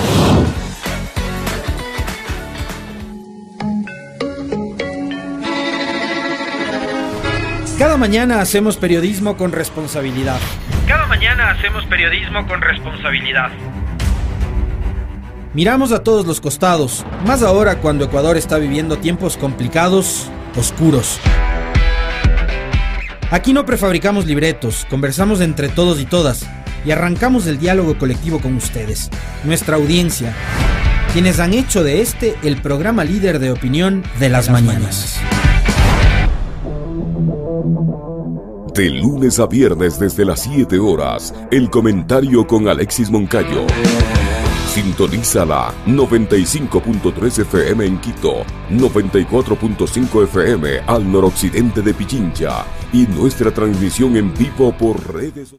Cada 7.79 7.95
mañana 7.95 8.41
hacemos 8.41 8.75
periodismo 8.75 9.37
con 9.37 9.53
responsabilidad. 9.53 10.37
Cada 10.85 11.07
mañana 11.07 11.51
hacemos 11.51 11.85
periodismo 11.85 12.45
con 12.45 12.59
responsabilidad. 12.59 13.51
Miramos 15.53 15.93
a 15.93 16.03
todos 16.03 16.27
los 16.27 16.41
costados, 16.41 17.05
más 17.25 17.41
ahora 17.41 17.79
cuando 17.79 18.03
Ecuador 18.03 18.35
está 18.35 18.57
viviendo 18.57 18.97
tiempos 18.97 19.37
complicados, 19.37 20.29
oscuros. 20.55 21.19
Aquí 23.31 23.53
no 23.53 23.65
prefabricamos 23.65 24.25
libretos, 24.25 24.87
conversamos 24.89 25.41
entre 25.41 25.69
todos 25.69 25.99
y 25.99 26.05
todas 26.05 26.47
y 26.83 26.91
arrancamos 26.91 27.45
el 27.47 27.59
diálogo 27.59 27.97
colectivo 27.97 28.39
con 28.39 28.55
ustedes, 28.55 29.09
nuestra 29.43 29.75
audiencia, 29.75 30.33
quienes 31.13 31.39
han 31.39 31.53
hecho 31.53 31.83
de 31.83 32.01
este 32.01 32.35
el 32.43 32.61
programa 32.61 33.03
líder 33.03 33.39
de 33.39 33.51
opinión 33.51 34.03
de 34.19 34.29
las, 34.29 34.49
mañanas. 34.49 35.19
De 38.73 38.89
lunes 38.89 39.39
a 39.39 39.45
viernes 39.45 39.99
desde 39.99 40.25
las 40.25 40.43
7 40.43 40.79
horas, 40.79 41.33
el 41.51 41.69
comentario 41.69 42.47
con 42.47 42.67
Alexis 42.67 43.11
Moncayo. 43.11 43.65
Sintoniza 44.81 45.45
la 45.45 45.73
95.3 45.87 47.41
FM 47.41 47.85
en 47.85 47.97
Quito, 47.97 48.45
94.5 48.71 50.23
FM 50.23 50.79
al 50.87 51.11
noroccidente 51.11 51.81
de 51.81 51.93
Pichincha 51.93 52.65
y 52.93 53.05
nuestra 53.07 53.51
transmisión 53.51 54.15
en 54.15 54.33
vivo 54.33 54.71
por 54.71 55.13
redes 55.13 55.53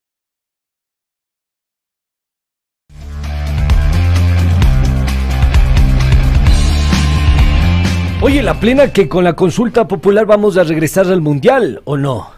Oye, 8.23 8.43
la 8.43 8.59
plena 8.59 8.91
que 8.91 9.07
con 9.07 9.25
la 9.25 9.37
consulta 9.37 9.87
popular 9.87 10.25
vamos 10.25 10.57
a 10.57 10.65
regresar 10.65 11.09
al 11.09 11.21
mundial, 11.21 11.83
¿o 11.85 11.99
no? 11.99 12.31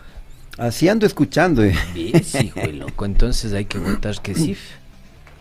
Así 0.59 0.89
ando 0.89 1.07
escuchando. 1.07 1.63
Eh. 1.63 1.77
Sí, 1.95 2.13
hijo 2.47 2.59
de 2.59 2.73
loco. 2.73 3.05
Entonces 3.05 3.53
hay 3.53 3.67
que 3.67 3.79
votar 3.79 4.21
que 4.21 4.35
sí. 4.35 4.57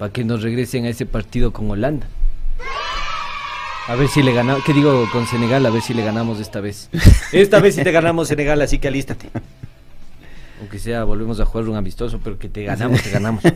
Para 0.01 0.11
que 0.11 0.23
nos 0.23 0.41
regresen 0.41 0.85
a 0.85 0.89
ese 0.89 1.05
partido 1.05 1.53
con 1.53 1.69
Holanda. 1.69 2.07
A 3.87 3.93
ver 3.93 4.07
si 4.07 4.23
le 4.23 4.33
ganamos. 4.33 4.63
¿Qué 4.63 4.73
digo 4.73 5.07
con 5.13 5.27
Senegal? 5.27 5.63
A 5.63 5.69
ver 5.69 5.83
si 5.83 5.93
le 5.93 6.03
ganamos 6.03 6.39
esta 6.39 6.59
vez. 6.59 6.89
Esta 7.31 7.59
vez 7.59 7.75
sí 7.75 7.83
te 7.83 7.91
ganamos 7.91 8.27
Senegal, 8.27 8.59
así 8.63 8.79
que 8.79 8.87
alístate. 8.87 9.29
Aunque 10.59 10.79
sea, 10.79 11.03
volvemos 11.03 11.39
a 11.39 11.45
jugar 11.45 11.69
un 11.69 11.75
amistoso, 11.75 12.19
pero 12.23 12.39
que 12.39 12.49
te 12.49 12.63
ganamos, 12.63 13.03
te 13.03 13.11
ganamos. 13.11 13.43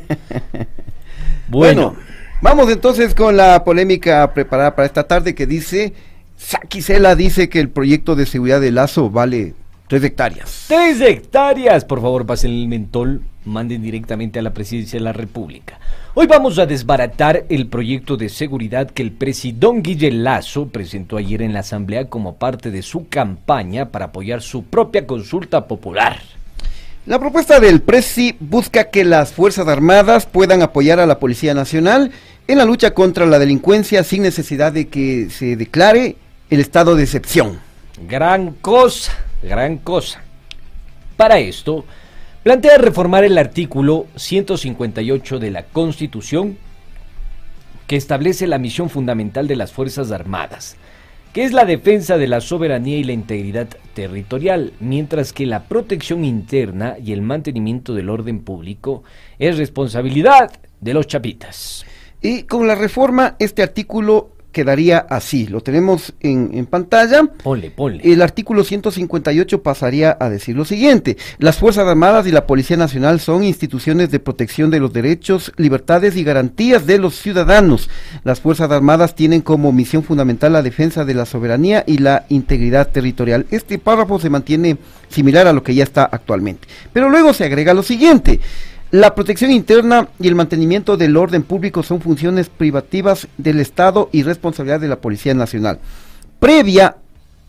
Bueno, 1.47 1.93
bueno 1.93 1.95
vamos 2.43 2.69
entonces 2.69 3.15
con 3.15 3.35
la 3.35 3.63
polémica 3.63 4.31
preparada 4.35 4.75
para 4.75 4.85
esta 4.85 5.07
tarde 5.07 5.33
que 5.33 5.47
dice. 5.47 5.93
Saquicela 6.37 7.15
dice 7.15 7.49
que 7.49 7.59
el 7.59 7.69
proyecto 7.69 8.15
de 8.15 8.27
seguridad 8.27 8.61
de 8.61 8.69
Lazo 8.69 9.09
vale 9.09 9.55
tres 9.87 10.03
hectáreas. 10.03 10.65
Tres 10.67 11.01
hectáreas. 11.01 11.85
Por 11.85 12.01
favor, 12.01 12.25
pasen 12.25 12.51
el 12.51 12.67
mentol, 12.67 13.21
manden 13.45 13.81
directamente 13.81 14.39
a 14.39 14.41
la 14.41 14.53
presidencia 14.53 14.99
de 14.99 15.05
la 15.05 15.13
República. 15.13 15.79
Hoy 16.13 16.27
vamos 16.27 16.57
a 16.59 16.65
desbaratar 16.65 17.45
el 17.49 17.67
proyecto 17.67 18.15
de 18.17 18.29
seguridad 18.29 18.89
que 18.89 19.01
el 19.01 19.11
presidón 19.11 19.83
Guille 19.83 20.11
Lazo 20.11 20.67
presentó 20.67 21.17
ayer 21.17 21.41
en 21.41 21.53
la 21.53 21.59
Asamblea 21.59 22.09
como 22.09 22.35
parte 22.35 22.71
de 22.71 22.81
su 22.81 23.09
campaña 23.09 23.89
para 23.89 24.05
apoyar 24.05 24.41
su 24.41 24.63
propia 24.63 25.05
consulta 25.05 25.67
popular. 25.67 26.21
La 27.05 27.19
propuesta 27.19 27.59
del 27.59 27.81
Presi 27.81 28.35
busca 28.39 28.85
que 28.85 29.03
las 29.03 29.31
Fuerzas 29.31 29.67
Armadas 29.67 30.25
puedan 30.25 30.63
apoyar 30.63 30.99
a 30.99 31.05
la 31.05 31.19
Policía 31.19 31.53
Nacional 31.53 32.11
en 32.47 32.57
la 32.57 32.65
lucha 32.65 32.95
contra 32.95 33.27
la 33.27 33.37
delincuencia 33.37 34.03
sin 34.03 34.23
necesidad 34.23 34.71
de 34.71 34.87
que 34.87 35.29
se 35.29 35.55
declare 35.55 36.15
el 36.49 36.59
estado 36.59 36.95
de 36.95 37.03
excepción. 37.03 37.59
Gran 38.07 38.53
cosa, 38.53 39.11
gran 39.45 39.77
cosa. 39.77 40.21
Para 41.17 41.39
esto, 41.39 41.85
plantea 42.43 42.77
reformar 42.77 43.23
el 43.23 43.37
artículo 43.37 44.07
158 44.15 45.39
de 45.39 45.51
la 45.51 45.63
Constitución 45.63 46.57
que 47.87 47.95
establece 47.95 48.47
la 48.47 48.57
misión 48.57 48.89
fundamental 48.89 49.47
de 49.47 49.55
las 49.55 49.71
Fuerzas 49.71 50.11
Armadas, 50.11 50.75
que 51.33 51.43
es 51.43 51.53
la 51.53 51.65
defensa 51.65 52.17
de 52.17 52.27
la 52.27 52.41
soberanía 52.41 52.97
y 52.97 53.03
la 53.03 53.13
integridad 53.13 53.67
territorial, 53.93 54.73
mientras 54.79 55.33
que 55.33 55.45
la 55.45 55.63
protección 55.63 56.25
interna 56.25 56.95
y 57.03 57.13
el 57.13 57.21
mantenimiento 57.21 57.93
del 57.93 58.09
orden 58.09 58.43
público 58.43 59.03
es 59.37 59.57
responsabilidad 59.57 60.51
de 60.81 60.93
los 60.93 61.07
chapitas. 61.07 61.85
Y 62.21 62.43
con 62.43 62.67
la 62.67 62.75
reforma, 62.75 63.35
este 63.37 63.61
artículo 63.61 64.34
quedaría 64.55 64.99
así. 65.09 65.47
Lo 65.47 65.59
tenemos 65.59 66.13
en, 66.21 66.51
en, 66.53 66.65
pantalla. 66.65 67.23
Ponle, 67.43 67.71
ponle. 67.71 67.99
El 68.09 68.21
artículo 68.21 68.63
158 68.63 69.61
pasaría 69.61 70.15
a 70.17 70.29
decir 70.29 70.55
lo 70.55 70.63
siguiente. 70.63 71.17
Las 71.39 71.57
Fuerzas 71.57 71.85
Armadas 71.85 72.25
y 72.25 72.31
la 72.31 72.47
Policía 72.47 72.77
Nacional 72.77 73.19
son 73.19 73.43
instituciones 73.43 74.11
de 74.11 74.21
protección 74.21 74.69
de 74.71 74.79
los 74.79 74.93
derechos, 74.93 75.51
libertades 75.57 76.15
y 76.15 76.23
garantías 76.23 76.87
de 76.87 76.99
los 76.99 77.15
ciudadanos. 77.15 77.89
Las 78.23 78.39
Fuerzas 78.39 78.71
Armadas 78.71 79.13
tienen 79.13 79.41
como 79.41 79.73
misión 79.73 80.03
fundamental 80.03 80.53
la 80.53 80.61
defensa 80.61 81.03
de 81.03 81.15
la 81.15 81.25
soberanía 81.25 81.83
y 81.85 81.97
la 81.97 82.25
integridad 82.29 82.87
territorial. 82.87 83.47
Este 83.51 83.77
párrafo 83.77 84.21
se 84.21 84.29
mantiene 84.29 84.77
similar 85.09 85.47
a 85.47 85.53
lo 85.53 85.63
que 85.63 85.75
ya 85.75 85.83
está 85.83 86.05
actualmente. 86.05 86.65
Pero 86.93 87.09
luego 87.09 87.33
se 87.33 87.43
agrega 87.43 87.73
lo 87.73 87.83
siguiente. 87.83 88.39
La 88.95 89.13
protección 89.13 89.51
interna 89.51 90.07
y 90.21 90.29
el 90.29 90.35
mantenimiento 90.35 90.95
del 90.95 91.17
orden 91.17 91.43
público 91.43 91.83
son 91.83 91.99
funciones 91.99 92.47
privativas 92.47 93.27
del 93.37 93.59
Estado 93.59 94.07
y 94.13 94.23
responsabilidad 94.23 94.79
de 94.79 94.87
la 94.87 95.01
Policía 95.01 95.33
Nacional. 95.33 95.79
Previa 96.39 96.95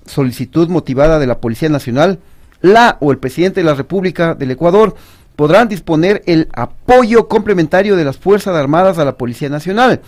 solicitud 0.07 0.69
motivada 0.69 1.21
de 1.21 1.29
la 1.29 1.39
Policía 1.39 1.69
Nacional, 1.69 2.19
la 2.63 2.97
o 2.99 3.13
el 3.13 3.19
presidente 3.19 3.61
de 3.61 3.65
la 3.65 3.75
República 3.75 4.35
del 4.35 4.51
Ecuador 4.51 4.97
podrán 5.37 5.69
disponer 5.69 6.21
el 6.27 6.49
apoyo 6.53 7.29
complementario 7.29 7.95
de 7.95 8.05
las 8.05 8.17
Fuerzas 8.17 8.57
Armadas 8.57 8.99
a 8.99 9.05
la 9.05 9.17
Policía 9.17 9.49
Nacional. 9.49 10.01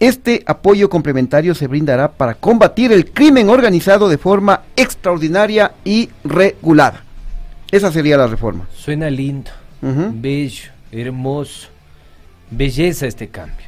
Este 0.00 0.42
apoyo 0.44 0.90
complementario 0.90 1.54
se 1.54 1.68
brindará 1.68 2.10
para 2.10 2.34
combatir 2.34 2.90
el 2.90 3.12
crimen 3.12 3.48
organizado 3.48 4.08
de 4.08 4.18
forma 4.18 4.62
extraordinaria 4.74 5.70
y 5.84 6.10
regulada. 6.24 7.04
Esa 7.70 7.92
sería 7.92 8.16
la 8.16 8.26
reforma. 8.26 8.66
Suena 8.74 9.08
lindo. 9.08 9.52
Uh 9.82 9.86
-huh. 9.88 10.12
bello, 10.20 10.70
hermoso, 10.92 11.68
belleza 12.50 13.06
este 13.06 13.28
cambio. 13.28 13.66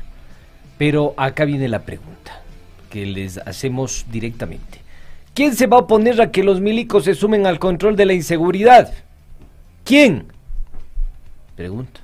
Pero 0.78 1.14
acá 1.16 1.44
viene 1.44 1.68
la 1.68 1.82
pregunta 1.82 2.40
que 2.90 3.06
les 3.06 3.38
hacemos 3.38 4.06
directamente. 4.10 4.80
¿Quién 5.34 5.54
se 5.54 5.66
va 5.66 5.76
a 5.76 5.80
oponer 5.80 6.20
a 6.22 6.30
que 6.30 6.42
los 6.42 6.60
milicos 6.60 7.04
se 7.04 7.14
sumen 7.14 7.46
al 7.46 7.58
control 7.58 7.96
de 7.96 8.06
la 8.06 8.12
inseguridad? 8.14 8.92
¿Quién? 9.84 10.26
Pregunto. 11.56 12.00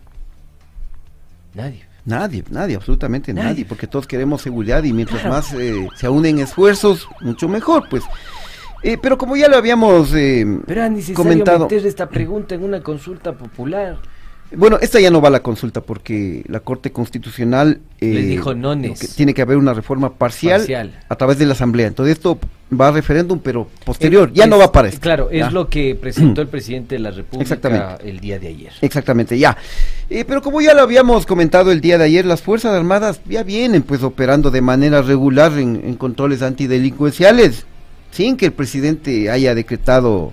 Nadie. 1.55 1.85
Nadie, 2.05 2.43
nadie, 2.51 2.75
absolutamente 2.75 3.33
nadie, 3.33 3.49
Nadie. 3.51 3.65
porque 3.65 3.87
todos 3.87 4.09
queremos 4.09 4.43
seguridad 4.43 4.83
y 4.83 4.93
mientras 4.93 5.21
Claro. 5.21 5.37
más 5.37 5.53
eh, 5.53 5.87
se 5.95 6.09
unen 6.09 6.41
esfuerzos, 6.41 7.07
mucho 7.21 7.49
mejor, 7.49 7.89
pues. 7.89 8.03
Eh, 8.83 8.99
pero 9.01 9.17
como 9.17 9.37
ya 9.37 9.49
lo 9.49 9.57
habíamos 9.57 10.13
eh, 10.15 10.45
Pero 10.67 10.83
comentado, 11.15 11.65
meter 11.67 11.87
esta 11.87 12.09
pregunta 12.09 12.55
en 12.55 12.65
una 12.65 12.81
consulta 12.83 13.33
popular. 13.33 13.99
bueno, 14.57 14.77
esta 14.81 14.99
ya 15.01 15.11
no 15.11 15.21
va 15.21 15.29
a 15.29 15.31
la 15.31 15.41
consulta 15.43 15.81
porque 15.81 16.43
la 16.49 16.61
Corte 16.61 16.91
Constitucional 16.93 17.81
eh, 18.01 18.07
Les 18.13 18.27
dijo 18.29 18.55
nones. 18.55 18.99
que 19.01 19.07
tiene 19.09 19.35
que 19.35 19.43
haber 19.43 19.57
una 19.57 19.73
reforma 19.73 20.13
parcial, 20.15 20.61
Parcial. 20.61 21.01
a 21.09 21.15
través 21.17 21.39
de 21.39 21.47
la 21.47 21.53
Asamblea. 21.53 21.87
Entonces 21.87 22.15
esto 22.17 22.39
va 22.79 22.89
a 22.89 22.91
referéndum, 22.91 23.39
pero 23.39 23.69
posterior, 23.85 24.31
Eh, 24.31 24.33
ya 24.35 24.45
es- 24.45 24.51
no 24.51 24.59
va 24.59 24.73
para 24.73 24.89
esto. 24.89 25.01
Claro, 25.01 25.31
Ya. 25.31 25.47
es 25.47 25.53
lo 25.53 25.69
que 25.69 25.95
presentó 25.95 26.41
el 26.43 26.49
presidente 26.49 26.97
de 26.97 26.99
la 26.99 27.13
República 27.13 27.99
el 28.03 28.19
día 28.19 28.39
de 28.41 28.49
ayer. 28.49 28.73
Exactamente, 28.81 29.39
ya. 29.39 29.57
Eh, 30.11 30.25
pero 30.27 30.43
como 30.43 30.61
ya 30.61 30.75
lo 30.75 30.83
habíamos 30.83 31.25
comentado 31.25 31.71
el 31.71 31.81
día 31.81 31.99
de 31.99 32.05
ayer, 32.05 32.27
las 32.27 32.43
Fuerzas 32.43 32.75
Armadas 32.75 33.21
ya 33.29 33.45
vienen 33.45 33.83
pues 33.83 34.03
operando 34.03 34.51
de 34.51 34.61
manera 34.61 35.03
regular 35.03 35.53
en, 35.59 35.81
en 35.85 35.95
controles 35.95 36.43
antidelincuenciales, 36.43 37.65
sin 38.13 38.37
que 38.37 38.47
el 38.47 38.53
presidente 38.53 39.29
haya 39.31 39.55
decretado 39.57 40.33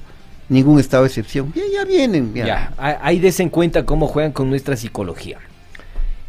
ningún 0.49 0.79
estado 0.79 1.03
de 1.03 1.07
excepción. 1.07 1.51
Ya, 1.55 1.63
ya 1.73 1.85
vienen, 1.85 2.33
ya. 2.35 2.45
Ya, 2.45 2.73
ahí 3.01 3.19
des 3.19 3.39
en 3.39 3.49
cuenta 3.49 3.85
cómo 3.85 4.05
juegan 4.07 4.31
con 4.31 4.49
nuestra 4.49 4.75
psicología. 4.75 5.39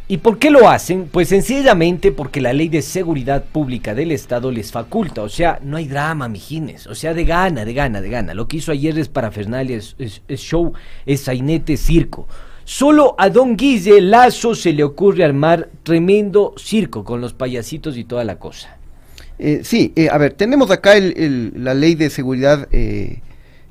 ¿Y 0.07 0.17
por 0.17 0.39
qué 0.39 0.51
lo 0.51 0.67
hacen? 0.69 1.07
Pues 1.09 1.29
sencillamente 1.29 2.11
porque 2.11 2.41
la 2.41 2.51
ley 2.51 2.67
de 2.67 2.81
seguridad 2.81 3.45
pública 3.45 3.95
del 3.95 4.11
Estado 4.11 4.51
les 4.51 4.69
faculta. 4.71 5.21
O 5.21 5.29
sea, 5.29 5.59
no 5.63 5.77
hay 5.77 5.87
drama, 5.87 6.27
mijines. 6.27 6.85
O 6.87 6.95
sea, 6.95 7.13
de 7.13 7.23
gana, 7.23 7.63
de 7.63 7.73
gana, 7.73 8.01
de 8.01 8.09
gana. 8.09 8.33
Lo 8.33 8.45
que 8.47 8.57
hizo 8.57 8.73
ayer 8.73 8.99
es 8.99 9.07
parafernalia, 9.07 9.77
es- 9.77 9.95
es 10.27 10.39
show, 10.41 10.73
es 11.05 11.21
sainete, 11.21 11.77
circo. 11.77 12.27
Solo 12.65 13.15
a 13.17 13.29
don 13.29 13.55
Guille 13.55 14.01
Lazo 14.01 14.53
se 14.53 14.73
le 14.73 14.83
ocurre 14.83 15.23
armar 15.23 15.69
tremendo 15.83 16.53
circo 16.57 17.03
con 17.05 17.21
los 17.21 17.33
payasitos 17.33 17.95
y 17.97 18.03
toda 18.03 18.23
la 18.25 18.35
cosa. 18.37 18.77
Eh, 19.43 19.61
sí, 19.63 19.91
eh, 19.95 20.07
a 20.11 20.17
ver, 20.19 20.33
tenemos 20.33 20.69
acá 20.69 20.95
el, 20.95 21.13
el- 21.17 21.53
la 21.63 21.73
ley 21.73 21.95
de 21.95 22.11
seguridad, 22.11 22.67
eh, 22.71 23.21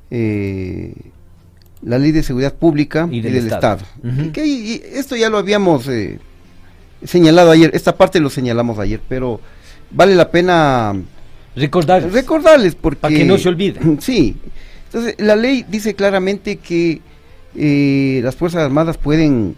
eh, 0.09 0.93
la 1.81 1.97
ley 1.97 2.11
de 2.11 2.23
seguridad 2.23 2.53
pública 2.55 3.07
Y 3.09 3.19
y 3.19 3.21
del 3.21 3.37
Estado. 3.37 3.77
Estado. 4.03 4.31
Que- 4.33 4.45
y 4.45 4.81
esto 4.93 5.15
ya 5.15 5.29
lo 5.29 5.37
habíamos 5.37 5.87
eh, 5.87 6.19
señalado 7.03 7.51
ayer, 7.51 7.71
esta 7.73 7.95
parte 7.95 8.19
lo 8.19 8.29
señalamos 8.29 8.79
ayer, 8.79 8.99
pero 9.07 9.39
vale 9.91 10.13
la 10.13 10.29
pena 10.29 10.93
Recordar. 11.55 12.03
recordarles 12.11 12.75
porque 12.75 12.99
Pa' 12.99 13.09
que 13.09 13.23
no 13.23 13.37
se 13.37 13.47
olvide. 13.49 13.79
Sí. 14.01 14.35
Entonces, 14.87 15.15
la 15.19 15.37
ley 15.37 15.65
dice 15.69 15.93
claramente 15.95 16.57
que 16.57 16.99
eh, 17.55 18.19
las 18.25 18.35
Fuerzas 18.35 18.63
Armadas 18.63 18.97
pueden 18.97 19.55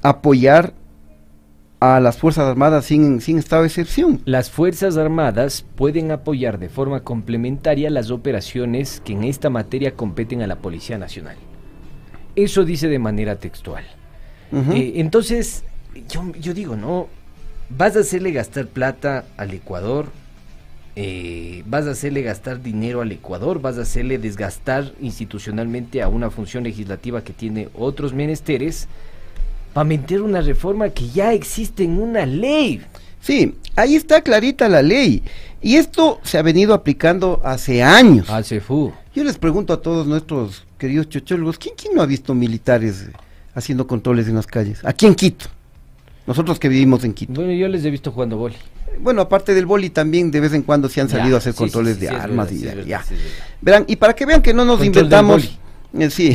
apoyar 0.00 0.72
a 1.82 1.98
las 1.98 2.16
Fuerzas 2.16 2.44
Armadas 2.44 2.84
sin, 2.84 3.20
sin 3.20 3.38
estado 3.38 3.62
de 3.62 3.68
excepción. 3.68 4.22
Las 4.24 4.50
Fuerzas 4.50 4.96
Armadas 4.96 5.64
pueden 5.74 6.12
apoyar 6.12 6.60
de 6.60 6.68
forma 6.68 7.00
complementaria 7.00 7.90
las 7.90 8.12
operaciones 8.12 9.02
que 9.04 9.14
en 9.14 9.24
esta 9.24 9.50
materia 9.50 9.96
competen 9.96 10.42
a 10.42 10.46
la 10.46 10.56
Policía 10.56 10.96
Nacional. 10.96 11.34
Eso 12.36 12.64
dice 12.64 12.86
de 12.86 13.00
manera 13.00 13.34
textual. 13.34 13.82
Eh, 14.52 14.92
entonces, 14.96 15.64
yo, 16.08 16.30
yo 16.40 16.54
digo, 16.54 16.76
¿no? 16.76 17.08
Vas 17.68 17.96
a 17.96 18.00
hacerle 18.00 18.30
gastar 18.30 18.68
plata 18.68 19.24
al 19.36 19.52
Ecuador, 19.52 20.06
eh, 20.94 21.64
vas 21.66 21.88
a 21.88 21.92
hacerle 21.92 22.22
gastar 22.22 22.62
dinero 22.62 23.00
al 23.00 23.10
Ecuador, 23.10 23.60
vas 23.60 23.78
a 23.78 23.82
hacerle 23.82 24.18
desgastar 24.18 24.92
institucionalmente 25.00 26.00
a 26.00 26.06
una 26.06 26.30
función 26.30 26.62
legislativa 26.62 27.24
que 27.24 27.32
tiene 27.32 27.70
otros 27.74 28.12
menesteres, 28.14 28.86
para 29.72 29.84
meter 29.84 30.22
una 30.22 30.40
reforma 30.40 30.90
que 30.90 31.08
ya 31.08 31.32
existe 31.32 31.84
en 31.84 32.00
una 32.00 32.26
ley. 32.26 32.82
Sí, 33.20 33.54
ahí 33.76 33.94
está 33.96 34.20
clarita 34.20 34.68
la 34.68 34.82
ley. 34.82 35.22
Y 35.60 35.76
esto 35.76 36.18
se 36.24 36.38
ha 36.38 36.42
venido 36.42 36.74
aplicando 36.74 37.40
hace 37.44 37.82
años. 37.82 38.28
Hace 38.28 38.60
fu. 38.60 38.92
Yo 39.14 39.22
les 39.24 39.38
pregunto 39.38 39.72
a 39.72 39.80
todos 39.80 40.06
nuestros 40.06 40.64
queridos 40.78 41.08
chochólogos, 41.08 41.58
¿quién, 41.58 41.74
quién 41.76 41.94
no 41.94 42.02
ha 42.02 42.06
visto 42.06 42.34
militares 42.34 43.06
haciendo 43.54 43.86
controles 43.86 44.26
en 44.26 44.34
las 44.34 44.46
calles? 44.46 44.80
Aquí 44.84 45.06
en 45.06 45.14
Quito. 45.14 45.46
Nosotros 46.26 46.58
que 46.58 46.68
vivimos 46.68 47.04
en 47.04 47.12
Quito. 47.14 47.32
Bueno, 47.34 47.52
yo 47.52 47.68
les 47.68 47.84
he 47.84 47.90
visto 47.90 48.10
jugando 48.10 48.36
boli. 48.36 48.56
Bueno, 49.00 49.22
aparte 49.22 49.54
del 49.54 49.66
boli 49.66 49.90
también 49.90 50.30
de 50.30 50.40
vez 50.40 50.52
en 50.52 50.62
cuando 50.62 50.88
se 50.88 51.00
han 51.00 51.08
Ya, 51.08 51.18
salido 51.18 51.36
a 51.36 51.38
hacer 51.38 51.52
sí, 51.52 51.58
controles 51.58 51.94
sí, 51.96 52.00
sí, 52.00 52.06
de 52.06 52.12
armas 52.14 52.50
verdad, 52.50 52.82
y 52.84 52.88
ya. 52.88 53.04
Verán, 53.60 53.84
y 53.86 53.96
para 53.96 54.14
que 54.14 54.26
vean 54.26 54.42
que 54.42 54.52
no 54.52 54.64
nos 54.64 54.78
Control 54.78 54.86
inventamos, 55.04 55.58
sí, 56.10 56.34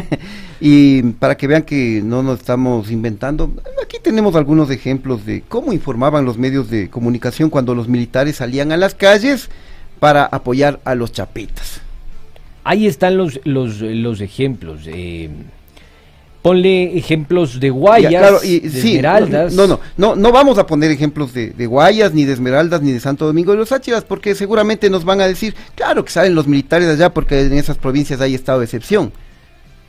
y 0.60 1.02
para 1.02 1.36
que 1.36 1.46
vean 1.46 1.62
que 1.62 2.02
no 2.04 2.22
nos 2.22 2.40
estamos 2.40 2.90
inventando, 2.90 3.52
aquí 3.82 3.98
tenemos 4.02 4.34
algunos 4.36 4.70
ejemplos 4.70 5.24
de 5.24 5.42
cómo 5.48 5.72
informaban 5.72 6.24
los 6.24 6.38
medios 6.38 6.70
de 6.70 6.90
comunicación 6.90 7.50
cuando 7.50 7.74
los 7.74 7.88
militares 7.88 8.36
salían 8.36 8.72
a 8.72 8.76
las 8.76 8.94
calles 8.94 9.50
para 10.00 10.24
apoyar 10.24 10.80
a 10.84 10.94
los 10.94 11.12
chapitas. 11.12 11.80
Ahí 12.64 12.86
están 12.86 13.16
los, 13.16 13.40
los, 13.44 13.80
los 13.80 14.20
ejemplos. 14.20 14.82
eh, 14.86 15.30
ponle 16.48 16.96
ejemplos 16.96 17.60
de 17.60 17.68
guayas, 17.70 18.10
Ya, 18.10 18.20
claro, 18.20 18.38
y, 18.42 18.60
de 18.60 18.70
sí, 18.70 18.88
esmeraldas. 18.92 19.52
No, 19.52 19.66
no, 19.66 19.80
no, 19.98 20.16
no 20.16 20.32
vamos 20.32 20.56
a 20.56 20.66
poner 20.66 20.90
ejemplos 20.90 21.34
de, 21.34 21.50
de 21.50 21.66
Guayas, 21.66 22.14
ni 22.14 22.24
de 22.24 22.32
Esmeraldas, 22.32 22.80
ni 22.80 22.92
de 22.92 23.00
Santo 23.00 23.26
Domingo 23.26 23.52
de 23.52 23.58
los 23.58 23.70
Áchiras, 23.70 24.04
porque 24.04 24.34
seguramente 24.34 24.88
nos 24.88 25.04
van 25.04 25.20
a 25.20 25.26
decir, 25.26 25.54
claro 25.74 26.04
que 26.04 26.10
salen 26.10 26.34
los 26.34 26.46
militares 26.46 26.88
allá 26.88 27.12
porque 27.12 27.40
en 27.42 27.52
esas 27.52 27.76
provincias 27.76 28.20
hay 28.22 28.34
estado 28.34 28.60
de 28.60 28.64
excepción. 28.64 29.12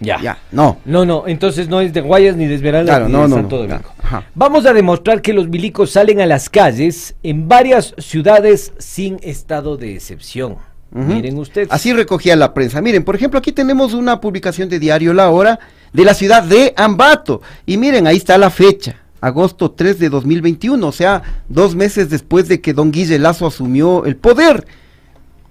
Ya. 0.02 0.20
Ya, 0.22 0.38
no. 0.52 0.78
No, 0.86 1.06
no, 1.06 1.28
entonces 1.28 1.68
no 1.70 1.80
es 1.82 1.94
de 1.94 2.02
guayas 2.02 2.36
ni 2.36 2.46
de 2.46 2.56
esmeraldas 2.56 2.96
Claro, 2.96 3.08
ni 3.08 3.14
no, 3.14 3.24
de 3.28 3.34
Santo 3.34 3.56
no, 3.56 3.62
Domingo. 3.64 3.94
claro. 4.10 4.26
Vamos 4.36 4.66
a 4.66 4.74
demostrar 4.74 5.22
que 5.22 5.34
los 5.34 5.48
milicos 5.48 5.92
salen 5.92 6.20
a 6.22 6.26
las 6.26 6.50
calles 6.50 7.16
en 7.24 7.48
varias 7.48 7.94
ciudades 7.98 8.74
sin 8.80 9.18
estado 9.24 9.78
de 9.78 9.96
excepción. 9.96 10.58
Miren 10.92 11.38
ustedes. 11.38 11.68
Así 11.72 11.94
recogía 11.94 12.36
la 12.36 12.54
prensa. 12.54 12.82
Miren, 12.82 13.04
por 13.04 13.16
ejemplo, 13.16 13.38
aquí 13.38 13.52
tenemos 13.52 13.94
una 13.94 14.20
publicación 14.20 14.70
de 14.70 14.80
diario 14.80 15.14
La 15.14 15.30
Hora 15.30 15.60
de 15.94 16.06
la 16.06 16.14
ciudad 16.14 16.44
de 16.44 16.74
Ambato. 16.76 17.42
Y 17.66 17.78
miren, 17.78 18.08
ahí 18.08 18.18
está 18.18 18.38
la 18.38 18.50
fecha. 18.50 18.96
Agosto 19.22 19.72
3 19.72 20.00
de 20.00 20.10
2021, 20.10 20.88
o 20.88 20.92
sea, 20.92 21.44
dos 21.50 21.76
meses 21.76 22.10
después 22.10 22.48
de 22.48 22.62
que 22.62 22.74
don 22.74 22.92
Guille 22.92 23.20
Lazo 23.20 23.48
asumió 23.48 24.06
el 24.06 24.16
poder. 24.16 24.66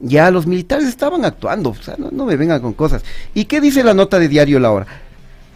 Ya 0.01 0.31
los 0.31 0.47
militares 0.47 0.87
estaban 0.89 1.25
actuando, 1.25 1.71
o 1.71 1.75
sea, 1.75 1.97
no, 1.99 2.11
no 2.11 2.25
me 2.25 2.37
vengan 2.37 2.63
con 2.63 2.73
cosas. 2.73 3.03
¿Y 3.35 3.45
qué 3.45 3.61
dice 3.61 3.85
la 3.85 3.95
nota 3.95 4.19
de 4.19 4.29
diario 4.29 4.59
La 4.59 4.71
Hora? 4.71 4.87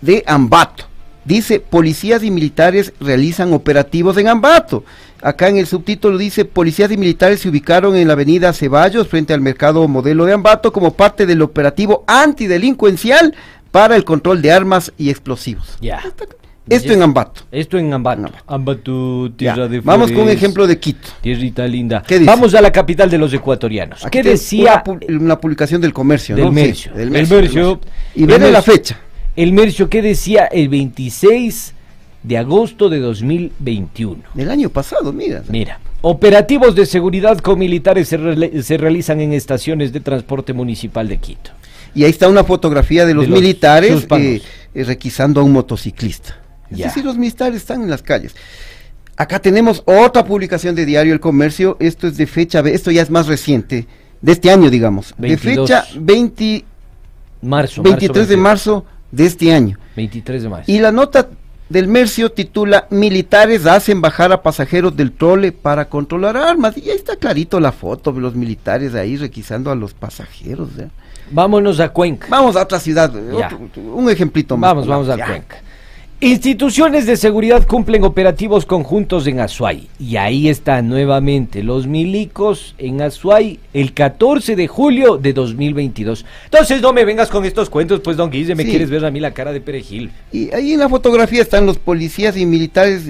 De 0.01 0.25
Ambato. 0.27 0.85
Dice, 1.25 1.61
policías 1.61 2.25
y 2.25 2.33
militares 2.33 2.93
realizan 3.01 3.53
operativos 3.53 4.17
en 4.17 4.27
Ambato. 4.27 4.85
Acá 5.23 5.49
en 5.49 5.57
el 5.57 5.69
subtítulo 5.69 6.19
dice, 6.19 6.45
policías 6.45 6.91
y 6.91 6.97
militares 6.97 7.41
se 7.41 7.49
ubicaron 7.49 7.95
en 7.95 8.09
la 8.09 8.15
avenida 8.15 8.53
Ceballos 8.53 9.07
frente 9.07 9.33
al 9.33 9.41
mercado 9.41 9.87
modelo 9.87 10.25
de 10.25 10.33
Ambato 10.33 10.73
como 10.73 10.95
parte 10.95 11.25
del 11.25 11.43
operativo 11.43 12.03
antidelincuencial 12.09 13.37
para 13.73 13.97
el 13.97 14.05
control 14.05 14.41
de 14.41 14.53
armas 14.53 14.93
y 14.97 15.11
explosivos. 15.11 15.77
Ya. 15.81 16.01
Esto 16.69 16.93
en 16.93 17.03
Ambato. 17.03 17.43
Esto 17.51 17.77
en 17.77 17.93
Ambato. 17.93 18.31
Ambato, 18.47 19.33
tierra 19.37 19.57
Ya, 19.57 19.69
de 19.69 19.81
Vamos 19.81 20.13
con 20.13 20.23
un 20.23 20.29
ejemplo 20.29 20.65
de 20.69 20.79
Quito. 20.79 21.09
Tierrita 21.21 21.67
linda. 21.67 22.05
¿Qué 22.07 22.21
dice? 22.21 22.31
Vamos 22.31 22.55
a 22.55 22.61
la 22.61 22.71
capital 22.71 23.11
de 23.11 23.19
los 23.19 23.33
ecuatorianos. 23.35 24.07
Aquí 24.07 24.19
¿Qué 24.23 24.29
decía 24.31 24.85
Una, 24.87 25.01
una 25.19 25.41
publicación 25.41 25.81
del 25.81 25.93
comercio, 25.93 26.37
del 26.37 26.45
¿no? 26.45 26.51
Sí, 26.53 26.55
Mercio? 26.55 26.93
del 26.95 27.11
Mercio, 27.11 27.37
del 27.37 27.45
Mercio. 27.47 27.67
Mercio. 27.75 27.81
Y 28.15 28.25
verle 28.27 28.53
la 28.53 28.63
fecha. 28.63 29.01
El 29.35 29.53
Mercio, 29.53 29.89
¿qué 29.89 30.03
decía 30.03 30.45
el 30.45 30.69
26 30.69 31.75
de 32.23 32.39
agosto 32.39 32.89
de 32.89 33.01
2021? 33.01 34.23
Del 34.35 34.51
año 34.51 34.69
pasado, 34.69 35.13
mira. 35.13 35.43
Mira, 35.49 35.81
operativos 36.03 36.75
de 36.77 36.87
seguridad 36.87 37.39
con 37.39 37.59
militares 37.59 38.09
se, 38.09 38.19
rele- 38.21 38.63
se 38.63 38.77
realizan 38.77 39.21
en 39.21 39.33
estaciones 39.33 39.93
de 39.93 39.99
transporte 40.01 40.53
municipal 40.53 41.09
de 41.09 41.17
Quito. 41.19 41.51
Y 41.95 42.05
ahí 42.05 42.11
está 42.11 42.29
una 42.29 42.45
fotografía 42.45 43.05
de 43.07 43.15
los, 43.15 43.25
De 43.25 43.31
los 43.31 43.41
militares 43.41 44.07
eh, 44.11 44.43
eh, 44.75 44.85
requisando 44.85 45.41
a 45.41 45.45
un 45.45 45.53
motociclista. 45.53 46.37
Es 46.71 46.79
Ya. 46.79 46.87
decir, 46.87 47.05
los 47.05 47.17
militares 47.19 47.57
están 47.57 47.83
en 47.83 47.91
las 47.91 48.03
calles. 48.03 48.35
Acá 49.17 49.39
tenemos 49.41 49.83
otra 49.85 50.25
publicación 50.25 50.75
de 50.75 50.87
Diario 50.87 51.13
El 51.13 51.21
Comercio. 51.21 51.77
Esto 51.81 52.07
es 52.07 52.17
de 52.17 52.27
fecha, 52.27 52.61
esto 52.61 52.91
ya 52.91 53.03
es 53.03 53.11
más 53.11 53.27
reciente, 53.27 53.87
de 54.23 54.33
este 54.33 54.51
año, 54.51 54.71
digamos. 54.71 55.15
22. 55.19 55.69
De 55.69 55.75
fecha 55.77 55.87
20 56.01 56.65
Marzo. 57.43 57.83
23 57.83 58.29
de 58.29 58.37
marzo 58.37 58.85
de 59.11 59.27
este 59.27 59.53
año. 59.53 59.79
23 59.97 60.43
de 60.45 60.49
marzo. 60.49 60.71
Y 60.71 60.79
la 60.79 60.93
nota 60.93 61.29
del 61.69 61.89
Mercio 61.89 62.31
titula 62.31 62.87
Militares 62.91 63.67
hacen 63.67 64.01
bajar 64.01 64.31
a 64.33 64.43
pasajeros 64.43 64.97
del 64.97 65.13
trole 65.13 65.53
para 65.53 65.89
controlar 65.89 66.37
armas. 66.37 66.77
Y 66.79 66.89
ahí 66.91 66.97
está 66.97 67.17
clarito 67.17 67.59
la 67.61 67.73
foto 67.73 68.13
de 68.13 68.21
los 68.21 68.35
militares 68.35 68.95
ahí 68.95 69.17
requisando 69.17 69.71
a 69.71 69.75
los 69.75 69.93
pasajeros. 69.95 70.69
¿ya? 70.77 70.89
Vámonos 71.33 71.81
a 71.81 71.89
Cuenca. 71.89 72.27
Vamos 72.31 72.55
a 72.57 72.63
otra 72.63 72.79
ciudad, 72.79 73.13
otro- 73.15 73.59
un 73.95 74.09
ejemplito 74.11 74.57
más. 74.57 74.71
Vamos, 74.71 74.87
vamos 74.87 75.09
a 75.09 75.17
Ya. 75.17 75.27
Cuenca. 75.27 75.57
Instituciones 76.25 77.05
de 77.05 77.17
seguridad 77.17 77.67
cumplen 77.67 78.05
operativos 78.05 78.65
conjuntos 78.65 79.27
en 79.27 79.41
Azuay. 79.41 79.89
Y 79.99 80.15
ahí 80.15 80.49
están 80.49 80.89
nuevamente 80.89 81.65
los 81.65 81.89
milicos 81.89 82.77
en 82.79 83.03
Azuay 83.03 83.59
el 83.75 83.93
14 83.93 84.55
de 84.55 84.69
julio 84.69 85.17
de 85.17 85.33
2022. 85.33 86.25
Entonces 86.45 86.81
no 86.81 86.93
me 86.93 87.05
vengas 87.05 87.29
con 87.29 87.45
estos 87.45 87.69
cuentos, 87.69 87.99
pues 88.05 88.17
don 88.17 88.31
Guille, 88.31 88.55
me 88.55 88.63
Sí. 88.63 88.71
quieres 88.71 88.89
ver 88.89 89.05
a 89.05 89.11
mí 89.11 89.19
la 89.19 89.33
cara 89.35 89.53
de 89.53 89.61
perejil. 89.61 90.13
Y 90.31 90.55
ahí 90.55 90.75
en 90.75 90.79
la 90.79 90.89
fotografía 90.89 91.43
están 91.43 91.67
los 91.67 91.79
policías 91.79 92.37
y 92.37 92.47
militares, 92.47 93.03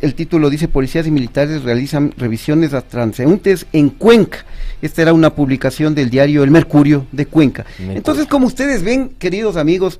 el 0.00 0.14
título 0.14 0.48
dice 0.48 0.66
policías 0.66 1.06
y 1.06 1.10
militares 1.10 1.64
realizan 1.64 2.14
revisiones 2.16 2.72
a 2.72 2.80
transeúntes 2.80 3.66
en 3.74 3.90
Cuenca. 3.90 4.38
Esta 4.84 5.00
era 5.00 5.14
una 5.14 5.34
publicación 5.34 5.94
del 5.94 6.10
diario 6.10 6.44
El 6.44 6.50
Mercurio 6.50 7.06
de 7.10 7.24
Cuenca. 7.24 7.64
Entonces, 7.78 8.26
como 8.26 8.46
ustedes 8.46 8.82
ven, 8.82 9.08
queridos 9.18 9.56
amigos, 9.56 9.98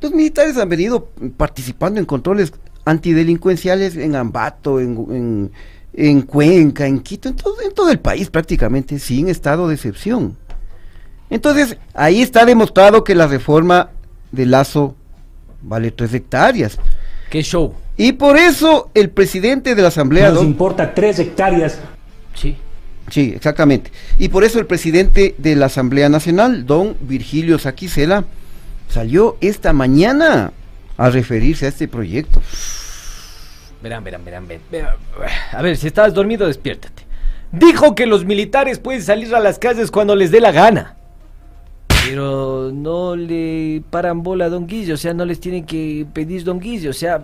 los 0.00 0.12
militares 0.12 0.56
han 0.56 0.70
venido 0.70 1.10
participando 1.36 2.00
en 2.00 2.06
controles 2.06 2.54
antidelincuenciales 2.86 3.96
en 3.98 4.16
Ambato, 4.16 4.80
en, 4.80 4.96
en, 5.10 5.52
en 5.92 6.22
Cuenca, 6.22 6.86
en 6.86 7.00
Quito, 7.00 7.28
en 7.28 7.36
todo, 7.36 7.60
en 7.60 7.74
todo 7.74 7.90
el 7.90 7.98
país 7.98 8.30
prácticamente, 8.30 8.98
sin 8.98 9.28
estado 9.28 9.68
de 9.68 9.74
excepción. 9.74 10.38
Entonces, 11.28 11.76
ahí 11.92 12.22
está 12.22 12.46
demostrado 12.46 13.04
que 13.04 13.14
la 13.14 13.26
reforma 13.26 13.90
de 14.32 14.46
Lazo 14.46 14.96
vale 15.60 15.90
tres 15.90 16.14
hectáreas. 16.14 16.78
¡Qué 17.28 17.42
show! 17.42 17.74
Y 17.98 18.12
por 18.12 18.38
eso 18.38 18.90
el 18.94 19.10
presidente 19.10 19.74
de 19.74 19.82
la 19.82 19.88
Asamblea... 19.88 20.28
Nos 20.28 20.36
don- 20.38 20.46
importa 20.46 20.94
tres 20.94 21.18
hectáreas. 21.18 21.78
Sí. 22.34 22.56
Sí, 23.10 23.32
exactamente. 23.36 23.90
Y 24.18 24.28
por 24.28 24.44
eso 24.44 24.58
el 24.58 24.66
presidente 24.66 25.34
de 25.38 25.56
la 25.56 25.66
Asamblea 25.66 26.08
Nacional, 26.08 26.66
don 26.66 26.96
Virgilio 27.00 27.58
Saquicela, 27.58 28.24
salió 28.88 29.36
esta 29.40 29.72
mañana 29.72 30.52
a 30.96 31.10
referirse 31.10 31.66
a 31.66 31.68
este 31.68 31.88
proyecto. 31.88 32.40
Verán, 33.82 34.02
verán, 34.02 34.24
verán, 34.24 34.48
verán. 34.48 34.96
A 35.52 35.62
ver, 35.62 35.76
si 35.76 35.88
estás 35.88 36.14
dormido, 36.14 36.46
despiértate. 36.46 37.02
Dijo 37.52 37.94
que 37.94 38.06
los 38.06 38.24
militares 38.24 38.78
pueden 38.78 39.02
salir 39.02 39.34
a 39.34 39.40
las 39.40 39.58
calles 39.58 39.90
cuando 39.90 40.16
les 40.16 40.30
dé 40.30 40.40
la 40.40 40.52
gana. 40.52 40.96
Pero 42.06 42.70
no 42.72 43.16
le 43.16 43.82
paran 43.90 44.22
bola 44.22 44.46
a 44.46 44.48
Don 44.48 44.66
Guillo, 44.66 44.94
o 44.94 44.96
sea, 44.96 45.14
no 45.14 45.24
les 45.24 45.40
tienen 45.40 45.64
que 45.64 46.06
pedir 46.12 46.44
Don 46.44 46.58
Guillo, 46.58 46.90
o 46.90 46.94
sea... 46.94 47.22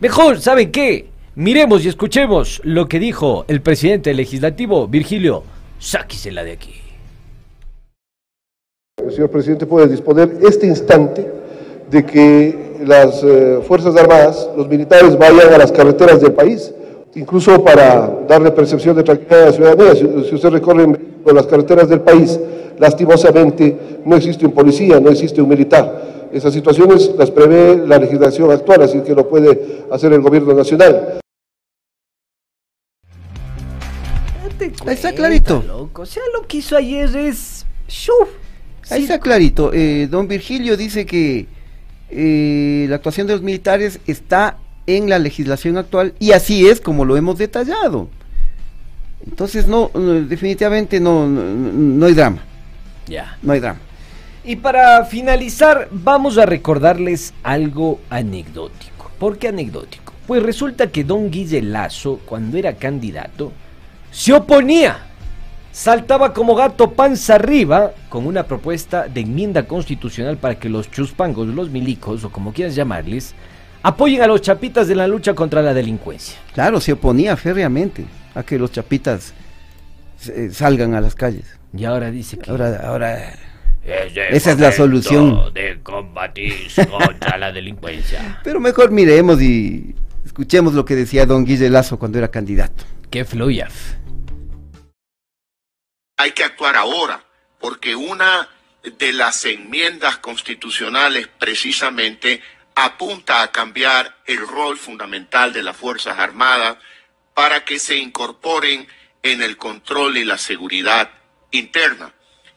Mejor, 0.00 0.40
¿saben 0.40 0.72
qué? 0.72 1.08
Miremos 1.36 1.84
y 1.84 1.88
escuchemos 1.88 2.60
lo 2.62 2.86
que 2.86 3.00
dijo 3.00 3.44
el 3.48 3.60
presidente 3.60 4.14
legislativo, 4.14 4.86
Virgilio, 4.86 5.42
sáquisela 5.80 6.44
de 6.44 6.52
aquí. 6.52 6.74
El 9.04 9.10
señor 9.10 9.30
presidente 9.30 9.66
puede 9.66 9.88
disponer 9.88 10.30
este 10.46 10.68
instante 10.68 11.28
de 11.90 12.06
que 12.06 12.76
las 12.86 13.20
eh, 13.24 13.58
Fuerzas 13.66 13.96
Armadas, 13.96 14.48
los 14.56 14.68
militares 14.68 15.18
vayan 15.18 15.52
a 15.52 15.58
las 15.58 15.72
carreteras 15.72 16.20
del 16.20 16.34
país, 16.34 16.72
incluso 17.16 17.64
para 17.64 18.16
darle 18.28 18.52
percepción 18.52 18.94
de 18.94 19.02
tranquilidad 19.02 19.42
a 19.42 19.46
la 19.46 19.52
ciudadanía. 19.52 19.94
Si, 19.96 20.28
si 20.28 20.34
usted 20.36 20.50
recorre 20.50 20.86
las 21.34 21.46
carreteras 21.48 21.88
del 21.88 22.02
país, 22.02 22.38
lastimosamente 22.78 23.76
no 24.04 24.14
existe 24.14 24.46
un 24.46 24.52
policía, 24.52 25.00
no 25.00 25.10
existe 25.10 25.42
un 25.42 25.48
militar. 25.48 26.28
Esas 26.32 26.54
situaciones 26.54 27.10
las 27.18 27.32
prevé 27.32 27.84
la 27.84 27.98
legislación 27.98 28.52
actual, 28.52 28.82
así 28.82 29.00
que 29.00 29.16
lo 29.16 29.28
puede 29.28 29.82
hacer 29.90 30.12
el 30.12 30.20
gobierno 30.20 30.54
nacional. 30.54 31.23
Ahí 34.86 34.94
está 34.94 35.12
clarito. 35.12 35.62
Loco, 35.66 36.02
o 36.02 36.06
sea, 36.06 36.22
lo 36.34 36.46
que 36.46 36.58
hizo 36.58 36.76
ayer 36.76 37.14
es... 37.16 37.66
¡Shuf! 37.88 38.28
Ahí 38.90 39.02
está 39.02 39.18
clarito. 39.18 39.72
Eh, 39.72 40.08
don 40.10 40.28
Virgilio 40.28 40.76
dice 40.76 41.06
que 41.06 41.46
eh, 42.10 42.86
la 42.88 42.96
actuación 42.96 43.26
de 43.26 43.34
los 43.34 43.42
militares 43.42 44.00
está 44.06 44.58
en 44.86 45.08
la 45.08 45.18
legislación 45.18 45.78
actual 45.78 46.14
y 46.18 46.32
así 46.32 46.66
es 46.68 46.80
como 46.80 47.04
lo 47.04 47.16
hemos 47.16 47.38
detallado. 47.38 48.08
Entonces, 49.26 49.66
no, 49.66 49.90
no, 49.94 50.12
definitivamente 50.22 51.00
no, 51.00 51.26
no, 51.26 51.42
no 51.42 52.06
hay 52.06 52.14
drama. 52.14 52.42
Ya. 53.06 53.38
No 53.42 53.52
hay 53.52 53.60
drama. 53.60 53.80
Y 54.44 54.56
para 54.56 55.06
finalizar, 55.06 55.88
vamos 55.90 56.36
a 56.36 56.44
recordarles 56.44 57.32
algo 57.42 58.00
anecdótico. 58.10 59.10
¿Por 59.18 59.38
qué 59.38 59.48
anecdótico? 59.48 60.12
Pues 60.26 60.42
resulta 60.42 60.88
que 60.88 61.04
don 61.04 61.30
Guille 61.30 61.62
Lazo, 61.62 62.20
cuando 62.26 62.58
era 62.58 62.74
candidato, 62.74 63.52
se 64.14 64.32
oponía. 64.32 64.98
Saltaba 65.72 66.32
como 66.32 66.54
gato 66.54 66.92
panza 66.92 67.34
arriba 67.34 67.92
con 68.08 68.28
una 68.28 68.44
propuesta 68.44 69.08
de 69.08 69.22
enmienda 69.22 69.64
constitucional 69.64 70.36
para 70.36 70.54
que 70.54 70.68
los 70.68 70.88
chuspangos, 70.88 71.48
los 71.48 71.68
milicos, 71.68 72.22
o 72.22 72.30
como 72.30 72.52
quieras 72.52 72.76
llamarles, 72.76 73.34
apoyen 73.82 74.22
a 74.22 74.28
los 74.28 74.40
chapitas 74.40 74.86
de 74.86 74.94
la 74.94 75.08
lucha 75.08 75.34
contra 75.34 75.62
la 75.62 75.74
delincuencia. 75.74 76.38
Claro, 76.54 76.80
se 76.80 76.92
oponía 76.92 77.36
férreamente 77.36 78.04
a 78.36 78.44
que 78.44 78.56
los 78.56 78.70
chapitas 78.70 79.34
eh, 80.28 80.50
salgan 80.52 80.94
a 80.94 81.00
las 81.00 81.16
calles. 81.16 81.58
Y 81.76 81.84
ahora 81.84 82.12
dice 82.12 82.38
que... 82.38 82.48
Ahora, 82.52 82.82
ahora 82.84 83.32
Es 83.84 84.16
el 84.16 84.34
esa 84.36 84.52
es 84.52 84.60
la 84.60 84.70
solución. 84.70 85.52
De 85.52 85.80
combatir 85.82 86.54
contra 86.88 87.36
la 87.36 87.50
delincuencia. 87.50 88.40
Pero 88.44 88.60
mejor 88.60 88.92
miremos 88.92 89.42
y 89.42 89.96
escuchemos 90.24 90.72
lo 90.72 90.84
que 90.84 90.94
decía 90.94 91.26
don 91.26 91.44
Guille 91.44 91.68
Lazo 91.68 91.98
cuando 91.98 92.18
era 92.18 92.28
candidato. 92.28 92.84
Que 93.10 93.24
fluya. 93.24 93.68
Hay 96.16 96.32
que 96.32 96.44
actuar 96.44 96.76
ahora, 96.76 97.24
porque 97.58 97.94
una 97.96 98.48
de 98.82 99.12
las 99.12 99.44
enmiendas 99.44 100.18
constitucionales 100.18 101.28
precisamente 101.38 102.42
apunta 102.74 103.42
a 103.42 103.50
cambiar 103.52 104.16
el 104.26 104.38
rol 104.46 104.76
fundamental 104.76 105.52
de 105.52 105.62
las 105.62 105.76
Fuerzas 105.76 106.18
Armadas 106.18 106.76
para 107.32 107.64
que 107.64 107.78
se 107.78 107.96
incorporen 107.96 108.86
en 109.22 109.42
el 109.42 109.56
control 109.56 110.16
y 110.18 110.24
la 110.24 110.38
seguridad 110.38 111.10
interna. 111.50 112.12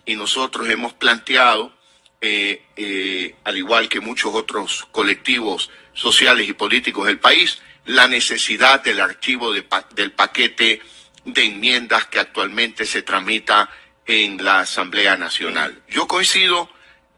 Y 0.06 0.16
nosotros 0.16 0.68
hemos 0.70 0.94
planteado, 0.94 1.74
eh, 2.22 2.64
eh, 2.76 3.36
al 3.44 3.58
igual 3.58 3.88
que 3.90 4.00
muchos 4.02 4.34
otros 4.34 4.88
colectivos 4.92 5.70
sociales 5.94 6.48
y 6.50 6.54
políticos 6.54 7.06
del 7.08 7.20
país, 7.20 7.60
la 7.86 8.08
necesidad 8.08 8.84
del 8.84 9.00
archivo 9.00 9.54
de 9.54 9.64
pa- 9.64 9.88
del 9.96 10.12
paquete 10.12 10.82
de 11.28 11.44
enmiendas 11.44 12.06
que 12.08 12.20
actualmente 12.20 12.86
se 12.86 13.02
tramita 13.02 13.70
en 14.06 14.44
la 14.44 14.62
Asamblea 14.62 15.18
Nacional. 15.18 15.84
Yo 15.90 16.08
coincido 16.08 16.70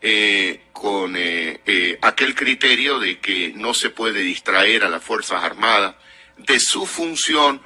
eh, 0.01 0.63
con 0.73 1.15
eh, 1.15 1.61
eh, 1.65 1.99
aquel 2.01 2.33
criterio 2.33 2.99
de 2.99 3.19
que 3.19 3.53
no 3.55 3.75
se 3.75 3.91
puede 3.91 4.21
distraer 4.21 4.83
a 4.83 4.89
las 4.89 5.03
Fuerzas 5.03 5.43
Armadas 5.43 5.95
de 6.37 6.59
su 6.59 6.85
función 6.85 7.61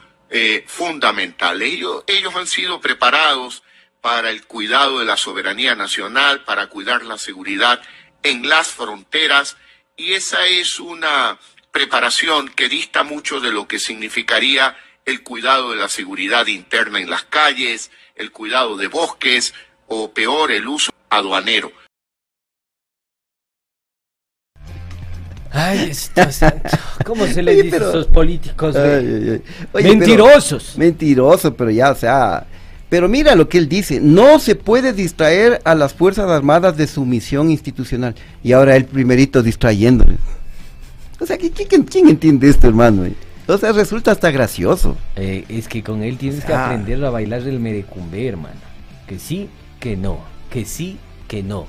fundamental. 0.65 1.61
Ellos, 1.61 2.03
ellos 2.07 2.35
han 2.35 2.47
sido 2.47 2.81
preparados 2.81 3.61
para 4.01 4.31
el 4.31 4.47
cuidado 4.47 4.97
de 4.97 5.05
la 5.05 5.15
soberanía 5.15 5.75
nacional, 5.75 6.43
para 6.43 6.65
cuidar 6.67 7.05
la 7.05 7.19
seguridad 7.19 7.79
en 8.23 8.49
las 8.49 8.69
fronteras, 8.69 9.57
y 9.95 10.13
esa 10.13 10.47
es 10.47 10.79
una 10.79 11.37
preparación 11.71 12.49
que 12.49 12.67
dista 12.67 13.03
mucho 13.03 13.39
de 13.41 13.51
lo 13.51 13.67
que 13.67 13.77
significaría 13.77 14.75
el 15.05 15.23
cuidado 15.23 15.71
de 15.71 15.77
la 15.77 15.89
seguridad 15.89 16.47
interna 16.47 16.99
en 16.99 17.09
las 17.09 17.23
calles, 17.25 17.91
el 18.15 18.31
cuidado 18.31 18.77
de 18.77 18.87
bosques 18.87 19.53
o 19.87 20.11
peor 20.11 20.51
el 20.51 20.67
uso 20.67 20.91
aduanero. 21.09 21.71
Ay, 25.51 25.89
esto, 25.91 26.31
santo. 26.31 26.77
¿Cómo 27.05 27.27
se 27.27 27.41
Oye, 27.41 27.63
dice 27.63 27.75
a 27.77 27.89
esos 27.89 28.07
políticos? 28.07 28.73
güey? 28.73 28.85
Ay, 28.85 29.05
ay, 29.07 29.29
ay. 29.33 29.41
Oye, 29.73 29.89
Mentirosos. 29.95 30.63
pero- 30.73 30.79
mentiroso, 30.79 31.53
pero 31.55 31.69
ya, 31.69 31.91
o 31.91 31.95
sea. 31.95 32.47
Pero 32.89 33.07
mira 33.09 33.35
lo 33.35 33.49
que 33.49 33.57
él 33.59 33.67
dice: 33.69 33.99
no 33.99 34.39
se 34.39 34.55
puede 34.55 34.93
distraer 34.93 35.61
a 35.63 35.75
las 35.75 35.93
Fuerzas 35.93 36.29
Armadas 36.29 36.75
de 36.77 36.87
su 36.87 37.05
misión 37.05 37.51
institucional. 37.51 38.15
Y 38.43 38.51
ahora 38.53 38.75
él 38.75 38.85
primerito 38.85 39.41
distrayéndoles. 39.43 40.17
O 41.19 41.25
sea, 41.25 41.37
¿qui- 41.37 41.51
¿quién, 41.67 41.83
quién 41.83 42.07
entiende 42.09 42.49
esto, 42.49 42.67
hermano? 42.67 43.05
O 43.47 43.57
sea, 43.57 43.71
resulta 43.73 44.11
hasta 44.11 44.31
gracioso. 44.31 44.97
Eh, 45.15 45.43
es 45.49 45.67
que 45.67 45.83
con 45.83 46.01
él 46.03 46.17
tienes 46.17 46.45
que 46.45 46.53
aprender 46.53 47.03
a 47.03 47.09
bailar 47.09 47.41
el 47.41 47.59
merecumbe, 47.59 48.25
hermano. 48.27 48.55
Que 49.07 49.19
sí, 49.19 49.49
que 49.79 49.97
no. 49.97 50.19
Que 50.49 50.65
sí, 50.65 50.97
que 51.27 51.43
no. 51.43 51.65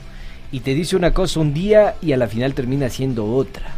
Y 0.53 0.61
te 0.61 0.75
dice 0.75 0.95
una 0.95 1.13
cosa 1.13 1.41
un 1.41 1.53
día 1.53 1.97
y 2.01 2.13
a 2.13 2.17
la 2.17 2.29
final 2.29 2.55
termina 2.55 2.89
siendo 2.89 3.27
otra. 3.27 3.75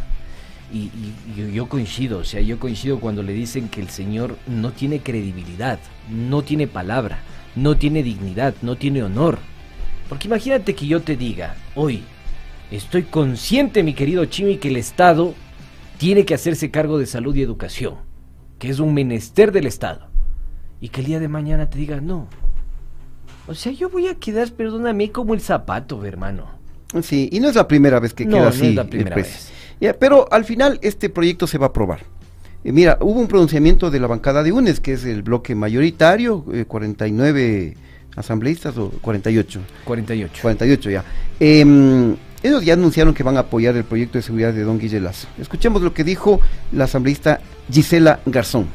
Y, 0.71 0.89
y- 1.37 1.51
yo 1.53 1.67
coincido, 1.69 2.19
o 2.19 2.23
sea, 2.23 2.41
yo 2.41 2.59
coincido 2.59 2.99
cuando 2.99 3.23
le 3.23 3.33
dicen 3.33 3.67
que 3.69 3.81
el 3.81 3.89
señor 3.89 4.37
no 4.47 4.71
tiene 4.73 4.99
credibilidad, 4.99 5.79
no 6.11 6.43
tiene 6.43 6.67
palabra, 6.67 7.19
no 7.55 7.77
tiene 7.77 8.03
dignidad, 8.03 8.53
no 8.61 8.75
tiene 8.75 9.01
honor. 9.01 9.39
Porque 10.09 10.27
imagínate 10.27 10.75
que 10.75 10.85
yo 10.85 11.01
te 11.01 11.15
diga, 11.17 11.55
hoy, 11.73 12.03
estoy 12.69 13.03
consciente, 13.03 13.81
mi 13.81 13.93
querido 13.93 14.25
Chimi, 14.25 14.57
que 14.57 14.67
el 14.67 14.75
Estado 14.75 15.33
tiene 15.97 16.25
que 16.25 16.33
hacerse 16.33 16.71
cargo 16.71 16.97
de 16.99 17.05
salud 17.05 17.35
y 17.35 17.41
educación, 17.41 17.95
que 18.59 18.69
es 18.69 18.79
un 18.79 18.93
menester 18.93 19.51
del 19.51 19.65
Estado. 19.67 20.07
Y 20.79 20.89
que 20.89 21.01
el 21.01 21.07
día 21.07 21.19
de 21.19 21.27
mañana 21.27 21.69
te 21.69 21.77
diga, 21.79 21.99
no. 22.01 22.27
O 23.47 23.55
sea, 23.55 23.71
yo 23.71 23.89
voy 23.89 24.07
a 24.07 24.15
quedar, 24.15 24.51
perdóname, 24.51 25.11
como 25.11 25.33
el 25.33 25.41
zapato, 25.41 26.03
hermano. 26.05 26.45
Sí, 27.01 27.29
y 27.31 27.39
no 27.39 27.49
es 27.49 27.55
la 27.55 27.67
primera 27.67 27.99
vez 27.99 28.13
que 28.13 28.25
No, 28.25 28.31
queda 28.33 28.41
no 28.43 28.47
así. 28.49 28.67
es 28.67 28.75
la 28.75 28.83
primera 28.85 29.15
vez. 29.15 29.51
Ya, 29.79 29.93
pero 29.93 30.27
al 30.31 30.45
final 30.45 30.79
este 30.81 31.09
proyecto 31.09 31.47
se 31.47 31.57
va 31.57 31.67
a 31.67 31.69
aprobar. 31.69 32.01
Eh, 32.63 32.71
mira, 32.71 32.97
hubo 33.01 33.19
un 33.19 33.27
pronunciamiento 33.27 33.89
de 33.91 33.99
la 33.99 34.07
bancada 34.07 34.43
de 34.43 34.51
UNES, 34.51 34.79
que 34.79 34.93
es 34.93 35.05
el 35.05 35.21
bloque 35.23 35.55
mayoritario, 35.55 36.45
eh, 36.53 36.65
49 36.65 37.75
asambleístas 38.15 38.77
o 38.77 38.89
48. 39.01 39.59
48. 39.85 40.41
48 40.41 40.89
ya. 40.89 41.03
Em, 41.39 42.15
ellos 42.43 42.63
ya 42.63 42.73
anunciaron 42.73 43.13
que 43.13 43.23
van 43.23 43.37
a 43.37 43.41
apoyar 43.41 43.75
el 43.75 43.83
proyecto 43.83 44.17
de 44.17 44.21
seguridad 44.21 44.53
de 44.53 44.63
Don 44.63 44.77
Guille 44.77 44.99
Lazo. 44.99 45.27
Escuchemos 45.39 45.81
lo 45.81 45.93
que 45.93 46.03
dijo 46.03 46.39
la 46.71 46.83
asambleísta 46.83 47.39
Gisela 47.71 48.19
Garzón. 48.25 48.67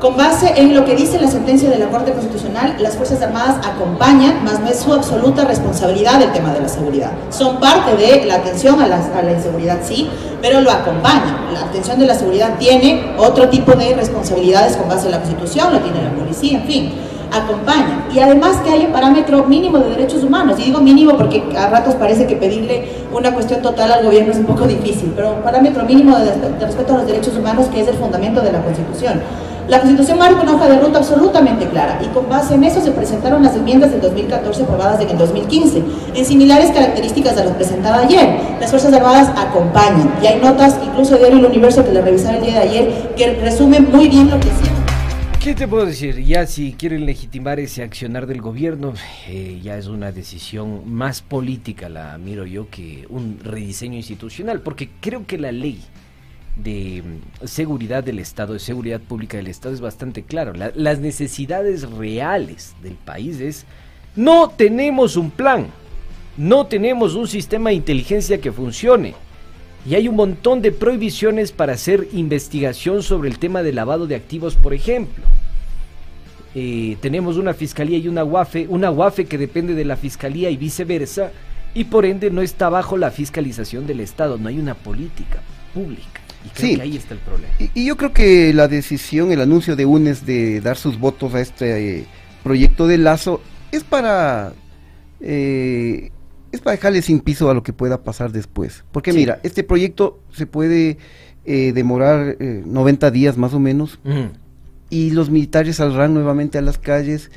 Con 0.00 0.14
base 0.14 0.52
en 0.56 0.74
lo 0.74 0.84
que 0.84 0.94
dice 0.94 1.18
la 1.18 1.26
sentencia 1.26 1.70
de 1.70 1.78
la 1.78 1.88
Corte 1.88 2.12
Constitucional, 2.12 2.76
las 2.80 2.96
Fuerzas 2.96 3.22
Armadas 3.22 3.66
acompañan, 3.66 4.44
más 4.44 4.60
no 4.60 4.68
es 4.68 4.78
su 4.78 4.92
absoluta 4.92 5.46
responsabilidad 5.46 6.20
el 6.20 6.32
tema 6.32 6.52
de 6.52 6.60
la 6.60 6.68
seguridad. 6.68 7.12
Son 7.30 7.58
parte 7.60 7.96
de 7.96 8.26
la 8.26 8.36
atención 8.36 8.78
a 8.80 8.86
la, 8.86 8.96
a 8.96 9.22
la 9.22 9.32
inseguridad, 9.32 9.78
sí, 9.82 10.10
pero 10.42 10.60
lo 10.60 10.70
acompañan. 10.70 11.52
La 11.54 11.62
atención 11.62 11.98
de 11.98 12.06
la 12.06 12.14
seguridad 12.14 12.58
tiene 12.58 13.14
otro 13.16 13.48
tipo 13.48 13.72
de 13.72 13.94
responsabilidades 13.94 14.76
con 14.76 14.86
base 14.86 15.06
en 15.06 15.12
la 15.12 15.18
Constitución, 15.18 15.72
lo 15.72 15.80
tiene 15.80 16.02
la 16.02 16.14
policía, 16.14 16.58
en 16.58 16.66
fin 16.66 16.92
acompañan. 17.32 18.06
Y 18.12 18.18
además 18.18 18.56
que 18.58 18.70
hay 18.70 18.86
un 18.86 18.92
parámetro 18.92 19.44
mínimo 19.44 19.78
de 19.78 19.90
derechos 19.90 20.22
humanos. 20.24 20.58
Y 20.58 20.64
digo 20.64 20.80
mínimo 20.80 21.16
porque 21.16 21.42
a 21.56 21.68
ratos 21.68 21.94
parece 21.94 22.26
que 22.26 22.36
pedirle 22.36 22.88
una 23.12 23.32
cuestión 23.32 23.62
total 23.62 23.92
al 23.92 24.04
gobierno 24.04 24.32
es 24.32 24.38
un 24.38 24.46
poco 24.46 24.66
difícil, 24.66 25.12
pero 25.14 25.34
un 25.34 25.42
parámetro 25.42 25.84
mínimo 25.84 26.16
de, 26.18 26.32
respeto 26.60 26.94
a 26.94 26.98
los 26.98 27.06
derechos 27.06 27.36
humanos 27.36 27.66
que 27.66 27.80
es 27.80 27.88
el 27.88 27.94
fundamento 27.94 28.40
de 28.40 28.52
la 28.52 28.62
Constitución. 28.62 29.20
La 29.68 29.80
Constitución 29.80 30.18
marca 30.18 30.42
una 30.42 30.54
hoja 30.54 30.68
de 30.68 30.78
ruta 30.78 30.98
absolutamente 30.98 31.66
clara 31.66 31.98
y 32.00 32.06
con 32.14 32.28
base 32.28 32.54
en 32.54 32.62
eso 32.62 32.80
se 32.80 32.92
presentaron 32.92 33.42
las 33.42 33.56
enmiendas 33.56 33.90
del 33.90 34.00
2014 34.00 34.62
aprobadas 34.62 35.00
en 35.00 35.08
el 35.08 35.18
2015, 35.18 35.82
en 36.14 36.24
similares 36.24 36.70
características 36.70 37.36
a 37.36 37.44
las 37.44 37.54
presentadas 37.54 38.04
ayer. 38.04 38.38
Las 38.60 38.70
Fuerzas 38.70 38.92
Armadas 38.92 39.28
acompañan 39.36 40.14
y 40.22 40.26
hay 40.26 40.40
notas, 40.40 40.76
incluso 40.84 41.14
de 41.14 41.18
Diario 41.18 41.38
El 41.38 41.46
Universo 41.46 41.84
que 41.84 41.90
le 41.90 42.00
revisaron 42.00 42.36
el 42.36 42.42
día 42.42 42.60
de 42.60 42.68
ayer, 42.68 43.14
que 43.16 43.34
resumen 43.42 43.90
muy 43.90 44.08
bien 44.08 44.30
lo 44.30 44.38
que 44.38 44.46
hicieron. 44.46 44.75
¿Qué 45.46 45.54
te 45.54 45.68
puedo 45.68 45.86
decir? 45.86 46.24
Ya 46.24 46.44
si 46.44 46.72
quieren 46.72 47.06
legitimar 47.06 47.60
ese 47.60 47.84
accionar 47.84 48.26
del 48.26 48.42
gobierno, 48.42 48.94
eh, 49.28 49.60
ya 49.62 49.78
es 49.78 49.86
una 49.86 50.10
decisión 50.10 50.92
más 50.92 51.22
política, 51.22 51.88
la 51.88 52.18
miro 52.18 52.46
yo, 52.46 52.68
que 52.68 53.06
un 53.10 53.38
rediseño 53.44 53.94
institucional, 53.94 54.60
porque 54.60 54.90
creo 55.00 55.24
que 55.24 55.38
la 55.38 55.52
ley 55.52 55.80
de 56.56 57.00
mm, 57.00 57.46
seguridad 57.46 58.02
del 58.02 58.18
Estado, 58.18 58.54
de 58.54 58.58
seguridad 58.58 59.00
pública 59.00 59.36
del 59.36 59.46
Estado 59.46 59.72
es 59.72 59.80
bastante 59.80 60.24
claro. 60.24 60.52
La, 60.52 60.72
las 60.74 60.98
necesidades 60.98 61.88
reales 61.92 62.74
del 62.82 62.94
país 62.94 63.38
es, 63.38 63.66
no 64.16 64.50
tenemos 64.50 65.14
un 65.14 65.30
plan, 65.30 65.68
no 66.36 66.66
tenemos 66.66 67.14
un 67.14 67.28
sistema 67.28 67.70
de 67.70 67.76
inteligencia 67.76 68.40
que 68.40 68.50
funcione. 68.50 69.14
Y 69.88 69.94
hay 69.94 70.08
un 70.08 70.16
montón 70.16 70.62
de 70.62 70.72
prohibiciones 70.72 71.52
para 71.52 71.74
hacer 71.74 72.08
investigación 72.12 73.02
sobre 73.02 73.28
el 73.28 73.38
tema 73.38 73.62
de 73.62 73.72
lavado 73.72 74.06
de 74.06 74.16
activos, 74.16 74.56
por 74.56 74.74
ejemplo. 74.74 75.24
Eh, 76.54 76.96
tenemos 77.00 77.36
una 77.36 77.54
fiscalía 77.54 77.98
y 77.98 78.08
una 78.08 78.24
UAFE, 78.24 78.66
una 78.68 78.90
UAFE 78.90 79.26
que 79.26 79.38
depende 79.38 79.74
de 79.74 79.84
la 79.84 79.96
fiscalía 79.96 80.50
y 80.50 80.56
viceversa, 80.56 81.30
y 81.74 81.84
por 81.84 82.06
ende 82.06 82.30
no 82.30 82.40
está 82.42 82.68
bajo 82.70 82.96
la 82.96 83.10
fiscalización 83.10 83.86
del 83.86 84.00
Estado, 84.00 84.38
no 84.38 84.48
hay 84.48 84.58
una 84.58 84.74
política 84.74 85.40
pública. 85.74 86.20
Y 86.44 86.48
creo 86.48 86.70
Sí. 86.70 86.76
que 86.76 86.82
ahí 86.82 86.96
está 86.96 87.14
el 87.14 87.20
problema. 87.20 87.52
Y, 87.58 87.70
y 87.74 87.86
yo 87.86 87.96
creo 87.96 88.12
que 88.12 88.52
la 88.54 88.66
decisión, 88.68 89.30
el 89.30 89.40
anuncio 89.40 89.76
de 89.76 89.84
UNES 89.84 90.24
de 90.24 90.60
dar 90.62 90.76
sus 90.78 90.98
votos 90.98 91.34
a 91.34 91.40
este 91.40 91.98
eh, 91.98 92.06
proyecto 92.42 92.86
de 92.86 92.98
Lazo 92.98 93.42
es 93.70 93.84
para 93.84 94.52
eh, 95.20 96.10
para 96.66 96.76
dejarle 96.76 97.00
sin 97.00 97.20
piso 97.20 97.48
a 97.48 97.54
lo 97.54 97.62
que 97.62 97.72
pueda 97.72 98.02
pasar 98.02 98.32
después. 98.32 98.82
Porque 98.90 99.12
Sí. 99.12 99.18
mira, 99.18 99.38
este 99.44 99.62
proyecto 99.62 100.18
se 100.32 100.46
puede 100.46 100.98
eh, 101.44 101.72
demorar 101.72 102.36
eh, 102.40 102.62
90 102.66 103.12
días 103.12 103.36
más 103.36 103.54
o 103.54 103.60
menos 103.60 104.00
y 104.90 105.10
los 105.10 105.30
militares 105.30 105.76
saldrán 105.76 106.12
nuevamente 106.12 106.58
a 106.58 106.62
las 106.62 106.76
calles 106.78 107.30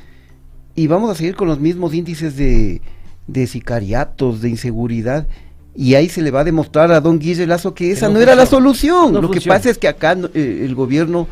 y 0.74 0.88
vamos 0.88 1.10
a 1.10 1.14
seguir 1.14 1.36
con 1.36 1.46
los 1.46 1.60
mismos 1.60 1.94
índices 1.94 2.36
de, 2.36 2.80
de 3.28 3.46
sicariatos, 3.46 4.40
de 4.40 4.48
inseguridad. 4.48 5.28
Y 5.76 5.94
ahí 5.94 6.08
se 6.08 6.22
le 6.22 6.32
va 6.32 6.40
a 6.40 6.44
demostrar 6.44 6.90
a 6.90 7.00
don 7.00 7.20
Guille 7.20 7.46
Lazo 7.46 7.72
que 7.72 7.92
esa 7.92 8.08
no 8.08 8.14
no, 8.14 8.20
era 8.20 8.34
la 8.34 8.46
solución. 8.46 9.12
No 9.12 9.22
Lo 9.22 9.30
que 9.30 9.40
pasa 9.40 9.70
es 9.70 9.78
que 9.78 9.86
acá 9.86 10.16
eh, 10.34 10.62
el 10.64 10.74
gobierno, 10.74 11.28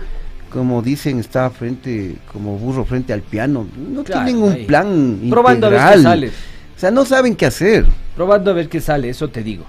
como 0.53 0.83
dicen, 0.83 1.19
está 1.19 1.51
frente, 1.51 2.15
como 2.33 2.57
burro 2.59 2.85
frente 2.85 3.13
al 3.13 3.23
piano. 3.23 3.67
No 3.93 4.05
Claro, 4.05 4.25
tienen 4.25 4.41
un 4.41 4.53
ahí. 4.53 4.65
plan 4.67 5.19
Probando 5.29 5.67
a 5.67 5.71
ver 5.71 5.79
qué 5.81 5.85
integral. 5.87 6.03
sale. 6.05 6.31
O 6.79 6.81
sea, 6.81 6.93
no 6.93 7.05
saben 7.05 7.35
qué 7.35 7.45
hacer. 7.45 7.87
Probando 8.15 8.53
a 8.53 8.55
ver 8.55 8.69
qué 8.69 8.81
sale, 8.81 9.09
eso 9.09 9.27
te 9.31 9.43
digo. 9.43 9.65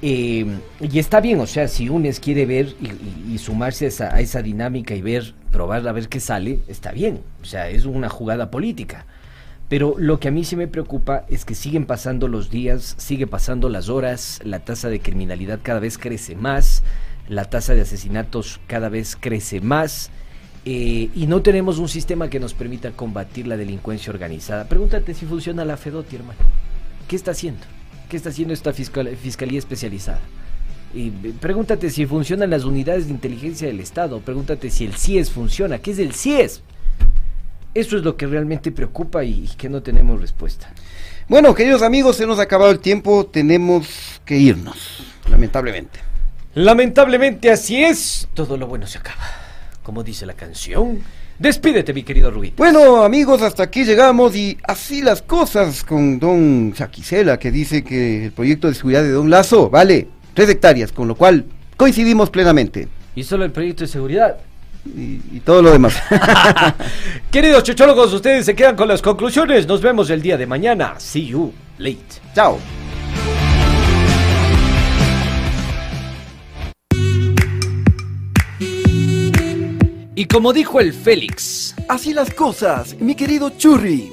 Eh, 0.00 0.46
y 0.80 0.98
está 1.00 1.20
bien, 1.20 1.40
o 1.40 1.46
sea, 1.48 1.66
si 1.66 1.88
UNES 1.88 2.20
quiere 2.20 2.46
ver 2.46 2.76
y, 3.28 3.38
sumarse 3.38 3.86
a 3.86 3.88
esa, 3.88 4.14
a 4.14 4.20
esa 4.20 4.42
dinámica 4.42 4.94
y 4.94 5.02
ver, 5.02 5.34
probar 5.50 5.88
a 5.88 5.90
ver 5.90 6.08
qué 6.08 6.20
sale, 6.20 6.60
está 6.68 6.92
bien. 6.92 7.20
O 7.42 7.46
sea, 7.46 7.68
es 7.68 7.84
una 7.84 8.08
jugada 8.08 8.52
política. 8.52 9.06
Pero 9.68 9.96
lo 9.98 10.20
que 10.20 10.28
a 10.28 10.30
mí 10.30 10.44
sí 10.44 10.54
me 10.54 10.68
preocupa 10.68 11.26
es 11.28 11.44
que 11.44 11.56
siguen 11.56 11.84
pasando 11.84 12.28
los 12.28 12.48
días, 12.48 12.94
sigue 12.96 13.26
pasando 13.26 13.68
las 13.68 13.88
horas, 13.88 14.38
la 14.44 14.60
tasa 14.60 14.88
de 14.88 15.00
criminalidad 15.00 15.58
cada 15.64 15.80
vez 15.80 15.98
crece 15.98 16.36
más, 16.36 16.84
la 17.26 17.46
tasa 17.46 17.74
de 17.74 17.80
asesinatos 17.80 18.60
cada 18.68 18.88
vez 18.88 19.16
crece 19.18 19.60
más, 19.60 20.12
eh, 20.64 21.08
y 21.14 21.26
no 21.26 21.42
tenemos 21.42 21.78
un 21.78 21.88
sistema 21.88 22.28
que 22.30 22.38
nos 22.40 22.54
permita 22.54 22.90
combatir 22.92 23.46
la 23.46 23.56
delincuencia 23.56 24.12
organizada. 24.12 24.64
Pregúntate 24.64 25.14
si 25.14 25.26
funciona 25.26 25.64
la 25.64 25.76
FEDOTI, 25.76 26.16
hermano. 26.16 26.38
¿Qué 27.08 27.16
está 27.16 27.32
haciendo? 27.32 27.62
¿Qué 28.08 28.16
está 28.16 28.28
haciendo 28.28 28.54
esta 28.54 28.72
fiscal- 28.72 29.16
fiscalía 29.16 29.58
especializada? 29.58 30.20
Y 30.94 31.08
eh, 31.08 31.32
pregúntate 31.40 31.90
si 31.90 32.06
funcionan 32.06 32.50
las 32.50 32.64
unidades 32.64 33.06
de 33.06 33.12
inteligencia 33.12 33.66
del 33.66 33.80
Estado. 33.80 34.20
Pregúntate 34.20 34.70
si 34.70 34.84
el 34.84 34.94
CIES 34.94 35.30
funciona. 35.30 35.78
¿Qué 35.78 35.92
es 35.92 35.98
el 35.98 36.12
CIES? 36.14 36.62
Eso 37.74 37.96
es 37.96 38.04
lo 38.04 38.16
que 38.16 38.26
realmente 38.26 38.70
preocupa 38.70 39.24
y, 39.24 39.44
y 39.44 39.48
que 39.56 39.68
no 39.70 39.82
tenemos 39.82 40.20
respuesta. 40.20 40.70
Bueno, 41.28 41.54
queridos 41.54 41.80
amigos, 41.80 42.16
se 42.16 42.26
nos 42.26 42.38
ha 42.38 42.42
acabado 42.42 42.70
el 42.70 42.80
tiempo. 42.80 43.24
Tenemos 43.24 44.20
que 44.26 44.36
irnos, 44.36 45.02
lamentablemente. 45.30 45.98
Lamentablemente 46.54 47.50
así 47.50 47.82
es. 47.82 48.28
Todo 48.34 48.58
lo 48.58 48.66
bueno 48.66 48.86
se 48.86 48.98
acaba. 48.98 49.22
Como 49.82 50.02
dice 50.02 50.26
la 50.26 50.34
canción. 50.34 51.00
Despídete, 51.38 51.92
mi 51.92 52.04
querido 52.04 52.30
Rubí. 52.30 52.52
Bueno, 52.56 53.02
amigos, 53.02 53.42
hasta 53.42 53.64
aquí 53.64 53.84
llegamos 53.84 54.36
y 54.36 54.56
así 54.62 55.02
las 55.02 55.22
cosas 55.22 55.82
con 55.82 56.20
don 56.20 56.72
Saquicela, 56.76 57.38
que 57.38 57.50
dice 57.50 57.82
que 57.82 58.26
el 58.26 58.32
proyecto 58.32 58.68
de 58.68 58.74
seguridad 58.74 59.02
de 59.02 59.10
don 59.10 59.28
Lazo 59.28 59.68
vale 59.68 60.06
tres 60.34 60.48
hectáreas, 60.50 60.92
con 60.92 61.08
lo 61.08 61.16
cual 61.16 61.44
coincidimos 61.76 62.30
plenamente. 62.30 62.88
Y 63.16 63.24
solo 63.24 63.44
el 63.44 63.50
proyecto 63.50 63.84
de 63.84 63.88
seguridad. 63.88 64.36
Y, 64.86 65.20
y 65.36 65.42
todo 65.44 65.62
lo 65.62 65.72
demás. 65.72 65.96
Queridos 67.30 67.62
chochólogos, 67.62 68.12
ustedes 68.12 68.46
se 68.46 68.54
quedan 68.54 68.76
con 68.76 68.88
las 68.88 69.02
conclusiones. 69.02 69.66
Nos 69.66 69.80
vemos 69.80 70.10
el 70.10 70.22
día 70.22 70.36
de 70.36 70.46
mañana. 70.46 70.94
See 70.98 71.26
you 71.26 71.52
late. 71.78 72.20
Chao. 72.34 72.81
Y 80.14 80.26
como 80.26 80.52
dijo 80.52 80.78
el 80.78 80.92
Félix, 80.92 81.74
Así 81.88 82.12
las 82.12 82.32
cosas, 82.34 82.96
mi 83.00 83.14
querido 83.14 83.50
Churri. 83.50 84.10